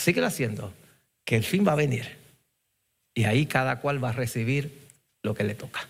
síguelo 0.00 0.26
haciendo, 0.26 0.72
que 1.24 1.36
el 1.36 1.44
fin 1.44 1.66
va 1.66 1.72
a 1.72 1.76
venir. 1.76 2.18
Y 3.14 3.24
ahí 3.24 3.46
cada 3.46 3.80
cual 3.80 4.02
va 4.02 4.10
a 4.10 4.12
recibir 4.12 4.88
lo 5.22 5.34
que 5.34 5.44
le 5.44 5.54
toca, 5.54 5.88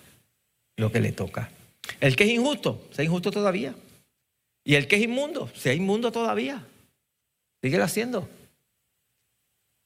lo 0.77 0.91
que 0.91 1.01
le 1.01 1.13
toca. 1.13 1.51
El 2.01 2.17
que 2.17 2.25
es 2.25 2.31
injusto, 2.31 2.89
sea 2.93 3.05
injusto 3.05 3.31
todavía. 3.31 3.75
Y 4.65 4.75
el 4.75 4.87
que 4.89 4.97
es 4.97 5.03
inmundo, 5.03 5.51
sea 5.55 5.75
inmundo 5.75 6.13
todavía. 6.13 6.65
Síguelo 7.63 7.85
haciendo. 7.85 8.29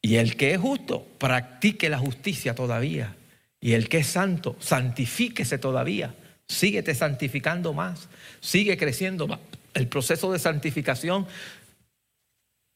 Y 0.03 0.17
el 0.17 0.37
que 0.37 0.53
es 0.53 0.61
justo, 0.61 1.07
practique 1.19 1.89
la 1.89 1.99
justicia 1.99 2.55
todavía. 2.55 3.17
Y 3.61 3.73
el 3.73 3.89
que 3.89 3.99
es 3.99 4.07
santo, 4.07 4.57
santifíquese 4.61 5.59
todavía. 5.59 6.15
Síguete 6.47 6.95
santificando 6.95 7.73
más. 7.73 8.09
Sigue 8.41 8.77
creciendo 8.77 9.27
más. 9.27 9.41
El 9.73 9.89
proceso 9.89 10.31
de 10.33 10.39
santificación 10.39 11.27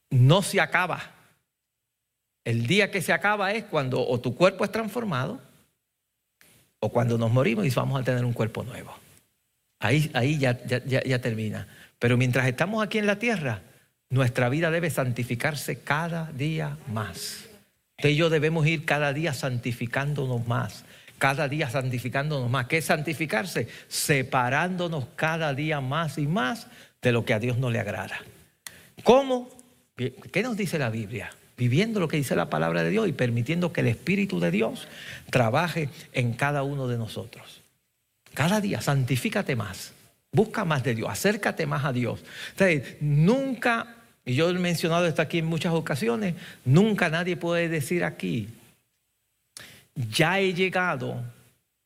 no 0.09 0.41
se 0.41 0.59
acaba. 0.59 1.18
El 2.49 2.65
día 2.65 2.89
que 2.89 3.03
se 3.03 3.13
acaba 3.13 3.53
es 3.53 3.65
cuando 3.65 4.03
o 4.03 4.19
tu 4.19 4.33
cuerpo 4.33 4.65
es 4.65 4.71
transformado 4.71 5.39
o 6.79 6.89
cuando 6.89 7.15
nos 7.15 7.31
morimos 7.31 7.63
y 7.63 7.69
vamos 7.69 8.01
a 8.01 8.03
tener 8.03 8.25
un 8.25 8.33
cuerpo 8.33 8.63
nuevo. 8.63 8.91
Ahí, 9.79 10.09
ahí 10.15 10.39
ya, 10.39 10.57
ya 10.65 11.21
termina. 11.21 11.67
Pero 11.99 12.17
mientras 12.17 12.47
estamos 12.47 12.83
aquí 12.83 12.97
en 12.97 13.05
la 13.05 13.19
tierra, 13.19 13.61
nuestra 14.09 14.49
vida 14.49 14.71
debe 14.71 14.89
santificarse 14.89 15.81
cada 15.81 16.31
día 16.31 16.79
más. 16.91 17.45
Usted 17.99 18.09
y 18.09 18.15
yo 18.15 18.31
debemos 18.31 18.65
ir 18.65 18.83
cada 18.83 19.13
día 19.13 19.35
santificándonos 19.35 20.47
más, 20.47 20.85
cada 21.19 21.47
día 21.47 21.69
santificándonos 21.69 22.49
más. 22.49 22.65
¿Qué 22.65 22.79
es 22.79 22.85
santificarse? 22.85 23.67
Separándonos 23.89 25.05
cada 25.15 25.53
día 25.53 25.81
más 25.81 26.17
y 26.17 26.25
más 26.25 26.65
de 26.99 27.11
lo 27.11 27.25
que 27.25 27.35
a 27.35 27.39
Dios 27.39 27.59
no 27.59 27.69
le 27.69 27.79
agrada. 27.79 28.17
¿Cómo? 29.03 29.49
¿Qué 29.95 30.41
nos 30.41 30.57
dice 30.57 30.79
la 30.79 30.89
Biblia? 30.89 31.29
Viviendo 31.59 31.99
lo 31.99 32.07
que 32.07 32.15
dice 32.15 32.37
la 32.37 32.49
palabra 32.49 32.83
de 32.83 32.89
Dios 32.89 33.09
y 33.09 33.11
permitiendo 33.11 33.73
que 33.73 33.81
el 33.81 33.87
Espíritu 33.87 34.39
de 34.39 34.49
Dios 34.49 34.87
trabaje 35.29 35.89
en 36.13 36.31
cada 36.31 36.63
uno 36.63 36.87
de 36.87 36.97
nosotros. 36.97 37.59
Cada 38.33 38.61
día, 38.61 38.79
santifícate 38.79 39.57
más. 39.57 39.91
Busca 40.31 40.63
más 40.63 40.85
de 40.85 40.95
Dios, 40.95 41.09
acércate 41.09 41.65
más 41.65 41.83
a 41.83 41.91
Dios. 41.91 42.23
nunca, 43.01 43.93
y 44.23 44.35
yo 44.35 44.49
he 44.49 44.53
mencionado 44.53 45.05
esto 45.05 45.21
aquí 45.21 45.39
en 45.39 45.47
muchas 45.47 45.73
ocasiones, 45.73 46.35
nunca 46.63 47.09
nadie 47.09 47.35
puede 47.35 47.67
decir 47.67 48.05
aquí, 48.05 48.47
ya 49.95 50.39
he 50.39 50.53
llegado 50.53 51.21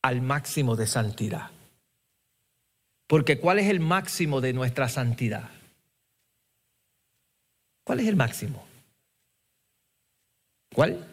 al 0.04 0.22
máximo 0.22 0.76
de 0.76 0.86
santidad. 0.86 1.50
Porque 3.08 3.40
¿cuál 3.40 3.58
es 3.58 3.72
el 3.72 3.80
máximo 3.80 4.40
de 4.40 4.54
nuestra 4.54 4.88
santidad? 4.88 5.50
¿Cuál 7.84 8.02
es 8.02 8.08
el 8.08 8.16
máximo? 8.16 8.68
¿Cuál? 10.74 11.08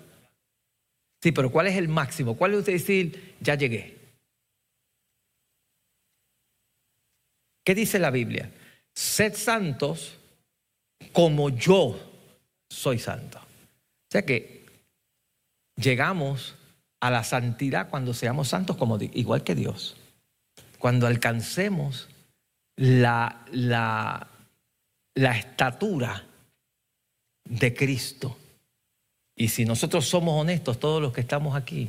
Sí, 1.23 1.33
pero 1.33 1.51
¿cuál 1.53 1.67
es 1.67 1.77
el 1.77 1.89
máximo? 1.89 2.37
¿Cuál 2.37 2.53
es 2.53 2.59
usted 2.61 2.73
decir, 2.73 3.37
ya 3.41 3.55
llegué? 3.55 3.99
¿Qué 7.65 7.75
dice 7.75 7.99
la 7.99 8.11
Biblia? 8.11 8.51
Sed 8.95 9.35
santos 9.35 10.19
como 11.13 11.51
yo 11.51 11.99
soy 12.69 12.99
santo. 12.99 13.39
O 13.39 14.11
sea 14.11 14.25
que 14.25 14.67
llegamos 15.77 16.57
a 17.01 17.11
la 17.11 17.23
santidad 17.23 17.91
cuando 17.91 18.15
seamos 18.15 18.49
santos 18.49 18.77
como 18.77 18.99
igual 19.01 19.45
que 19.45 19.55
Dios. 19.55 19.97
Cuando 20.79 21.07
alcancemos 21.07 22.09
la, 22.77 23.45
la, 23.53 24.27
la 25.15 25.37
estatura 25.37 26.27
de 27.45 27.75
Cristo. 27.75 28.37
Y 29.41 29.49
si 29.49 29.65
nosotros 29.65 30.07
somos 30.07 30.39
honestos, 30.39 30.79
todos 30.79 31.01
los 31.01 31.15
que 31.15 31.23
estamos 31.23 31.57
aquí, 31.57 31.89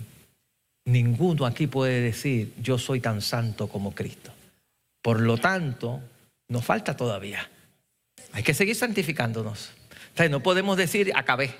ninguno 0.85 1.45
aquí 1.45 1.67
puede 1.67 1.99
decir, 1.99 2.53
yo 2.61 2.77
soy 2.77 3.01
tan 3.01 3.19
santo 3.19 3.67
como 3.67 3.93
Cristo. 3.93 4.31
Por 5.01 5.19
lo 5.19 5.37
tanto, 5.37 5.99
nos 6.47 6.63
falta 6.63 6.95
todavía. 6.95 7.49
Hay 8.31 8.43
que 8.43 8.53
seguir 8.53 8.75
santificándonos. 8.75 9.71
no 10.29 10.41
podemos 10.41 10.77
decir, 10.77 11.11
acabé. 11.13 11.53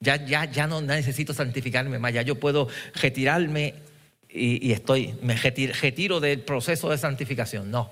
Ya, 0.00 0.16
ya, 0.16 0.46
ya 0.46 0.66
no 0.66 0.82
necesito 0.82 1.32
santificarme 1.32 2.00
más, 2.00 2.12
ya 2.12 2.22
yo 2.22 2.40
puedo 2.40 2.66
retirarme 2.94 3.74
y, 4.28 4.72
estoy, 4.72 5.14
me 5.22 5.36
retiro, 5.36 6.18
del 6.18 6.40
proceso 6.40 6.90
de 6.90 6.98
santificación. 6.98 7.70
No, 7.70 7.88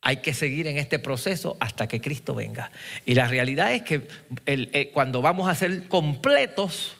hay 0.00 0.18
que 0.18 0.34
seguir 0.34 0.66
en 0.66 0.78
este 0.78 0.98
proceso 0.98 1.56
hasta 1.60 1.88
que 1.88 2.00
Cristo 2.00 2.34
venga. 2.34 2.70
Y 3.04 3.14
la 3.14 3.26
realidad 3.28 3.72
es 3.72 3.82
que 3.82 4.08
eh, 4.46 4.90
cuando 4.92 5.20
vamos 5.22 5.48
a 5.48 5.54
ser 5.54 5.88
completos 5.88 6.96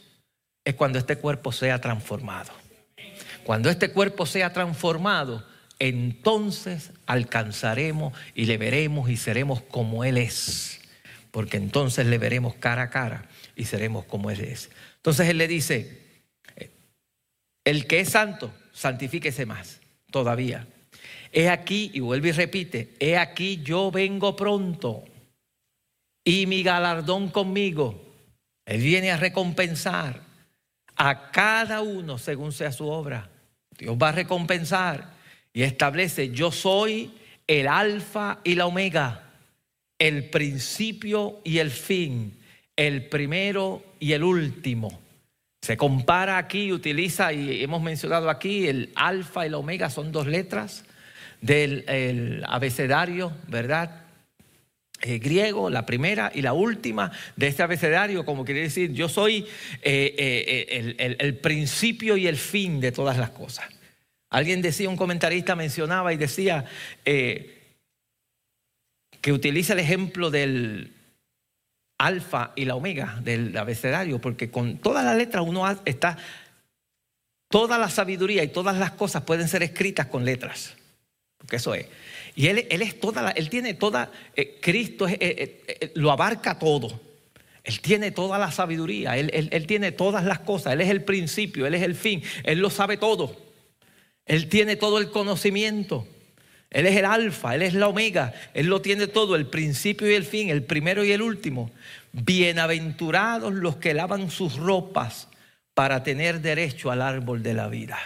es 0.64 0.74
cuando 0.74 0.98
este 0.98 1.16
cuerpo 1.16 1.52
sea 1.52 1.80
transformado. 1.80 2.52
Cuando 3.44 3.70
este 3.70 3.90
cuerpo 3.90 4.26
sea 4.26 4.52
transformado, 4.52 5.46
entonces 5.78 6.92
alcanzaremos 7.06 8.12
y 8.34 8.44
le 8.44 8.58
veremos 8.58 9.08
y 9.08 9.16
seremos 9.16 9.62
como 9.62 10.04
Él 10.04 10.18
es. 10.18 10.80
Porque 11.30 11.56
entonces 11.56 12.06
le 12.06 12.18
veremos 12.18 12.54
cara 12.56 12.82
a 12.82 12.90
cara 12.90 13.28
y 13.56 13.64
seremos 13.64 14.04
como 14.04 14.30
Él 14.30 14.40
es. 14.40 14.70
Entonces 14.96 15.28
Él 15.28 15.38
le 15.38 15.48
dice, 15.48 16.02
el 17.64 17.86
que 17.86 18.00
es 18.00 18.10
santo, 18.10 18.52
santifíquese 18.72 19.46
más 19.46 19.80
todavía. 20.10 20.66
He 21.38 21.48
aquí, 21.48 21.92
y 21.94 22.00
vuelve 22.00 22.30
y 22.30 22.32
repite, 22.32 22.96
he 22.98 23.16
aquí 23.16 23.60
yo 23.62 23.92
vengo 23.92 24.34
pronto 24.34 25.04
y 26.24 26.46
mi 26.46 26.64
galardón 26.64 27.28
conmigo. 27.28 27.94
Él 28.66 28.80
viene 28.80 29.12
a 29.12 29.16
recompensar 29.16 30.20
a 30.96 31.30
cada 31.30 31.80
uno 31.80 32.18
según 32.18 32.50
sea 32.50 32.72
su 32.72 32.88
obra. 32.88 33.30
Dios 33.78 33.96
va 34.02 34.08
a 34.08 34.12
recompensar 34.12 35.12
y 35.52 35.62
establece, 35.62 36.30
yo 36.30 36.50
soy 36.50 37.12
el 37.46 37.68
alfa 37.68 38.40
y 38.42 38.56
la 38.56 38.66
omega, 38.66 39.30
el 39.96 40.30
principio 40.30 41.40
y 41.44 41.58
el 41.58 41.70
fin, 41.70 42.36
el 42.74 43.06
primero 43.06 43.84
y 44.00 44.10
el 44.10 44.24
último. 44.24 45.00
Se 45.62 45.76
compara 45.76 46.36
aquí, 46.36 46.72
utiliza, 46.72 47.32
y 47.32 47.62
hemos 47.62 47.80
mencionado 47.80 48.28
aquí, 48.28 48.66
el 48.66 48.90
alfa 48.96 49.46
y 49.46 49.50
la 49.50 49.58
omega 49.58 49.88
son 49.88 50.10
dos 50.10 50.26
letras 50.26 50.84
del 51.40 52.44
abecedario, 52.46 53.32
¿verdad? 53.48 54.08
Eh, 55.00 55.20
griego, 55.20 55.70
la 55.70 55.86
primera 55.86 56.32
y 56.34 56.42
la 56.42 56.54
última 56.54 57.12
de 57.36 57.46
este 57.46 57.62
abecedario, 57.62 58.24
como 58.24 58.44
quiere 58.44 58.62
decir, 58.62 58.92
yo 58.92 59.08
soy 59.08 59.46
eh, 59.82 60.14
eh, 60.18 61.16
el 61.20 61.36
principio 61.36 62.16
y 62.16 62.26
el 62.26 62.36
fin 62.36 62.80
de 62.80 62.90
todas 62.90 63.16
las 63.16 63.30
cosas. 63.30 63.66
Alguien 64.28 64.60
decía, 64.60 64.88
un 64.88 64.96
comentarista 64.96 65.54
mencionaba 65.54 66.12
y 66.12 66.16
decía 66.16 66.64
que 67.04 67.72
utiliza 69.32 69.74
el 69.74 69.78
ejemplo 69.78 70.30
del 70.30 70.92
alfa 71.96 72.52
y 72.56 72.64
la 72.64 72.74
omega 72.74 73.20
del 73.22 73.56
abecedario, 73.56 74.20
porque 74.20 74.50
con 74.50 74.78
todas 74.78 75.04
las 75.04 75.16
letras 75.16 75.44
uno 75.46 75.64
está, 75.84 76.18
toda 77.48 77.78
la 77.78 77.88
sabiduría 77.88 78.42
y 78.42 78.48
todas 78.48 78.76
las 78.76 78.90
cosas 78.92 79.22
pueden 79.22 79.46
ser 79.46 79.62
escritas 79.62 80.06
con 80.06 80.24
letras, 80.24 80.76
porque 81.38 81.56
eso 81.56 81.74
es. 81.74 81.86
Y 82.34 82.48
él, 82.48 82.66
él 82.70 82.82
es 82.82 83.00
toda, 83.00 83.30
él 83.30 83.48
tiene 83.48 83.74
toda, 83.74 84.12
eh, 84.36 84.58
Cristo 84.60 85.06
eh, 85.08 85.92
lo 85.94 86.10
abarca 86.10 86.58
todo. 86.58 87.00
Él 87.64 87.80
tiene 87.80 88.10
toda 88.10 88.38
la 88.38 88.50
sabiduría, 88.50 89.18
él, 89.18 89.48
él 89.52 89.66
tiene 89.66 89.92
todas 89.92 90.24
las 90.24 90.38
cosas, 90.38 90.72
Él 90.72 90.80
es 90.80 90.88
el 90.88 91.04
principio, 91.04 91.66
Él 91.66 91.74
es 91.74 91.82
el 91.82 91.94
fin, 91.94 92.22
Él 92.44 92.60
lo 92.60 92.70
sabe 92.70 92.96
todo. 92.96 93.36
Él 94.24 94.48
tiene 94.48 94.76
todo 94.76 94.98
el 94.98 95.10
conocimiento. 95.10 96.06
Él 96.70 96.86
es 96.86 96.96
el 96.96 97.04
alfa, 97.04 97.54
Él 97.54 97.62
es 97.62 97.74
la 97.74 97.88
omega, 97.88 98.34
Él 98.54 98.66
lo 98.66 98.80
tiene 98.80 99.06
todo, 99.06 99.36
el 99.36 99.46
principio 99.46 100.10
y 100.10 100.14
el 100.14 100.24
fin, 100.24 100.50
el 100.50 100.62
primero 100.62 101.04
y 101.04 101.12
el 101.12 101.22
último. 101.22 101.70
Bienaventurados 102.12 103.52
los 103.52 103.76
que 103.76 103.94
lavan 103.94 104.30
sus 104.30 104.56
ropas 104.56 105.28
para 105.74 106.02
tener 106.02 106.40
derecho 106.40 106.90
al 106.90 107.02
árbol 107.02 107.42
de 107.42 107.54
la 107.54 107.68
vida. 107.68 107.98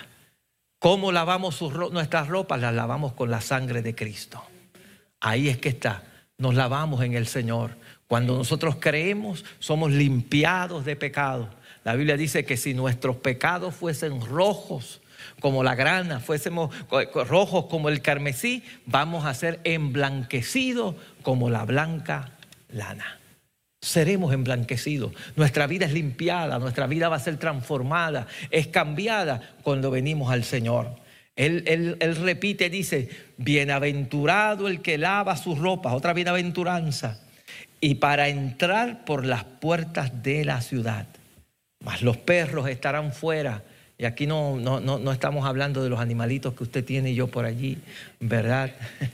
¿Cómo 0.83 1.13
lavamos 1.13 1.63
nuestras 1.93 2.27
ropas? 2.27 2.61
Las 2.61 2.75
lavamos 2.75 3.13
con 3.13 3.31
la 3.31 3.41
sangre 3.41 3.83
de 3.83 3.95
Cristo. 3.95 4.43
Ahí 5.21 5.49
es 5.49 5.59
que 5.59 5.69
está. 5.69 6.03
Nos 6.39 6.57
lavamos 6.57 7.05
en 7.05 7.15
el 7.15 7.29
Señor 7.29 7.77
Cuando 8.09 8.37
nosotros 8.37 8.79
creemos, 8.81 9.45
somos 9.61 9.93
limpiados 9.93 10.85
de 10.85 10.97
pecado. 10.97 11.49
La 11.85 11.95
Biblia 11.95 12.17
dice 12.17 12.45
que 12.45 12.57
si 12.57 12.75
nuestros 12.75 13.15
pecados 13.15 13.77
fuesen 13.77 14.21
rojos 14.27 15.01
como 15.41 15.63
la 15.63 15.77
grana, 15.77 16.19
fuésemos 16.19 16.75
rojos 17.29 17.67
como 17.67 17.89
el 17.89 18.03
carmesí, 18.03 18.65
vamos 18.85 19.25
a 19.25 19.35
ser 19.35 19.61
emblanquecidos 19.63 20.97
como 21.23 21.49
la 21.49 21.65
blanca 21.65 22.33
lana. 22.71 23.22
Seremos 23.83 24.33
emblanquecidos. 24.33 25.13
Nuestra 25.35 25.67
vida 25.67 25.87
es 25.87 25.93
limpiada, 25.93 26.61
nuestra 26.61 26.87
vida 26.87 27.09
va 27.09 27.17
a 27.17 27.21
ser 27.21 27.37
transformada, 27.37 28.29
es 28.51 28.69
cambiada 28.69 29.57
cuando 29.65 29.91
venimos 29.91 30.31
al 30.31 30.45
Señor. 30.45 31.03
Él, 31.35 31.65
él, 31.67 32.17
repite, 32.17 32.71
dice, 32.71 33.09
bienaventurado 33.39 34.69
el 34.69 34.83
que 34.83 34.99
lava 34.99 35.37
sus 35.37 35.59
ropas, 35.59 35.95
otra 35.95 36.13
bienaventuranza, 36.13 37.21
y 37.81 37.97
para 37.97 38.29
entrar 38.29 39.05
por 39.05 39.27
las 39.27 39.43
puertas 39.43 40.23
de 40.23 40.45
la 40.45 40.61
ciudad. 40.61 41.09
Mas 41.81 42.03
los 42.03 42.17
perros 42.19 42.69
estarán 42.69 43.13
fuera. 43.13 43.65
Y 44.03 44.05
aquí 44.05 44.27
no, 44.27 44.59
no, 44.59 44.81
no, 44.81 45.13
estamos 45.13 45.47
hablando 45.47 45.85
de 45.85 45.89
los 45.89 46.01
animalitos 46.01 46.55
que 46.55 46.65
usted 46.65 46.85
tiene 46.85 47.13
y 47.13 47.15
yo 47.15 47.29
por 47.29 47.45
allí, 47.45 47.79
¿verdad? 48.19 48.73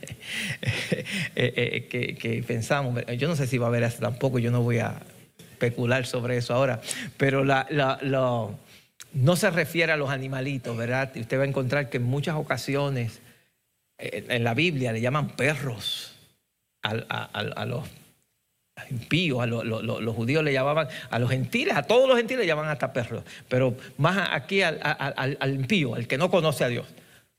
Eh, 1.36 1.86
eh, 1.91 2.16
que, 2.18 2.43
pensamos, 2.47 3.01
yo 3.16 3.28
no 3.28 3.36
sé 3.36 3.47
si 3.47 3.57
va 3.57 3.66
a 3.66 3.68
haber 3.68 3.82
eso 3.84 4.01
tampoco, 4.01 4.39
yo 4.39 4.51
no 4.51 4.62
voy 4.62 4.78
a 4.78 5.01
especular 5.53 6.05
sobre 6.05 6.36
eso 6.36 6.53
ahora, 6.53 6.80
pero 7.16 7.45
la, 7.45 7.66
la, 7.70 7.99
no 9.12 9.36
se 9.36 9.51
refiere 9.51 9.93
a 9.93 9.97
los 9.97 10.11
animalitos, 10.11 10.76
¿verdad? 10.76 11.12
Y 11.14 11.20
usted 11.20 11.39
va 11.39 11.45
a 11.45 11.47
encontrar 11.47 11.89
que 11.89 11.99
en 11.99 12.03
muchas 12.03 12.34
ocasiones 12.34 13.20
eh, 13.99 14.26
en 14.28 14.45
la 14.45 14.55
Biblia 14.55 14.93
le 14.93 15.01
llaman 15.01 15.28
perros 15.28 16.16
a, 16.82 17.64
los 17.66 17.84
impíos, 18.91 19.41
a 19.41 19.47
los, 19.47 20.14
judíos 20.14 20.43
le 20.45 20.53
llamaban, 20.53 20.89
a 21.11 21.18
los 21.18 21.31
gentiles, 21.31 21.74
a 21.76 21.83
todos 21.83 22.09
los 22.09 22.16
gentiles 22.16 22.41
le 22.43 22.47
llamaban 22.47 22.70
hasta 22.70 22.93
perros, 22.93 23.24
pero 23.49 23.76
más 23.97 24.29
aquí 24.33 24.62
al, 24.62 25.55
impío, 25.55 25.95
al 25.95 26.07
que 26.07 26.18
no 26.18 26.31
conoce 26.31 26.64
a 26.64 26.68
Dios, 26.68 26.87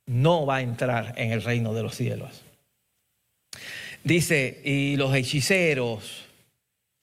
no 0.05 0.45
va 0.45 0.57
a 0.57 0.61
entrar 0.61 1.13
en 1.17 1.31
el 1.31 1.43
reino 1.43 1.73
de 1.73 1.83
los 1.83 1.95
cielos. 1.95 2.41
Dice, 4.03 4.61
y 4.63 4.95
los 4.95 5.13
hechiceros, 5.13 6.25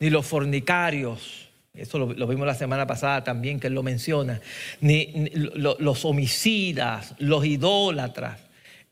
ni 0.01 0.11
los 0.11 0.27
fornicarios, 0.27 1.49
eso 1.75 1.99
lo, 1.99 2.27
vimos 2.27 2.47
la 2.47 2.55
semana 2.55 2.87
pasada 2.87 3.23
también 3.23 3.61
que 3.61 3.67
él 3.67 3.75
lo 3.75 3.83
menciona, 3.83 4.41
ni, 4.81 5.31
los 5.35 6.05
homicidas, 6.05 7.15
los 7.19 7.45
idólatras 7.45 8.41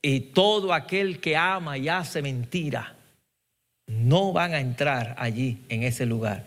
y 0.02 0.20
todo 0.20 0.74
aquel 0.74 1.18
que 1.18 1.34
ama 1.36 1.78
y 1.78 1.88
hace 1.88 2.20
mentira, 2.20 2.94
no 3.86 4.32
van 4.32 4.54
a 4.54 4.60
entrar 4.60 5.14
allí 5.18 5.58
en 5.68 5.82
ese 5.82 6.06
lugar. 6.06 6.46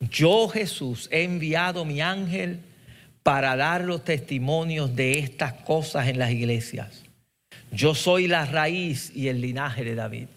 Yo 0.00 0.48
Jesús 0.48 1.08
he 1.12 1.22
enviado 1.22 1.84
mi 1.84 2.00
ángel 2.00 2.60
para 3.22 3.56
dar 3.56 3.84
los 3.84 4.04
testimonios 4.04 4.96
de 4.96 5.18
estas 5.18 5.52
cosas 5.52 6.08
en 6.08 6.18
las 6.18 6.30
iglesias. 6.32 7.04
Yo 7.70 7.94
soy 7.94 8.26
la 8.26 8.44
raíz 8.44 9.12
y 9.14 9.28
el 9.28 9.40
linaje 9.40 9.84
de 9.84 9.94
David. 9.94 10.28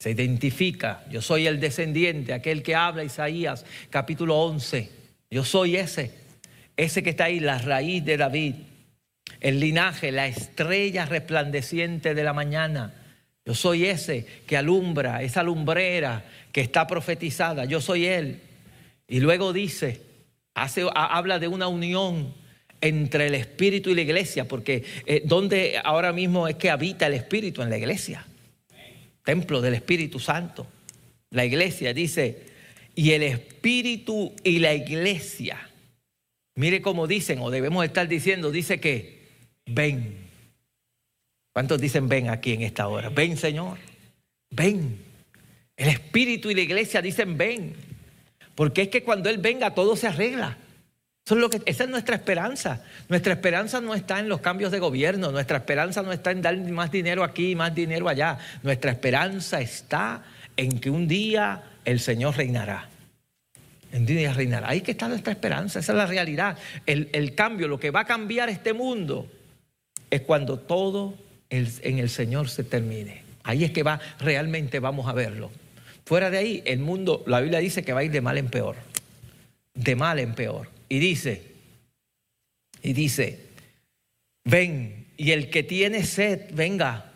Se 0.00 0.10
identifica, 0.10 1.04
yo 1.10 1.22
soy 1.22 1.46
el 1.46 1.60
descendiente, 1.60 2.32
aquel 2.32 2.62
que 2.62 2.74
habla 2.74 3.04
Isaías 3.04 3.64
capítulo 3.90 4.38
11. 4.40 4.90
Yo 5.30 5.44
soy 5.44 5.76
ese, 5.76 6.10
ese 6.76 7.02
que 7.02 7.10
está 7.10 7.24
ahí, 7.24 7.38
la 7.38 7.58
raíz 7.58 8.04
de 8.04 8.16
David, 8.16 8.54
el 9.40 9.60
linaje, 9.60 10.10
la 10.10 10.26
estrella 10.26 11.06
resplandeciente 11.06 12.14
de 12.14 12.24
la 12.24 12.32
mañana. 12.32 12.94
Yo 13.50 13.54
soy 13.54 13.86
ese 13.86 14.24
que 14.46 14.56
alumbra, 14.56 15.22
esa 15.22 15.42
lumbrera 15.42 16.24
que 16.52 16.60
está 16.60 16.86
profetizada. 16.86 17.64
Yo 17.64 17.80
soy 17.80 18.06
él. 18.06 18.40
Y 19.08 19.18
luego 19.18 19.52
dice, 19.52 20.00
hace, 20.54 20.86
habla 20.94 21.40
de 21.40 21.48
una 21.48 21.66
unión 21.66 22.32
entre 22.80 23.26
el 23.26 23.34
Espíritu 23.34 23.90
y 23.90 23.96
la 23.96 24.02
iglesia, 24.02 24.46
porque 24.46 24.84
eh, 25.04 25.22
¿dónde 25.24 25.80
ahora 25.82 26.12
mismo 26.12 26.48
es 26.48 26.54
que 26.54 26.70
habita 26.70 27.08
el 27.08 27.14
Espíritu? 27.14 27.60
En 27.60 27.70
la 27.70 27.76
iglesia 27.78 28.24
templo 29.24 29.60
del 29.60 29.74
Espíritu 29.74 30.18
Santo. 30.18 30.66
La 31.30 31.44
iglesia 31.44 31.94
dice, 31.94 32.42
y 32.94 33.12
el 33.12 33.22
Espíritu 33.22 34.32
y 34.42 34.58
la 34.58 34.74
iglesia. 34.74 35.70
Mire 36.56 36.82
cómo 36.82 37.06
dicen, 37.06 37.38
o 37.40 37.50
debemos 37.50 37.84
estar 37.84 38.08
diciendo, 38.08 38.50
dice 38.50 38.80
que 38.80 39.20
ven. 39.66 40.29
¿Cuántos 41.60 41.78
dicen 41.78 42.08
ven 42.08 42.30
aquí 42.30 42.54
en 42.54 42.62
esta 42.62 42.88
hora? 42.88 43.10
Ven, 43.10 43.36
Señor. 43.36 43.76
Ven. 44.48 44.98
El 45.76 45.88
Espíritu 45.88 46.50
y 46.50 46.54
la 46.54 46.62
iglesia 46.62 47.02
dicen 47.02 47.36
ven. 47.36 47.74
Porque 48.54 48.80
es 48.80 48.88
que 48.88 49.04
cuando 49.04 49.28
Él 49.28 49.36
venga 49.36 49.74
todo 49.74 49.94
se 49.94 50.06
arregla 50.06 50.56
lo 51.36 51.50
que, 51.50 51.60
esa 51.66 51.84
es 51.84 51.90
nuestra 51.90 52.16
esperanza. 52.16 52.82
Nuestra 53.08 53.34
esperanza 53.34 53.80
no 53.82 53.94
está 53.94 54.18
en 54.18 54.28
los 54.30 54.40
cambios 54.40 54.72
de 54.72 54.78
gobierno, 54.78 55.30
nuestra 55.32 55.58
esperanza 55.58 56.02
no 56.02 56.12
está 56.12 56.30
en 56.30 56.40
dar 56.40 56.56
más 56.56 56.90
dinero 56.90 57.24
aquí 57.24 57.50
y 57.50 57.54
más 57.54 57.74
dinero 57.74 58.08
allá. 58.08 58.38
Nuestra 58.62 58.90
esperanza 58.90 59.60
está 59.60 60.24
en 60.56 60.80
que 60.80 60.88
un 60.88 61.06
día 61.06 61.62
el 61.84 62.00
Señor 62.00 62.38
reinará. 62.38 62.88
En 63.92 64.06
día 64.06 64.32
reinará. 64.32 64.70
Ahí 64.70 64.80
que 64.80 64.92
está 64.92 65.08
nuestra 65.08 65.32
esperanza, 65.32 65.80
esa 65.80 65.92
es 65.92 65.98
la 65.98 66.06
realidad. 66.06 66.56
El, 66.86 67.10
el 67.12 67.34
cambio, 67.34 67.68
lo 67.68 67.78
que 67.78 67.90
va 67.90 68.00
a 68.00 68.06
cambiar 68.06 68.48
este 68.48 68.72
mundo 68.72 69.30
es 70.10 70.22
cuando 70.22 70.58
todo 70.58 71.29
en 71.50 71.98
el 71.98 72.08
Señor 72.08 72.48
se 72.48 72.64
termine. 72.64 73.22
Ahí 73.42 73.64
es 73.64 73.72
que 73.72 73.82
va, 73.82 74.00
realmente 74.18 74.78
vamos 74.78 75.08
a 75.08 75.12
verlo. 75.12 75.50
Fuera 76.04 76.30
de 76.30 76.38
ahí, 76.38 76.62
el 76.66 76.80
mundo, 76.80 77.22
la 77.26 77.40
Biblia 77.40 77.60
dice 77.60 77.82
que 77.82 77.92
va 77.92 78.00
a 78.00 78.04
ir 78.04 78.10
de 78.10 78.20
mal 78.20 78.38
en 78.38 78.48
peor. 78.48 78.76
De 79.74 79.96
mal 79.96 80.18
en 80.18 80.34
peor. 80.34 80.68
Y 80.88 80.98
dice, 80.98 81.42
y 82.82 82.92
dice, 82.92 83.38
ven, 84.44 85.06
y 85.16 85.30
el 85.32 85.50
que 85.50 85.62
tiene 85.62 86.04
sed, 86.04 86.50
venga. 86.52 87.06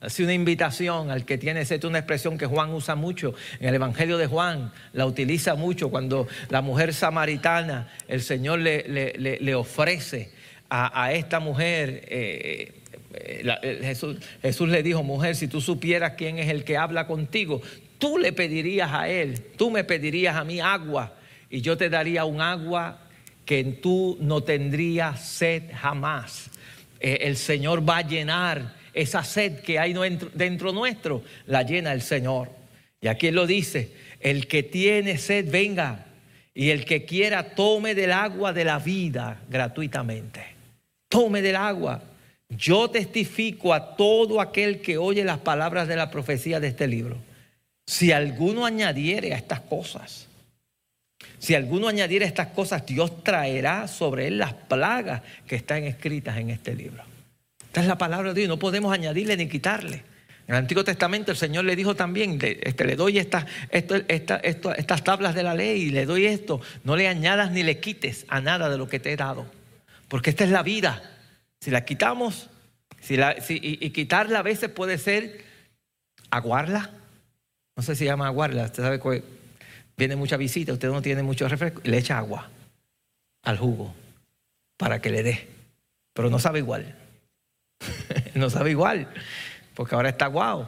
Hace 0.00 0.22
una 0.22 0.32
invitación 0.32 1.10
al 1.10 1.24
que 1.24 1.38
tiene 1.38 1.64
sed, 1.64 1.82
una 1.82 1.98
expresión 1.98 2.38
que 2.38 2.46
Juan 2.46 2.72
usa 2.72 2.94
mucho. 2.94 3.34
En 3.58 3.68
el 3.68 3.74
Evangelio 3.74 4.16
de 4.16 4.28
Juan 4.28 4.72
la 4.92 5.06
utiliza 5.06 5.56
mucho 5.56 5.90
cuando 5.90 6.28
la 6.50 6.60
mujer 6.60 6.94
samaritana, 6.94 7.92
el 8.06 8.22
Señor 8.22 8.60
le, 8.60 8.84
le, 9.18 9.54
ofrece 9.56 10.30
a, 10.70 11.12
esta 11.12 11.40
mujer. 11.40 12.04
Eh, 12.06 12.77
eh, 13.20 13.80
Jesús, 13.82 14.16
Jesús 14.42 14.68
le 14.68 14.82
dijo, 14.82 15.02
mujer, 15.02 15.36
si 15.36 15.48
tú 15.48 15.60
supieras 15.60 16.14
quién 16.16 16.38
es 16.38 16.48
el 16.48 16.64
que 16.64 16.76
habla 16.76 17.06
contigo, 17.06 17.60
tú 17.98 18.18
le 18.18 18.32
pedirías 18.32 18.92
a 18.92 19.08
él, 19.08 19.40
tú 19.56 19.70
me 19.70 19.84
pedirías 19.84 20.36
a 20.36 20.44
mí 20.44 20.60
agua 20.60 21.14
y 21.50 21.60
yo 21.60 21.76
te 21.76 21.88
daría 21.88 22.24
un 22.24 22.40
agua 22.40 23.00
que 23.44 23.64
tú 23.64 24.18
no 24.20 24.42
tendrías 24.42 25.26
sed 25.26 25.62
jamás. 25.72 26.50
Eh, 27.00 27.20
el 27.22 27.36
Señor 27.36 27.88
va 27.88 27.98
a 27.98 28.06
llenar 28.06 28.74
esa 28.92 29.24
sed 29.24 29.60
que 29.60 29.78
hay 29.78 29.94
dentro 30.34 30.72
nuestro, 30.72 31.22
la 31.46 31.62
llena 31.62 31.92
el 31.92 32.02
Señor. 32.02 32.50
Y 33.00 33.08
aquí 33.08 33.30
lo 33.30 33.46
dice, 33.46 33.92
el 34.20 34.46
que 34.48 34.62
tiene 34.62 35.18
sed, 35.18 35.50
venga. 35.50 36.06
Y 36.54 36.70
el 36.70 36.84
que 36.84 37.04
quiera, 37.04 37.54
tome 37.54 37.94
del 37.94 38.12
agua 38.12 38.52
de 38.52 38.64
la 38.64 38.80
vida 38.80 39.40
gratuitamente. 39.48 40.44
Tome 41.08 41.40
del 41.40 41.56
agua. 41.56 42.02
Yo 42.48 42.90
testifico 42.90 43.74
a 43.74 43.96
todo 43.96 44.40
aquel 44.40 44.80
que 44.80 44.96
oye 44.98 45.24
las 45.24 45.38
palabras 45.38 45.86
de 45.86 45.96
la 45.96 46.10
profecía 46.10 46.60
de 46.60 46.68
este 46.68 46.86
libro. 46.86 47.18
Si 47.86 48.12
alguno 48.12 48.64
añadiere 48.64 49.34
a 49.34 49.36
estas 49.36 49.60
cosas, 49.60 50.28
si 51.38 51.54
alguno 51.54 51.88
añadiera 51.88 52.26
estas 52.26 52.48
cosas, 52.48 52.84
Dios 52.86 53.22
traerá 53.22 53.86
sobre 53.86 54.26
él 54.28 54.38
las 54.38 54.54
plagas 54.54 55.22
que 55.46 55.56
están 55.56 55.84
escritas 55.84 56.36
en 56.38 56.50
este 56.50 56.74
libro. 56.74 57.02
Esta 57.66 57.80
es 57.82 57.86
la 57.86 57.98
palabra 57.98 58.32
de 58.32 58.40
Dios, 58.40 58.48
no 58.48 58.58
podemos 58.58 58.92
añadirle 58.92 59.36
ni 59.36 59.48
quitarle. 59.48 60.02
En 60.46 60.54
el 60.54 60.56
Antiguo 60.56 60.82
Testamento 60.82 61.30
el 61.30 61.36
Señor 61.36 61.66
le 61.66 61.76
dijo 61.76 61.94
también, 61.94 62.38
este, 62.40 62.84
le 62.86 62.96
doy 62.96 63.18
estas 63.18 63.44
tablas 65.04 65.34
de 65.34 65.42
la 65.42 65.54
ley 65.54 65.82
y 65.82 65.90
le 65.90 66.06
doy 66.06 66.24
esto, 66.24 66.62
no 66.84 66.96
le 66.96 67.06
añadas 67.06 67.50
ni 67.52 67.62
le 67.62 67.78
quites 67.78 68.24
a 68.28 68.40
nada 68.40 68.70
de 68.70 68.78
lo 68.78 68.88
que 68.88 68.98
te 68.98 69.12
he 69.12 69.16
dado, 69.16 69.46
porque 70.08 70.30
esta 70.30 70.44
es 70.44 70.50
la 70.50 70.62
vida. 70.62 71.17
Si 71.60 71.70
la 71.70 71.84
quitamos, 71.84 72.48
si 73.00 73.14
y, 73.14 73.86
y, 73.86 73.90
quitarla 73.90 74.40
a 74.40 74.42
veces 74.42 74.70
puede 74.70 74.98
ser 74.98 75.44
aguarla, 76.30 76.90
no 77.76 77.82
sé 77.82 77.94
si 77.94 78.00
se 78.00 78.04
llama 78.06 78.26
aguarla, 78.26 78.64
usted 78.64 78.82
sabe 78.82 78.98
cuál, 78.98 79.22
viene 79.96 80.16
mucha 80.16 80.36
visita, 80.36 80.72
usted 80.72 80.88
no 80.88 81.02
tiene 81.02 81.22
mucho 81.22 81.48
refresco, 81.48 81.80
le 81.84 81.98
echa 81.98 82.18
agua 82.18 82.48
al 83.42 83.58
jugo 83.58 83.94
para 84.76 85.00
que 85.00 85.10
le 85.10 85.22
dé. 85.22 85.48
Pero 86.14 86.30
no 86.30 86.38
sabe 86.38 86.60
igual. 86.60 86.94
no 88.34 88.50
sabe 88.50 88.70
igual, 88.70 89.08
porque 89.74 89.94
ahora 89.94 90.08
está 90.08 90.26
guau. 90.26 90.66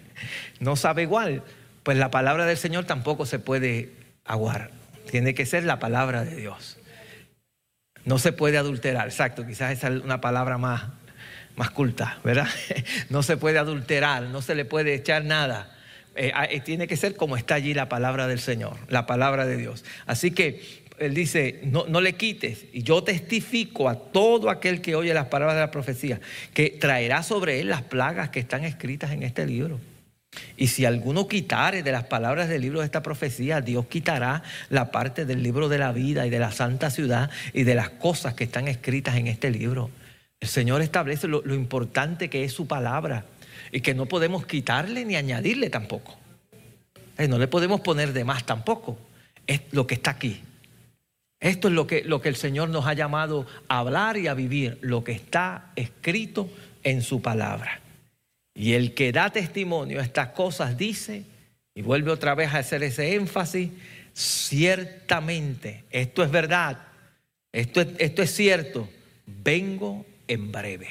no 0.60 0.76
sabe 0.76 1.02
igual. 1.02 1.42
Pues 1.82 1.98
la 1.98 2.10
palabra 2.10 2.46
del 2.46 2.56
Señor 2.56 2.84
tampoco 2.84 3.26
se 3.26 3.38
puede 3.38 3.92
aguar. 4.24 4.70
Tiene 5.10 5.34
que 5.34 5.46
ser 5.46 5.64
la 5.64 5.78
palabra 5.78 6.24
de 6.24 6.36
Dios. 6.36 6.77
No 8.08 8.18
se 8.18 8.32
puede 8.32 8.56
adulterar, 8.56 9.06
exacto, 9.08 9.46
quizás 9.46 9.72
esa 9.72 9.88
es 9.88 10.02
una 10.02 10.20
palabra 10.20 10.56
más, 10.56 10.84
más 11.56 11.70
culta, 11.70 12.18
¿verdad? 12.24 12.48
no 13.10 13.22
se 13.22 13.36
puede 13.36 13.58
adulterar, 13.58 14.22
no 14.22 14.40
se 14.40 14.54
le 14.54 14.64
puede 14.64 14.94
echar 14.94 15.24
nada 15.24 15.74
eh, 16.20 16.32
ah, 16.34 16.46
eh, 16.50 16.58
tiene 16.58 16.88
que 16.88 16.96
ser 16.96 17.14
como 17.14 17.36
está 17.36 17.54
allí 17.54 17.74
la 17.74 17.88
palabra 17.88 18.26
del 18.26 18.40
Señor, 18.40 18.76
la 18.88 19.06
palabra 19.06 19.46
de 19.46 19.56
Dios. 19.56 19.84
Así 20.04 20.32
que 20.32 20.60
él 20.98 21.14
dice, 21.14 21.60
no, 21.62 21.86
no, 21.86 22.00
le 22.00 22.14
quites, 22.14 22.64
y 22.72 22.82
yo 22.82 23.04
testifico 23.04 23.88
a 23.88 23.94
todo 23.94 24.50
aquel 24.50 24.80
que 24.80 24.96
oye 24.96 25.14
las 25.14 25.26
palabras 25.26 25.54
de 25.54 25.60
la 25.60 25.70
profecía, 25.70 26.20
que 26.54 26.70
traerá 26.70 27.22
sobre 27.22 27.60
él 27.60 27.68
las 27.68 27.82
plagas 27.82 28.30
que 28.30 28.40
están 28.40 28.64
escritas 28.64 29.12
en 29.12 29.22
este 29.22 29.46
libro. 29.46 29.78
Y 30.56 30.68
si 30.68 30.84
alguno 30.84 31.28
quitare 31.28 31.82
de 31.82 31.92
las 31.92 32.04
palabras 32.04 32.48
del 32.48 32.62
libro 32.62 32.80
de 32.80 32.86
esta 32.86 33.02
profecía, 33.02 33.60
Dios 33.60 33.86
quitará 33.86 34.42
la 34.70 34.90
parte 34.90 35.24
del 35.24 35.42
libro 35.42 35.68
de 35.68 35.78
la 35.78 35.92
vida 35.92 36.26
y 36.26 36.30
de 36.30 36.38
la 36.38 36.52
santa 36.52 36.90
ciudad 36.90 37.30
y 37.52 37.64
de 37.64 37.74
las 37.74 37.90
cosas 37.90 38.34
que 38.34 38.44
están 38.44 38.68
escritas 38.68 39.16
en 39.16 39.26
este 39.26 39.50
libro. 39.50 39.90
El 40.40 40.48
Señor 40.48 40.82
establece 40.82 41.26
lo, 41.26 41.42
importante 41.54 42.30
que 42.30 42.44
es 42.44 42.52
su 42.52 42.66
palabra 42.66 43.24
y 43.72 43.80
que 43.80 43.94
no 43.94 44.06
podemos 44.06 44.46
quitarle 44.46 45.04
ni 45.04 45.16
añadirle 45.16 45.70
tampoco. 45.70 46.16
Eh, 47.16 47.26
no 47.26 47.38
le 47.38 47.48
podemos 47.48 47.80
poner 47.80 48.12
de 48.12 48.24
más 48.24 48.44
tampoco. 48.44 48.98
Es 49.46 49.62
lo 49.72 49.86
que 49.86 49.94
está 49.94 50.12
aquí. 50.12 50.42
Esto 51.40 51.68
es 51.68 51.74
lo 51.74 51.86
que, 51.86 52.02
lo 52.04 52.20
que 52.20 52.28
el 52.28 52.36
Señor 52.36 52.68
nos 52.68 52.86
ha 52.86 52.94
llamado 52.94 53.46
a 53.68 53.78
hablar 53.78 54.16
y 54.16 54.26
a 54.26 54.34
vivir, 54.34 54.78
lo 54.80 55.04
que 55.04 55.12
está 55.12 55.70
escrito 55.76 56.48
en 56.82 57.02
su 57.02 57.22
palabra. 57.22 57.80
Y 58.58 58.72
el 58.72 58.92
que 58.92 59.12
da 59.12 59.30
testimonio 59.30 60.00
a 60.00 60.02
estas 60.02 60.30
cosas 60.30 60.76
dice, 60.76 61.22
y 61.76 61.82
vuelve 61.82 62.10
otra 62.10 62.34
vez 62.34 62.52
a 62.52 62.58
hacer 62.58 62.82
ese 62.82 63.14
énfasis, 63.14 63.70
ciertamente, 64.12 65.84
esto 65.90 66.24
es 66.24 66.30
verdad, 66.32 66.76
esto 67.52 67.80
es, 67.80 67.88
esto 67.98 68.20
es 68.20 68.34
cierto, 68.34 68.88
vengo 69.26 70.04
en 70.26 70.50
breve. 70.50 70.88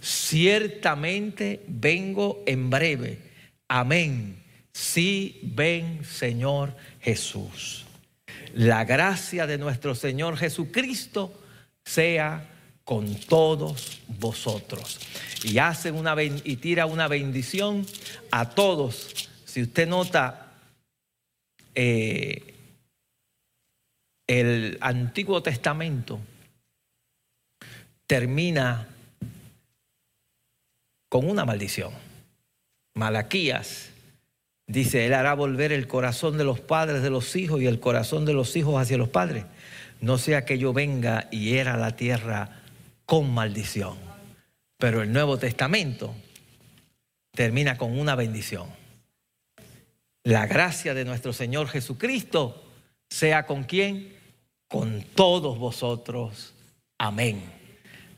Ciertamente 0.00 1.60
vengo 1.66 2.44
en 2.46 2.70
breve. 2.70 3.18
Amén. 3.66 4.36
Sí, 4.72 5.40
ven 5.42 6.04
Señor 6.04 6.76
Jesús. 7.00 7.84
La 8.54 8.84
gracia 8.84 9.48
de 9.48 9.58
nuestro 9.58 9.96
Señor 9.96 10.36
Jesucristo 10.36 11.34
sea 11.84 12.48
con 12.90 13.14
todos 13.14 14.00
vosotros. 14.18 14.98
Y 15.44 15.58
hace 15.58 15.92
una 15.92 16.20
y 16.20 16.56
tira 16.56 16.86
una 16.86 17.06
bendición 17.06 17.86
a 18.32 18.50
todos. 18.50 19.28
Si 19.44 19.62
usted 19.62 19.86
nota 19.86 20.54
eh, 21.72 22.52
el 24.26 24.76
Antiguo 24.80 25.40
Testamento 25.40 26.18
termina 28.08 28.88
con 31.08 31.30
una 31.30 31.44
maldición. 31.44 31.92
Malaquías 32.94 33.90
dice, 34.66 35.06
Él 35.06 35.14
hará 35.14 35.34
volver 35.34 35.70
el 35.70 35.86
corazón 35.86 36.36
de 36.38 36.42
los 36.42 36.58
padres 36.58 37.04
de 37.04 37.10
los 37.10 37.36
hijos 37.36 37.62
y 37.62 37.66
el 37.66 37.78
corazón 37.78 38.24
de 38.24 38.32
los 38.32 38.56
hijos 38.56 38.82
hacia 38.82 38.98
los 38.98 39.10
padres. 39.10 39.44
No 40.00 40.18
sea 40.18 40.44
que 40.44 40.58
yo 40.58 40.72
venga 40.72 41.28
y 41.30 41.54
era 41.54 41.76
la 41.76 41.94
tierra 41.94 42.59
con 43.10 43.34
maldición. 43.34 43.98
Pero 44.78 45.02
el 45.02 45.12
Nuevo 45.12 45.36
Testamento 45.36 46.14
termina 47.32 47.76
con 47.76 47.98
una 47.98 48.14
bendición. 48.14 48.68
La 50.22 50.46
gracia 50.46 50.94
de 50.94 51.04
nuestro 51.04 51.32
Señor 51.32 51.66
Jesucristo 51.66 52.64
sea 53.08 53.46
con 53.46 53.64
quien? 53.64 54.14
Con 54.68 55.02
todos 55.02 55.58
vosotros. 55.58 56.54
Amén. 56.98 57.42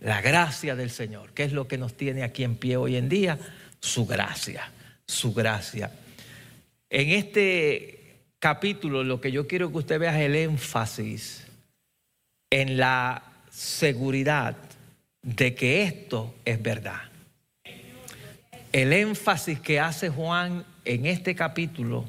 La 0.01 0.21
gracia 0.21 0.77
del 0.77 0.91
Señor, 0.91 1.33
que 1.33 1.45
es 1.45 1.55
lo 1.55 1.67
que 1.67 1.79
nos 1.79 1.95
tiene 1.95 2.23
aquí 2.23 2.45
en 2.45 2.57
pie 2.57 2.77
hoy 2.77 2.97
en 2.97 3.09
día, 3.09 3.39
su 3.81 4.05
gracia, 4.05 4.71
su 5.07 5.33
gracia. 5.33 5.91
En 6.91 7.09
este 7.13 8.27
capítulo 8.39 9.05
lo 9.05 9.23
que 9.23 9.33
yo 9.33 9.47
quiero 9.47 9.73
que 9.73 9.79
usted 9.79 9.99
vea 9.99 10.21
es 10.21 10.27
el 10.27 10.35
énfasis 10.35 11.47
en 12.51 12.77
la 12.77 13.23
seguridad 13.51 14.55
de 15.23 15.55
que 15.55 15.83
esto 15.83 16.35
es 16.45 16.61
verdad. 16.61 17.03
El 18.73 18.93
énfasis 18.93 19.61
que 19.61 19.81
hace 19.81 20.09
Juan 20.09 20.65
en 20.85 21.07
este 21.07 21.35
capítulo 21.35 22.05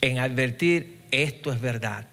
en 0.00 0.18
advertir 0.18 0.98
esto 1.10 1.52
es 1.52 1.60
verdad. 1.60 2.06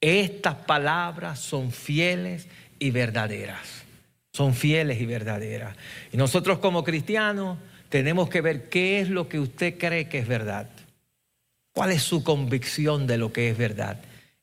Estas 0.00 0.54
palabras 0.54 1.38
son 1.38 1.72
fieles 1.72 2.48
y 2.78 2.90
verdaderas. 2.90 3.84
Son 4.32 4.54
fieles 4.54 5.00
y 5.00 5.06
verdaderas. 5.06 5.76
Y 6.12 6.16
nosotros 6.16 6.58
como 6.58 6.84
cristianos 6.84 7.58
tenemos 7.88 8.28
que 8.28 8.40
ver 8.40 8.68
qué 8.68 9.00
es 9.00 9.08
lo 9.08 9.28
que 9.28 9.40
usted 9.40 9.78
cree 9.78 10.08
que 10.08 10.18
es 10.18 10.28
verdad. 10.28 10.68
¿Cuál 11.72 11.92
es 11.92 12.02
su 12.02 12.22
convicción 12.22 13.06
de 13.06 13.18
lo 13.18 13.32
que 13.32 13.50
es 13.50 13.56
verdad? 13.56 13.98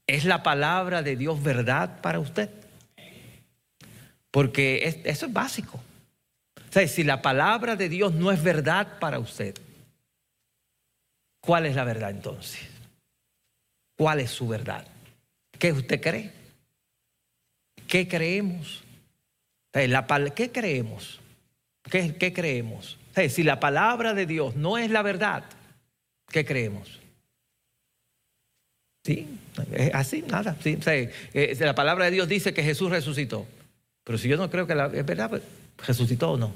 ¿Es 0.07 0.25
la 0.25 0.43
palabra 0.43 1.03
de 1.03 1.15
Dios 1.15 1.43
verdad 1.43 2.01
para 2.01 2.19
usted? 2.19 2.49
Porque 4.33 4.99
eso 5.03 5.27
es 5.27 5.31
básico. 5.31 5.77
O 5.77 6.73
sea, 6.73 6.87
si 6.87 7.03
la 7.03 7.21
palabra 7.21 7.75
de 7.75 7.87
Dios 7.87 8.15
no 8.15 8.31
es 8.31 8.41
verdad 8.41 8.97
para 8.99 9.19
usted, 9.19 9.53
¿cuál 11.39 11.67
es 11.67 11.75
la 11.75 11.83
verdad 11.83 12.09
entonces? 12.09 12.61
¿Cuál 13.95 14.21
es 14.21 14.31
su 14.31 14.47
verdad? 14.47 14.87
¿Qué 15.59 15.71
usted 15.71 16.01
cree? 16.01 16.31
¿Qué 17.87 18.07
creemos? 18.07 18.83
¿Qué 19.71 20.51
creemos? 20.51 21.19
¿Qué, 21.83 22.15
¿Qué, 22.15 22.33
creemos? 22.33 22.97
Si 23.29 23.43
la 23.43 23.59
palabra 23.59 24.15
de 24.15 24.25
Dios 24.25 24.55
no 24.55 24.79
es 24.79 24.89
la 24.89 25.03
verdad, 25.03 25.43
¿qué 26.29 26.43
creemos? 26.43 26.99
Sí, 29.05 29.27
así, 29.93 30.23
nada. 30.23 30.57
Sí, 30.63 30.79
eh, 31.35 31.55
la 31.59 31.75
palabra 31.75 32.05
de 32.05 32.11
Dios 32.11 32.27
dice 32.27 32.51
que 32.51 32.63
Jesús 32.63 32.89
resucitó. 32.89 33.45
Pero 34.03 34.17
si 34.17 34.27
yo 34.27 34.37
no 34.37 34.49
creo 34.49 34.67
que 34.67 34.75
la, 34.75 34.87
es 34.87 35.05
verdad, 35.05 35.29
pues, 35.29 35.43
resucitó 35.85 36.31
o 36.31 36.37
no. 36.37 36.53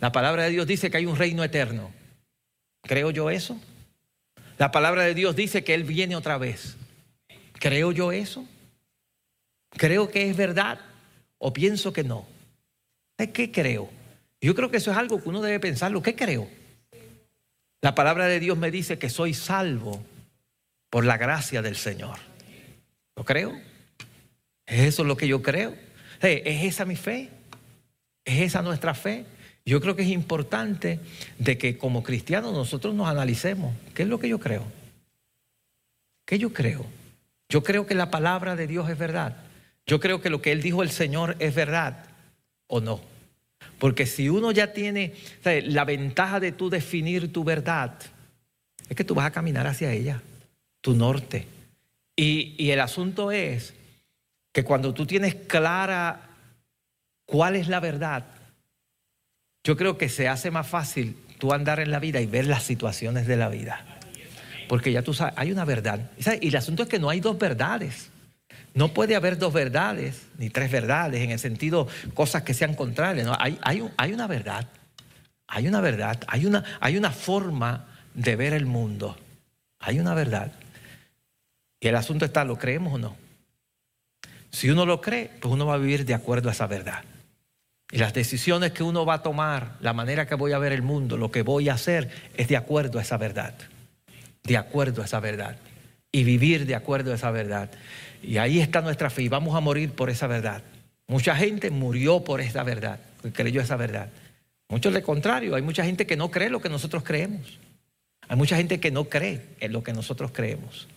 La 0.00 0.12
palabra 0.12 0.44
de 0.44 0.50
Dios 0.50 0.66
dice 0.66 0.90
que 0.90 0.96
hay 0.96 1.06
un 1.06 1.16
reino 1.16 1.44
eterno. 1.44 1.90
¿Creo 2.82 3.10
yo 3.10 3.30
eso? 3.30 3.60
La 4.58 4.70
palabra 4.70 5.04
de 5.04 5.14
Dios 5.14 5.36
dice 5.36 5.64
que 5.64 5.74
Él 5.74 5.84
viene 5.84 6.16
otra 6.16 6.38
vez. 6.38 6.76
¿Creo 7.54 7.92
yo 7.92 8.12
eso? 8.12 8.46
¿Creo 9.70 10.10
que 10.10 10.28
es 10.28 10.36
verdad 10.36 10.80
o 11.38 11.52
pienso 11.52 11.92
que 11.92 12.04
no? 12.04 12.26
¿Qué 13.32 13.52
creo? 13.52 13.88
Yo 14.40 14.54
creo 14.54 14.70
que 14.70 14.78
eso 14.78 14.90
es 14.90 14.96
algo 14.96 15.22
que 15.22 15.28
uno 15.28 15.40
debe 15.40 15.60
pensarlo. 15.60 16.02
¿Qué 16.02 16.16
creo? 16.16 16.48
La 17.80 17.94
palabra 17.94 18.26
de 18.26 18.40
Dios 18.40 18.58
me 18.58 18.70
dice 18.70 18.98
que 18.98 19.08
soy 19.08 19.34
salvo 19.34 20.04
por 20.90 21.04
la 21.04 21.16
gracia 21.16 21.62
del 21.62 21.76
Señor. 21.76 22.18
¿Lo 23.16 23.24
creo? 23.24 23.52
¿Es 24.66 24.80
eso 24.80 25.04
lo 25.04 25.16
que 25.16 25.28
yo 25.28 25.42
creo? 25.42 25.76
¿Es 26.22 26.64
esa 26.64 26.84
mi 26.84 26.96
fe? 26.96 27.28
¿Es 28.24 28.40
esa 28.40 28.62
nuestra 28.62 28.94
fe? 28.94 29.24
Yo 29.64 29.80
creo 29.80 29.96
que 29.96 30.02
es 30.02 30.08
importante 30.08 31.00
de 31.38 31.58
que 31.58 31.78
como 31.78 32.02
cristianos 32.02 32.52
nosotros 32.52 32.94
nos 32.94 33.08
analicemos. 33.08 33.74
¿Qué 33.94 34.02
es 34.02 34.08
lo 34.08 34.18
que 34.18 34.28
yo 34.28 34.38
creo? 34.38 34.64
¿Qué 36.24 36.38
yo 36.38 36.52
creo? 36.52 36.86
Yo 37.48 37.62
creo 37.62 37.86
que 37.86 37.94
la 37.94 38.10
palabra 38.10 38.56
de 38.56 38.66
Dios 38.66 38.88
es 38.88 38.98
verdad. 38.98 39.36
Yo 39.86 40.00
creo 40.00 40.20
que 40.20 40.30
lo 40.30 40.40
que 40.40 40.52
Él 40.52 40.62
dijo 40.62 40.82
el 40.82 40.90
Señor 40.90 41.36
es 41.38 41.54
verdad 41.54 42.04
o 42.66 42.80
no. 42.80 43.00
Porque 43.78 44.06
si 44.06 44.28
uno 44.28 44.52
ya 44.52 44.72
tiene 44.72 45.14
la 45.44 45.84
ventaja 45.84 46.40
de 46.40 46.52
tú 46.52 46.70
definir 46.70 47.32
tu 47.32 47.44
verdad, 47.44 47.98
es 48.88 48.96
que 48.96 49.04
tú 49.04 49.14
vas 49.14 49.26
a 49.26 49.32
caminar 49.32 49.66
hacia 49.66 49.92
ella, 49.92 50.22
tu 50.80 50.94
norte. 50.94 51.46
Y, 52.16 52.54
y 52.58 52.70
el 52.70 52.80
asunto 52.80 53.32
es 53.32 53.74
que 54.52 54.64
cuando 54.64 54.92
tú 54.94 55.06
tienes 55.06 55.34
clara 55.34 56.28
cuál 57.26 57.56
es 57.56 57.68
la 57.68 57.80
verdad, 57.80 58.26
yo 59.64 59.76
creo 59.76 59.96
que 59.96 60.08
se 60.08 60.28
hace 60.28 60.50
más 60.50 60.66
fácil 60.66 61.16
tú 61.38 61.52
andar 61.52 61.80
en 61.80 61.90
la 61.90 61.98
vida 61.98 62.20
y 62.20 62.26
ver 62.26 62.46
las 62.46 62.62
situaciones 62.62 63.26
de 63.26 63.36
la 63.36 63.48
vida. 63.48 63.84
Porque 64.68 64.92
ya 64.92 65.02
tú 65.02 65.14
sabes, 65.14 65.34
hay 65.36 65.52
una 65.52 65.64
verdad. 65.64 66.10
Y 66.40 66.48
el 66.48 66.56
asunto 66.56 66.82
es 66.82 66.88
que 66.88 66.98
no 66.98 67.10
hay 67.10 67.20
dos 67.20 67.38
verdades. 67.38 68.10
No 68.74 68.94
puede 68.94 69.16
haber 69.16 69.38
dos 69.38 69.52
verdades, 69.52 70.26
ni 70.38 70.50
tres 70.50 70.70
verdades, 70.70 71.20
en 71.22 71.30
el 71.30 71.38
sentido 71.38 71.88
cosas 72.14 72.42
que 72.42 72.54
sean 72.54 72.74
contrarias. 72.74 73.26
No, 73.26 73.36
hay, 73.38 73.58
hay, 73.62 73.82
hay 73.96 74.12
una 74.12 74.26
verdad. 74.26 74.66
Hay 75.46 75.68
una 75.68 75.80
verdad. 75.80 76.20
Hay 76.26 76.46
una, 76.46 76.64
hay 76.80 76.96
una 76.96 77.10
forma 77.10 77.86
de 78.14 78.36
ver 78.36 78.52
el 78.54 78.66
mundo. 78.66 79.16
Hay 79.78 80.00
una 80.00 80.14
verdad. 80.14 80.52
Y 81.80 81.88
el 81.88 81.96
asunto 81.96 82.24
está, 82.24 82.44
¿lo 82.44 82.58
creemos 82.58 82.94
o 82.94 82.98
no? 82.98 83.21
Si 84.52 84.70
uno 84.70 84.86
lo 84.86 85.00
cree, 85.00 85.30
pues 85.40 85.52
uno 85.52 85.66
va 85.66 85.74
a 85.74 85.78
vivir 85.78 86.04
de 86.04 86.14
acuerdo 86.14 86.48
a 86.48 86.52
esa 86.52 86.66
verdad. 86.66 87.02
Y 87.90 87.98
las 87.98 88.14
decisiones 88.14 88.72
que 88.72 88.82
uno 88.82 89.04
va 89.04 89.14
a 89.14 89.22
tomar, 89.22 89.76
la 89.80 89.92
manera 89.92 90.26
que 90.26 90.34
voy 90.34 90.52
a 90.52 90.58
ver 90.58 90.72
el 90.72 90.82
mundo, 90.82 91.16
lo 91.16 91.30
que 91.30 91.42
voy 91.42 91.68
a 91.68 91.74
hacer, 91.74 92.10
es 92.36 92.48
de 92.48 92.56
acuerdo 92.56 92.98
a 92.98 93.02
esa 93.02 93.16
verdad. 93.16 93.54
De 94.42 94.56
acuerdo 94.56 95.02
a 95.02 95.06
esa 95.06 95.20
verdad. 95.20 95.56
Y 96.10 96.24
vivir 96.24 96.66
de 96.66 96.74
acuerdo 96.74 97.12
a 97.12 97.16
esa 97.16 97.30
verdad. 97.30 97.70
Y 98.22 98.38
ahí 98.38 98.60
está 98.60 98.80
nuestra 98.82 99.10
fe. 99.10 99.22
Y 99.22 99.28
vamos 99.28 99.56
a 99.56 99.60
morir 99.60 99.92
por 99.92 100.10
esa 100.10 100.26
verdad. 100.26 100.62
Mucha 101.06 101.36
gente 101.36 101.70
murió 101.70 102.24
por 102.24 102.40
esa 102.40 102.62
verdad, 102.62 102.98
creyó 103.34 103.60
esa 103.60 103.76
verdad. 103.76 104.08
Muchos 104.68 104.94
de 104.94 105.02
contrario, 105.02 105.54
hay 105.54 105.62
mucha 105.62 105.84
gente 105.84 106.06
que 106.06 106.16
no 106.16 106.30
cree 106.30 106.48
lo 106.48 106.62
que 106.62 106.70
nosotros 106.70 107.02
creemos. 107.02 107.58
Hay 108.28 108.36
mucha 108.36 108.56
gente 108.56 108.80
que 108.80 108.90
no 108.90 109.04
cree 109.04 109.42
en 109.60 109.72
lo 109.72 109.82
que 109.82 109.92
nosotros 109.92 110.30
creemos. 110.32 110.88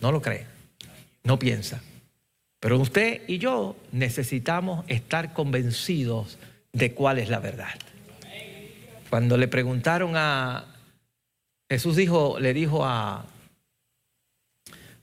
No 0.00 0.12
lo 0.12 0.22
cree. 0.22 0.46
No 1.24 1.38
piensa. 1.38 1.82
Pero 2.60 2.78
usted 2.78 3.22
y 3.28 3.38
yo 3.38 3.76
necesitamos 3.92 4.84
estar 4.88 5.32
convencidos 5.32 6.38
de 6.72 6.92
cuál 6.92 7.18
es 7.18 7.28
la 7.28 7.38
verdad. 7.38 7.74
Cuando 9.10 9.36
le 9.36 9.48
preguntaron 9.48 10.12
a 10.16 10.64
Jesús 11.70 11.96
dijo, 11.96 12.38
le 12.40 12.54
dijo 12.54 12.84
a 12.84 13.26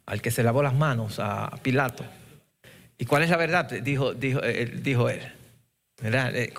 al 0.05 0.21
que 0.21 0.31
se 0.31 0.43
lavó 0.43 0.61
las 0.61 0.75
manos, 0.75 1.19
a 1.19 1.49
Pilato. 1.63 2.05
¿Y 2.97 3.05
cuál 3.05 3.23
es 3.23 3.29
la 3.29 3.37
verdad? 3.37 3.69
Dijo, 3.81 4.13
dijo, 4.13 4.43
eh, 4.43 4.65
dijo 4.81 5.09
él. 5.09 5.21
¿Verdad? 6.01 6.35
Eh, 6.35 6.53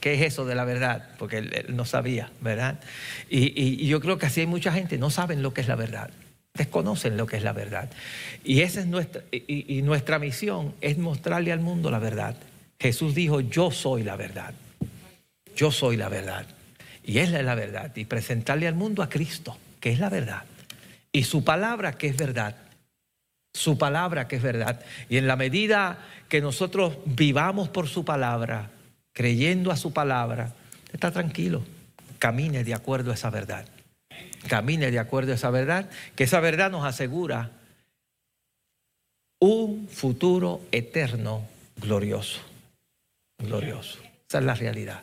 ¿Qué, 0.00 0.14
es 0.14 0.22
eso 0.22 0.44
de 0.44 0.54
la 0.54 0.64
verdad? 0.64 1.10
Porque 1.18 1.38
él, 1.38 1.66
no 1.68 1.84
sabía, 1.84 2.30
¿verdad? 2.40 2.80
Y, 3.28 3.86
yo 3.86 4.00
creo 4.00 4.18
que 4.18 4.26
así 4.26 4.40
hay 4.40 4.46
mucha 4.46 4.72
gente, 4.72 4.98
no 4.98 5.10
saben 5.10 5.42
lo 5.42 5.54
que 5.54 5.60
es 5.60 5.68
la 5.68 5.76
verdad, 5.76 6.10
desconocen 6.54 7.16
lo 7.16 7.26
que 7.26 7.36
es 7.36 7.42
la 7.42 7.52
verdad. 7.52 7.90
Y 8.44 8.60
esa 8.60 8.80
es 8.80 8.86
nuestra, 8.86 9.22
y 9.30 9.82
nuestra 9.82 10.18
misión 10.18 10.74
es 10.80 10.98
mostrarle 10.98 11.52
al 11.52 11.60
mundo 11.60 11.90
la 11.90 11.98
verdad. 11.98 12.36
Jesús 12.78 13.14
dijo, 13.14 13.40
yo 13.40 13.70
soy 13.70 14.02
la 14.02 14.16
verdad. 14.16 14.54
Yo 15.54 15.70
soy 15.70 15.96
la 15.96 16.08
verdad. 16.08 16.46
Y 17.04 17.18
es 17.18 17.30
la 17.30 17.54
verdad. 17.54 17.94
Y 17.94 18.04
presentarle 18.04 18.66
al 18.66 18.74
mundo 18.74 19.02
a 19.02 19.08
Cristo, 19.08 19.56
que 19.80 19.90
es 19.90 19.98
la 19.98 20.08
verdad. 20.08 20.44
Y 21.12 21.24
su 21.24 21.44
palabra, 21.44 21.92
que 21.92 22.08
es 22.08 22.16
verdad 22.16 22.56
su 23.52 23.78
palabra 23.78 24.28
que 24.28 24.36
es 24.36 24.42
verdad. 24.42 24.80
Y 25.08 25.16
en 25.16 25.26
la 25.26 25.36
medida 25.36 25.98
que 26.28 26.40
nosotros 26.40 26.98
vivamos 27.04 27.68
por 27.68 27.88
su 27.88 28.04
palabra, 28.04 28.70
creyendo 29.12 29.70
a 29.70 29.76
su 29.76 29.92
palabra, 29.92 30.54
está 30.92 31.10
tranquilo, 31.10 31.62
camine 32.18 32.64
de 32.64 32.74
acuerdo 32.74 33.10
a 33.10 33.14
esa 33.14 33.30
verdad. 33.30 33.66
Camine 34.48 34.90
de 34.90 34.98
acuerdo 34.98 35.32
a 35.32 35.34
esa 35.34 35.50
verdad, 35.50 35.88
que 36.16 36.24
esa 36.24 36.40
verdad 36.40 36.70
nos 36.70 36.84
asegura 36.84 37.50
un 39.38 39.88
futuro 39.88 40.60
eterno 40.70 41.42
glorioso. 41.76 42.40
Glorioso. 43.38 43.98
Esa 44.28 44.38
es 44.38 44.44
la 44.44 44.54
realidad. 44.54 45.00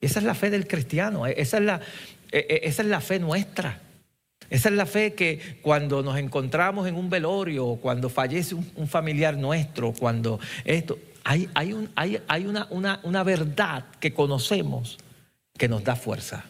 Esa 0.00 0.20
es 0.20 0.24
la 0.24 0.34
fe 0.34 0.50
del 0.50 0.66
cristiano, 0.66 1.26
esa 1.26 1.58
es 1.58 1.62
la, 1.64 1.80
e, 2.30 2.38
e, 2.48 2.60
esa 2.68 2.82
es 2.82 2.88
la 2.88 3.00
fe 3.00 3.18
nuestra. 3.18 3.80
Esa 4.50 4.70
es 4.70 4.74
la 4.74 4.86
fe 4.86 5.12
que 5.12 5.58
cuando 5.60 6.02
nos 6.02 6.16
encontramos 6.16 6.88
en 6.88 6.94
un 6.94 7.10
velorio, 7.10 7.78
cuando 7.82 8.08
fallece 8.08 8.54
un, 8.54 8.88
familiar 8.88 9.36
nuestro, 9.36 9.92
cuando 9.92 10.40
esto, 10.64 10.98
hay, 11.24 11.50
hay, 11.54 11.74
un, 11.74 11.90
hay, 11.94 12.22
hay 12.28 12.46
una, 12.46 12.66
una, 12.70 13.00
una 13.02 13.22
verdad 13.24 13.84
que 14.00 14.14
conocemos 14.14 14.96
que 15.58 15.68
nos 15.68 15.84
da 15.84 15.96
fuerza. 15.96 16.44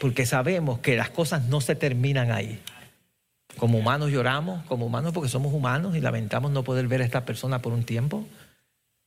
Porque 0.00 0.26
sabemos 0.26 0.80
que 0.80 0.96
las 0.96 1.10
cosas 1.10 1.44
no 1.44 1.60
se 1.60 1.76
terminan 1.76 2.32
ahí. 2.32 2.58
Como 3.56 3.78
humanos 3.78 4.10
lloramos, 4.10 4.64
como 4.64 4.86
humanos 4.86 5.12
porque 5.12 5.28
somos 5.28 5.54
humanos 5.54 5.94
y 5.94 6.00
lamentamos 6.00 6.50
no 6.50 6.64
poder 6.64 6.88
ver 6.88 7.02
a 7.02 7.04
esta 7.04 7.24
persona 7.24 7.62
por 7.62 7.72
un 7.72 7.84
tiempo. 7.84 8.26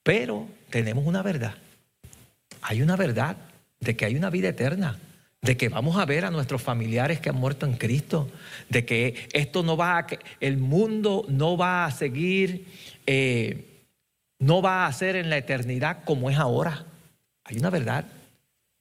Pero 0.03 0.47
tenemos 0.69 1.05
una 1.05 1.21
verdad. 1.21 1.55
Hay 2.61 2.81
una 2.81 2.95
verdad 2.95 3.35
de 3.81 3.97
que 3.97 4.05
hay 4.05 4.15
una 4.15 4.29
vida 4.29 4.47
eterna 4.49 4.97
de 5.43 5.57
que 5.57 5.67
vamos 5.69 5.97
a 5.97 6.05
ver 6.05 6.23
a 6.25 6.31
nuestros 6.31 6.61
familiares 6.61 7.19
que 7.19 7.29
han 7.29 7.35
muerto 7.35 7.65
en 7.65 7.73
Cristo, 7.73 8.29
de 8.69 8.85
que 8.85 9.27
esto 9.33 9.61
no 9.61 9.75
va 9.75 9.99
a, 9.99 10.07
el 10.39 10.57
mundo 10.57 11.25
no 11.27 11.57
va 11.57 11.85
a 11.85 11.91
seguir, 11.91 12.65
eh, 13.05 13.83
no 14.39 14.61
va 14.61 14.87
a 14.87 14.93
ser 14.93 15.17
en 15.17 15.29
la 15.29 15.37
eternidad 15.37 16.05
como 16.05 16.29
es 16.29 16.37
ahora. 16.37 16.85
Hay 17.43 17.57
una 17.57 17.69
verdad, 17.69 18.05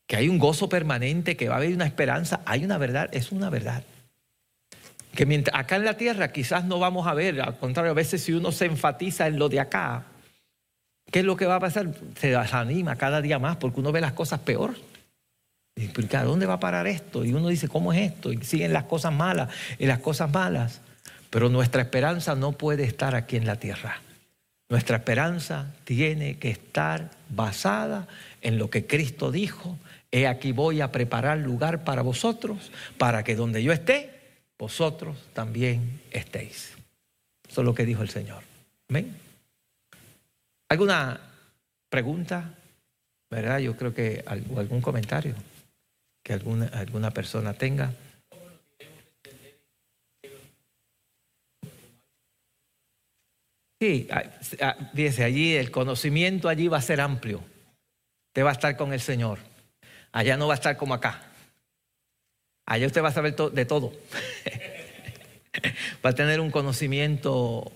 que 0.07 0.17
hay 0.17 0.29
un 0.29 0.39
gozo 0.39 0.69
permanente, 0.69 1.37
que 1.37 1.49
va 1.49 1.55
a 1.55 1.59
haber 1.59 1.73
una 1.73 1.87
esperanza, 1.87 2.41
hay 2.45 2.65
una 2.65 2.79
verdad, 2.79 3.09
es 3.13 3.33
una 3.33 3.51
verdad. 3.51 3.85
Que 5.15 5.27
mientras 5.27 5.59
acá 5.59 5.77
en 5.77 5.85
la 5.85 5.97
tierra 5.97 6.33
quizás 6.33 6.65
no 6.65 6.79
vamos 6.79 7.07
a 7.07 7.15
ver, 7.15 7.41
al 7.41 7.59
contrario, 7.59 7.93
a 7.93 7.95
veces 7.95 8.23
si 8.23 8.33
uno 8.33 8.53
se 8.53 8.67
enfatiza 8.67 9.27
en 9.27 9.39
lo 9.39 9.49
de 9.49 9.61
acá, 9.61 10.05
¿qué 11.11 11.21
es 11.21 11.25
lo 11.25 11.37
que 11.37 11.47
va 11.47 11.57
a 11.57 11.61
pasar? 11.61 11.89
Se 12.19 12.31
desanima 12.31 12.97
cada 12.97 13.21
día 13.21 13.39
más 13.39 13.57
porque 13.57 13.81
uno 13.81 13.93
ve 13.93 14.01
las 14.01 14.13
cosas 14.13 14.41
peor. 14.41 14.75
Y 15.77 15.91
¿a 16.17 16.25
dónde 16.25 16.47
va 16.47 16.55
a 16.55 16.61
parar 16.61 16.87
esto? 16.87 17.25
Y 17.25 17.33
uno 17.33 17.49
dice, 17.49 17.69
¿cómo 17.69 17.93
es 17.93 18.13
esto? 18.13 18.33
Y 18.33 18.43
siguen 18.45 18.73
las 18.73 18.85
cosas 18.85 19.13
malas 19.13 19.49
y 19.79 19.87
las 19.87 20.01
cosas 20.01 20.31
malas. 20.31 20.81
Pero 21.31 21.49
nuestra 21.49 21.83
esperanza 21.83 22.35
no 22.35 22.53
puede 22.53 22.85
estar 22.85 23.15
aquí 23.15 23.37
en 23.37 23.47
la 23.47 23.57
tierra. 23.57 24.03
Nuestra 24.69 24.99
esperanza 24.99 25.75
tiene 25.85 26.39
que 26.39 26.51
estar 26.51 27.11
basada 27.29 28.07
en 28.43 28.59
lo 28.59 28.71
que 28.71 28.87
Cristo 28.87 29.31
dijo. 29.31 29.79
He 30.13 30.27
aquí 30.27 30.53
voy 30.53 30.83
a 30.83 30.93
preparar 30.93 31.39
lugar 31.39 31.85
para 31.85 32.03
vosotros, 32.03 32.71
para 32.99 33.25
que 33.25 33.35
donde 33.35 33.63
yo 33.63 33.73
esté, 33.73 34.11
vosotros 34.59 35.17
también 35.33 36.03
estéis. 36.11 36.75
Eso 37.49 37.63
es 37.63 37.65
lo 37.65 37.75
que 37.75 37.87
dijo 37.87 38.03
el 38.03 38.11
Señor. 38.11 38.45
¿Ven? 38.89 39.17
¿Alguna 40.69 41.19
pregunta? 41.89 42.55
¿Verdad? 43.31 43.59
Yo 43.59 43.77
creo 43.77 43.95
que 43.95 44.23
algún 44.27 44.83
comentario 44.83 45.35
que 46.23 46.33
alguna, 46.33 46.67
alguna 46.67 47.11
persona 47.11 47.55
tenga. 47.55 47.93
Sí, 53.81 54.09
fíjese, 54.95 55.25
allí 55.25 55.57
el 55.57 55.73
conocimiento 55.73 56.49
allí 56.49 56.69
va 56.69 56.79
a 56.79 56.83
ser 56.83 57.01
amplio. 57.01 57.43
Usted 58.29 58.45
va 58.45 58.51
a 58.51 58.53
estar 58.53 58.77
con 58.77 58.93
el 58.93 59.01
Señor. 59.01 59.41
Allá 60.13 60.37
no 60.37 60.47
va 60.47 60.55
a 60.55 60.57
estar 60.57 60.77
como 60.77 60.95
acá. 60.95 61.23
Allá 62.67 62.87
usted 62.87 63.03
va 63.03 63.09
a 63.09 63.13
saber 63.13 63.35
de 63.35 63.65
todo. 63.65 63.93
va 66.05 66.11
a 66.11 66.15
tener 66.15 66.41
un 66.41 66.51
conocimiento. 66.51 67.73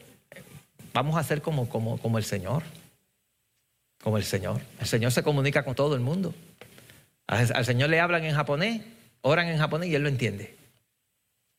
Vamos 0.93 1.17
a 1.17 1.25
ser 1.25 1.43
como, 1.43 1.69
como, 1.69 1.99
como 1.99 2.19
el 2.19 2.25
Señor. 2.25 2.63
Como 4.03 4.19
el 4.19 4.25
Señor. 4.25 4.61
El 4.81 4.87
Señor 4.87 5.13
se 5.13 5.23
comunica 5.23 5.65
con 5.65 5.75
todo 5.75 5.95
el 5.95 6.01
mundo. 6.01 6.35
Al, 7.27 7.65
Señor 7.65 7.91
le 7.91 8.01
hablan 8.01 8.25
en 8.25 8.35
japonés, 8.35 8.83
oran 9.23 9.49
en 9.49 9.59
japonés 9.59 9.89
y 9.89 9.95
Él 9.95 10.03
lo 10.03 10.09
entiende. 10.09 10.55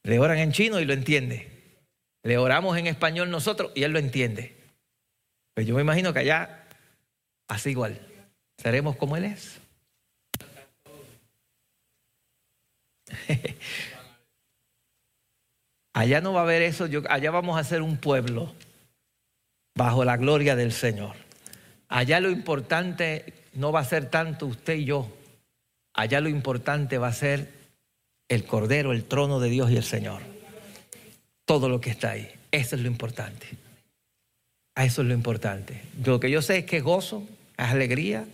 Le 0.03 0.19
oran 0.19 0.37
en 0.37 0.53
chino 0.53 0.79
y 0.79 0.85
lo 0.85 0.93
entiende. 0.93 1.51
Le 2.23 2.37
oramos 2.37 2.77
en 2.77 2.87
español 2.87 3.29
nosotros 3.29 3.71
y 3.75 3.83
Él 3.83 3.91
lo 3.91 3.99
entiende. 3.99 4.55
Pues 5.53 5.67
yo 5.67 5.75
me 5.75 5.81
imagino 5.81 6.13
que 6.13 6.19
allá, 6.19 6.65
así 7.47 7.71
igual, 7.71 7.99
seremos 8.57 8.95
como 8.95 9.17
Él 9.17 9.25
es. 9.25 9.59
allá 15.93 16.21
no 16.21 16.33
va 16.33 16.41
a 16.41 16.43
haber 16.43 16.61
eso, 16.61 16.87
allá 17.09 17.31
vamos 17.31 17.59
a 17.59 17.63
ser 17.63 17.81
un 17.81 17.97
pueblo 17.97 18.53
bajo 19.75 20.03
la 20.03 20.17
gloria 20.17 20.55
del 20.55 20.71
Señor. 20.71 21.15
Allá 21.87 22.19
lo 22.19 22.29
importante 22.29 23.33
no 23.53 23.71
va 23.71 23.79
a 23.79 23.85
ser 23.85 24.09
tanto 24.09 24.45
usted 24.45 24.75
y 24.75 24.85
yo, 24.85 25.11
allá 25.93 26.19
lo 26.21 26.29
importante 26.29 26.97
va 26.97 27.07
a 27.07 27.13
ser 27.13 27.51
el 28.27 28.43
Cordero, 28.45 28.91
el 28.91 29.05
trono 29.05 29.39
de 29.39 29.49
Dios 29.49 29.71
y 29.71 29.77
el 29.77 29.83
Señor. 29.83 30.21
Todo 31.45 31.69
lo 31.69 31.79
que 31.79 31.89
está 31.89 32.11
ahí. 32.11 32.29
Eso 32.51 32.75
es 32.75 32.81
lo 32.81 32.87
importante. 32.87 33.47
Eso 34.75 35.01
es 35.01 35.07
lo 35.07 35.13
importante. 35.13 35.81
Lo 36.03 36.19
que 36.19 36.29
yo 36.29 36.41
sé 36.41 36.59
es 36.59 36.65
que 36.65 36.81
gozo, 36.81 37.23
es 37.57 37.65
alegría. 37.65 38.25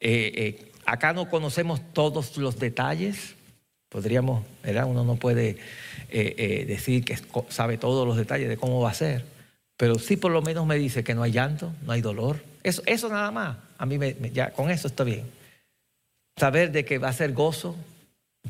Eh, 0.00 0.32
eh, 0.34 0.72
acá 0.86 1.12
no 1.12 1.28
conocemos 1.28 1.80
todos 1.92 2.36
los 2.36 2.58
detalles. 2.58 3.34
Podríamos, 3.88 4.44
¿verdad? 4.62 4.84
Uno 4.86 5.04
no 5.04 5.16
puede 5.16 5.56
eh, 6.10 6.64
decir 6.66 7.04
que 7.04 7.18
sabe 7.48 7.78
todos 7.78 8.06
los 8.06 8.16
detalles 8.16 8.48
de 8.48 8.56
cómo 8.56 8.80
va 8.80 8.90
a 8.90 8.94
ser. 8.94 9.24
Pero 9.76 9.98
sí 9.98 10.16
por 10.16 10.32
lo 10.32 10.42
menos 10.42 10.66
me 10.66 10.76
dice 10.76 11.04
que 11.04 11.14
no 11.14 11.22
hay 11.22 11.32
llanto, 11.32 11.72
no 11.86 11.92
hay 11.92 12.00
dolor. 12.00 12.42
Eso, 12.62 12.82
eso 12.84 13.08
nada 13.08 13.30
más. 13.30 13.56
A 13.78 13.86
mí 13.86 13.96
me, 13.98 14.14
ya 14.32 14.50
con 14.50 14.70
eso 14.70 14.88
está 14.88 15.04
bien. 15.04 15.24
Saber 16.36 16.72
de 16.72 16.84
que 16.84 16.98
va 16.98 17.08
a 17.08 17.12
ser 17.12 17.32
gozo, 17.32 17.76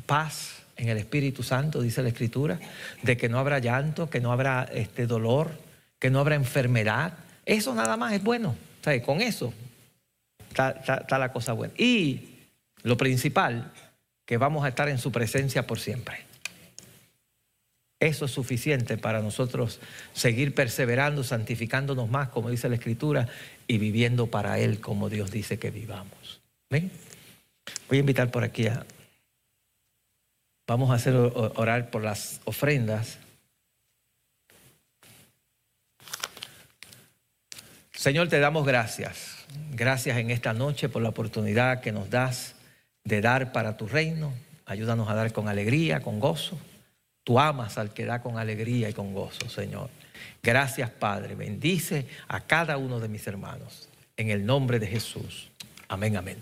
paz 0.05 0.63
en 0.75 0.89
el 0.89 0.97
Espíritu 0.97 1.43
Santo, 1.43 1.81
dice 1.81 2.01
la 2.01 2.09
Escritura, 2.09 2.59
de 3.03 3.17
que 3.17 3.29
no 3.29 3.39
habrá 3.39 3.59
llanto, 3.59 4.09
que 4.09 4.19
no 4.19 4.31
habrá 4.31 4.63
este 4.73 5.07
dolor, 5.07 5.51
que 5.99 6.09
no 6.09 6.19
habrá 6.19 6.35
enfermedad. 6.35 7.13
Eso 7.45 7.73
nada 7.75 7.95
más 7.97 8.13
es 8.13 8.23
bueno. 8.23 8.55
con 9.05 9.21
eso 9.21 9.53
está, 10.49 11.17
la 11.17 11.31
cosa 11.31 11.53
buena. 11.53 11.73
Y 11.77 12.29
lo 12.83 12.97
principal, 12.97 13.71
que 14.29 14.37
vamos 14.37 14.63
a 14.63 14.67
estar 14.67 14.87
en 14.89 14.99
su 14.99 15.11
presencia 15.11 15.65
por 15.65 15.79
siempre. 15.79 16.19
Eso 17.99 18.25
es 18.25 18.31
suficiente 18.31 18.95
para 18.95 19.23
nosotros 19.23 19.79
seguir 20.13 20.53
perseverando, 20.53 21.23
santificándonos 21.23 22.11
más, 22.11 22.29
como 22.29 22.51
dice 22.51 22.69
la 22.69 22.75
Escritura, 22.75 23.27
y 23.65 23.79
viviendo 23.79 24.27
para 24.27 24.59
Él 24.59 24.81
como 24.81 25.09
Dios 25.09 25.31
dice 25.31 25.57
que 25.57 25.71
vivamos. 25.71 26.41
Voy 26.69 26.91
a 27.89 27.95
invitar 27.95 28.29
por 28.29 28.43
aquí 28.43 28.67
a... 28.67 28.85
Vamos 30.67 30.91
a 30.91 30.93
hacer 30.93 31.15
orar 31.15 31.89
por 31.89 32.03
las 32.03 32.39
ofrendas. 32.45 33.17
Señor, 37.93 38.29
te 38.29 38.39
damos 38.39 38.63
gracias. 38.63 39.37
Gracias 39.71 40.19
en 40.19 40.29
esta 40.29 40.53
noche 40.53 40.87
por 40.87 41.01
la 41.01 41.09
oportunidad 41.09 41.81
que 41.81 41.91
nos 41.91 42.11
das 42.11 42.53
de 43.09 43.19
dar 43.19 43.51
para 43.51 43.75
tu 43.75 43.87
reino. 43.87 44.31
Ayúdanos 44.65 45.09
a 45.09 45.15
dar 45.15 45.33
con 45.33 45.49
alegría, 45.49 45.99
con 46.01 46.19
gozo. 46.19 46.57
Tú 47.25 47.39
amas 47.39 47.77
al 47.77 47.93
que 47.93 48.05
da 48.05 48.21
con 48.21 48.37
alegría 48.37 48.87
y 48.87 48.93
con 48.93 49.13
gozo, 49.13 49.49
Señor. 49.49 49.89
Gracias, 50.41 50.89
Padre. 50.89 51.35
Bendice 51.35 52.05
a 52.27 52.41
cada 52.41 52.77
uno 52.77 52.99
de 52.99 53.09
mis 53.09 53.27
hermanos. 53.27 53.89
En 54.15 54.29
el 54.29 54.45
nombre 54.45 54.79
de 54.79 54.87
Jesús. 54.87 55.49
Amén, 55.87 56.15
amén. 56.15 56.37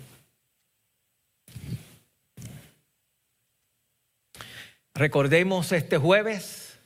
Recordemos 4.94 5.72
este 5.72 5.96
jueves, 5.96 6.78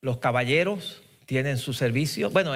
los 0.00 0.18
caballeros 0.18 1.02
tienen 1.26 1.58
su 1.58 1.72
servicio. 1.72 2.30
Bueno, 2.30 2.52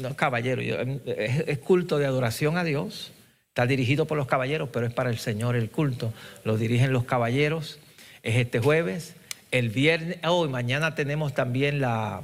no 0.00 0.08
es 0.08 0.14
caballero, 0.14 0.62
es 0.62 1.58
culto 1.58 1.98
de 1.98 2.06
adoración 2.06 2.56
a 2.56 2.64
Dios. 2.64 3.12
Está 3.54 3.68
dirigido 3.68 4.06
por 4.06 4.18
los 4.18 4.26
caballeros, 4.26 4.68
pero 4.72 4.84
es 4.84 4.92
para 4.92 5.10
el 5.10 5.18
Señor 5.18 5.54
el 5.54 5.70
culto. 5.70 6.12
Lo 6.42 6.56
dirigen 6.56 6.92
los 6.92 7.04
caballeros. 7.04 7.78
Es 8.24 8.34
este 8.34 8.58
jueves. 8.58 9.14
El 9.52 9.68
viernes, 9.68 10.16
hoy, 10.24 10.48
oh, 10.48 10.50
mañana 10.50 10.96
tenemos 10.96 11.34
también 11.34 11.80
la, 11.80 12.22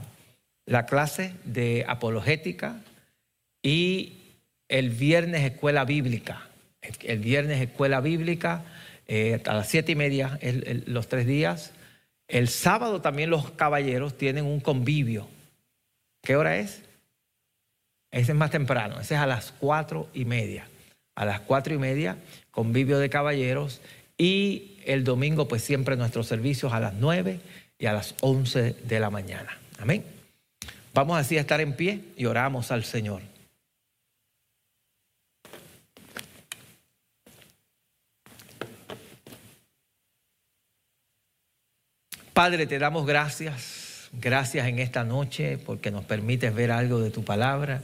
la 0.66 0.86
clase 0.86 1.34
de 1.44 1.84
apologética 1.86 2.80
y 3.62 4.18
el 4.66 4.90
viernes 4.90 5.44
escuela 5.44 5.84
bíblica. 5.84 6.48
El 7.00 7.20
viernes 7.20 7.60
escuela 7.60 8.00
bíblica 8.00 8.64
eh, 9.06 9.40
a 9.46 9.54
las 9.54 9.68
siete 9.68 9.92
y 9.92 9.94
media, 9.94 10.36
los 10.86 11.06
tres 11.06 11.28
días. 11.28 11.70
El 12.26 12.48
sábado 12.48 13.00
también 13.00 13.30
los 13.30 13.52
caballeros 13.52 14.18
tienen 14.18 14.46
un 14.46 14.58
convivio. 14.58 15.28
¿Qué 16.22 16.34
hora 16.34 16.58
es? 16.58 16.82
Ese 18.10 18.32
es 18.32 18.36
más 18.36 18.50
temprano, 18.50 18.98
ese 18.98 19.14
es 19.14 19.20
a 19.20 19.28
las 19.28 19.52
cuatro 19.52 20.08
y 20.12 20.24
media. 20.24 20.66
A 21.20 21.26
las 21.26 21.40
cuatro 21.40 21.74
y 21.74 21.76
media, 21.76 22.16
convivio 22.50 22.98
de 22.98 23.10
caballeros. 23.10 23.82
Y 24.16 24.78
el 24.86 25.04
domingo, 25.04 25.48
pues 25.48 25.62
siempre 25.62 25.94
nuestros 25.98 26.26
servicios 26.26 26.72
a 26.72 26.80
las 26.80 26.94
nueve 26.94 27.40
y 27.78 27.84
a 27.84 27.92
las 27.92 28.14
once 28.22 28.74
de 28.84 29.00
la 29.00 29.10
mañana. 29.10 29.58
Amén. 29.78 30.02
Vamos 30.94 31.18
así 31.18 31.36
a 31.36 31.42
estar 31.42 31.60
en 31.60 31.74
pie 31.74 32.00
y 32.16 32.24
oramos 32.24 32.70
al 32.70 32.84
Señor. 32.84 33.20
Padre, 42.32 42.66
te 42.66 42.78
damos 42.78 43.04
gracias. 43.04 44.08
Gracias 44.14 44.66
en 44.66 44.78
esta 44.78 45.04
noche 45.04 45.58
porque 45.58 45.90
nos 45.90 46.06
permites 46.06 46.54
ver 46.54 46.70
algo 46.70 46.98
de 46.98 47.10
tu 47.10 47.24
palabra. 47.24 47.82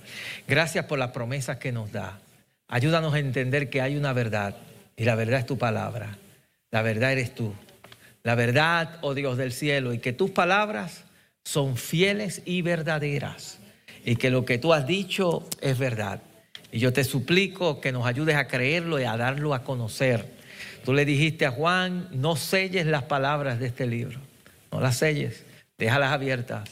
Gracias 0.48 0.86
por 0.86 0.98
las 0.98 1.10
promesas 1.10 1.58
que 1.58 1.70
nos 1.70 1.92
da. 1.92 2.18
Ayúdanos 2.68 3.14
a 3.14 3.18
entender 3.18 3.70
que 3.70 3.80
hay 3.80 3.96
una 3.96 4.12
verdad 4.12 4.56
y 4.96 5.04
la 5.04 5.14
verdad 5.14 5.40
es 5.40 5.46
tu 5.46 5.58
palabra. 5.58 6.18
La 6.70 6.82
verdad 6.82 7.12
eres 7.12 7.34
tú. 7.34 7.54
La 8.22 8.34
verdad, 8.34 8.98
oh 9.02 9.14
Dios 9.14 9.36
del 9.36 9.52
cielo, 9.52 9.92
y 9.94 9.98
que 9.98 10.12
tus 10.12 10.30
palabras 10.30 11.04
son 11.44 11.76
fieles 11.76 12.42
y 12.44 12.62
verdaderas 12.62 13.60
y 14.04 14.16
que 14.16 14.30
lo 14.30 14.44
que 14.44 14.58
tú 14.58 14.72
has 14.72 14.86
dicho 14.86 15.48
es 15.60 15.78
verdad. 15.78 16.22
Y 16.72 16.78
yo 16.78 16.92
te 16.92 17.04
suplico 17.04 17.80
que 17.80 17.92
nos 17.92 18.06
ayudes 18.06 18.36
a 18.36 18.46
creerlo 18.46 19.00
y 19.00 19.04
a 19.04 19.16
darlo 19.16 19.54
a 19.54 19.62
conocer. 19.64 20.26
Tú 20.84 20.92
le 20.92 21.04
dijiste 21.04 21.44
a 21.46 21.50
Juan, 21.50 22.08
no 22.12 22.36
selles 22.36 22.86
las 22.86 23.02
palabras 23.02 23.58
de 23.58 23.66
este 23.66 23.86
libro, 23.86 24.20
no 24.70 24.80
las 24.80 24.96
selles, 24.96 25.44
déjalas 25.78 26.12
abiertas 26.12 26.68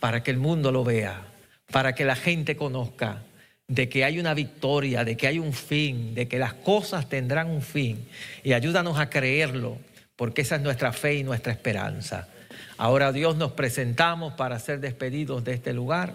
para 0.00 0.22
que 0.22 0.32
el 0.32 0.38
mundo 0.38 0.72
lo 0.72 0.84
vea, 0.84 1.22
para 1.70 1.94
que 1.94 2.04
la 2.04 2.16
gente 2.16 2.56
conozca 2.56 3.22
de 3.68 3.88
que 3.88 4.04
hay 4.04 4.18
una 4.18 4.34
victoria, 4.34 5.04
de 5.04 5.16
que 5.16 5.26
hay 5.26 5.38
un 5.38 5.52
fin, 5.52 6.14
de 6.14 6.28
que 6.28 6.38
las 6.38 6.54
cosas 6.54 7.08
tendrán 7.08 7.50
un 7.50 7.62
fin. 7.62 8.06
Y 8.42 8.52
ayúdanos 8.52 8.98
a 8.98 9.08
creerlo, 9.08 9.78
porque 10.16 10.42
esa 10.42 10.56
es 10.56 10.62
nuestra 10.62 10.92
fe 10.92 11.14
y 11.14 11.24
nuestra 11.24 11.52
esperanza. 11.52 12.28
Ahora 12.76 13.12
Dios 13.12 13.36
nos 13.36 13.52
presentamos 13.52 14.34
para 14.34 14.58
ser 14.58 14.80
despedidos 14.80 15.44
de 15.44 15.54
este 15.54 15.72
lugar. 15.72 16.14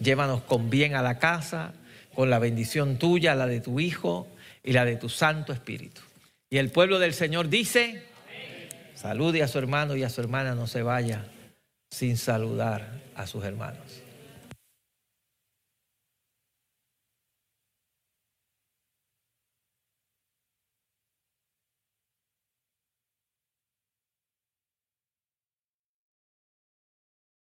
Llévanos 0.00 0.42
con 0.42 0.68
bien 0.68 0.94
a 0.94 1.02
la 1.02 1.18
casa, 1.18 1.72
con 2.14 2.28
la 2.28 2.38
bendición 2.38 2.98
tuya, 2.98 3.34
la 3.34 3.46
de 3.46 3.60
tu 3.60 3.80
Hijo 3.80 4.28
y 4.62 4.72
la 4.72 4.84
de 4.84 4.96
tu 4.96 5.08
Santo 5.08 5.52
Espíritu. 5.52 6.02
Y 6.50 6.58
el 6.58 6.70
pueblo 6.70 6.98
del 6.98 7.14
Señor 7.14 7.48
dice, 7.48 8.02
salude 8.94 9.42
a 9.42 9.48
su 9.48 9.58
hermano 9.58 9.96
y 9.96 10.02
a 10.02 10.10
su 10.10 10.20
hermana, 10.20 10.54
no 10.54 10.66
se 10.66 10.82
vaya 10.82 11.24
sin 11.90 12.16
saludar 12.16 13.00
a 13.14 13.26
sus 13.26 13.44
hermanos. 13.44 14.01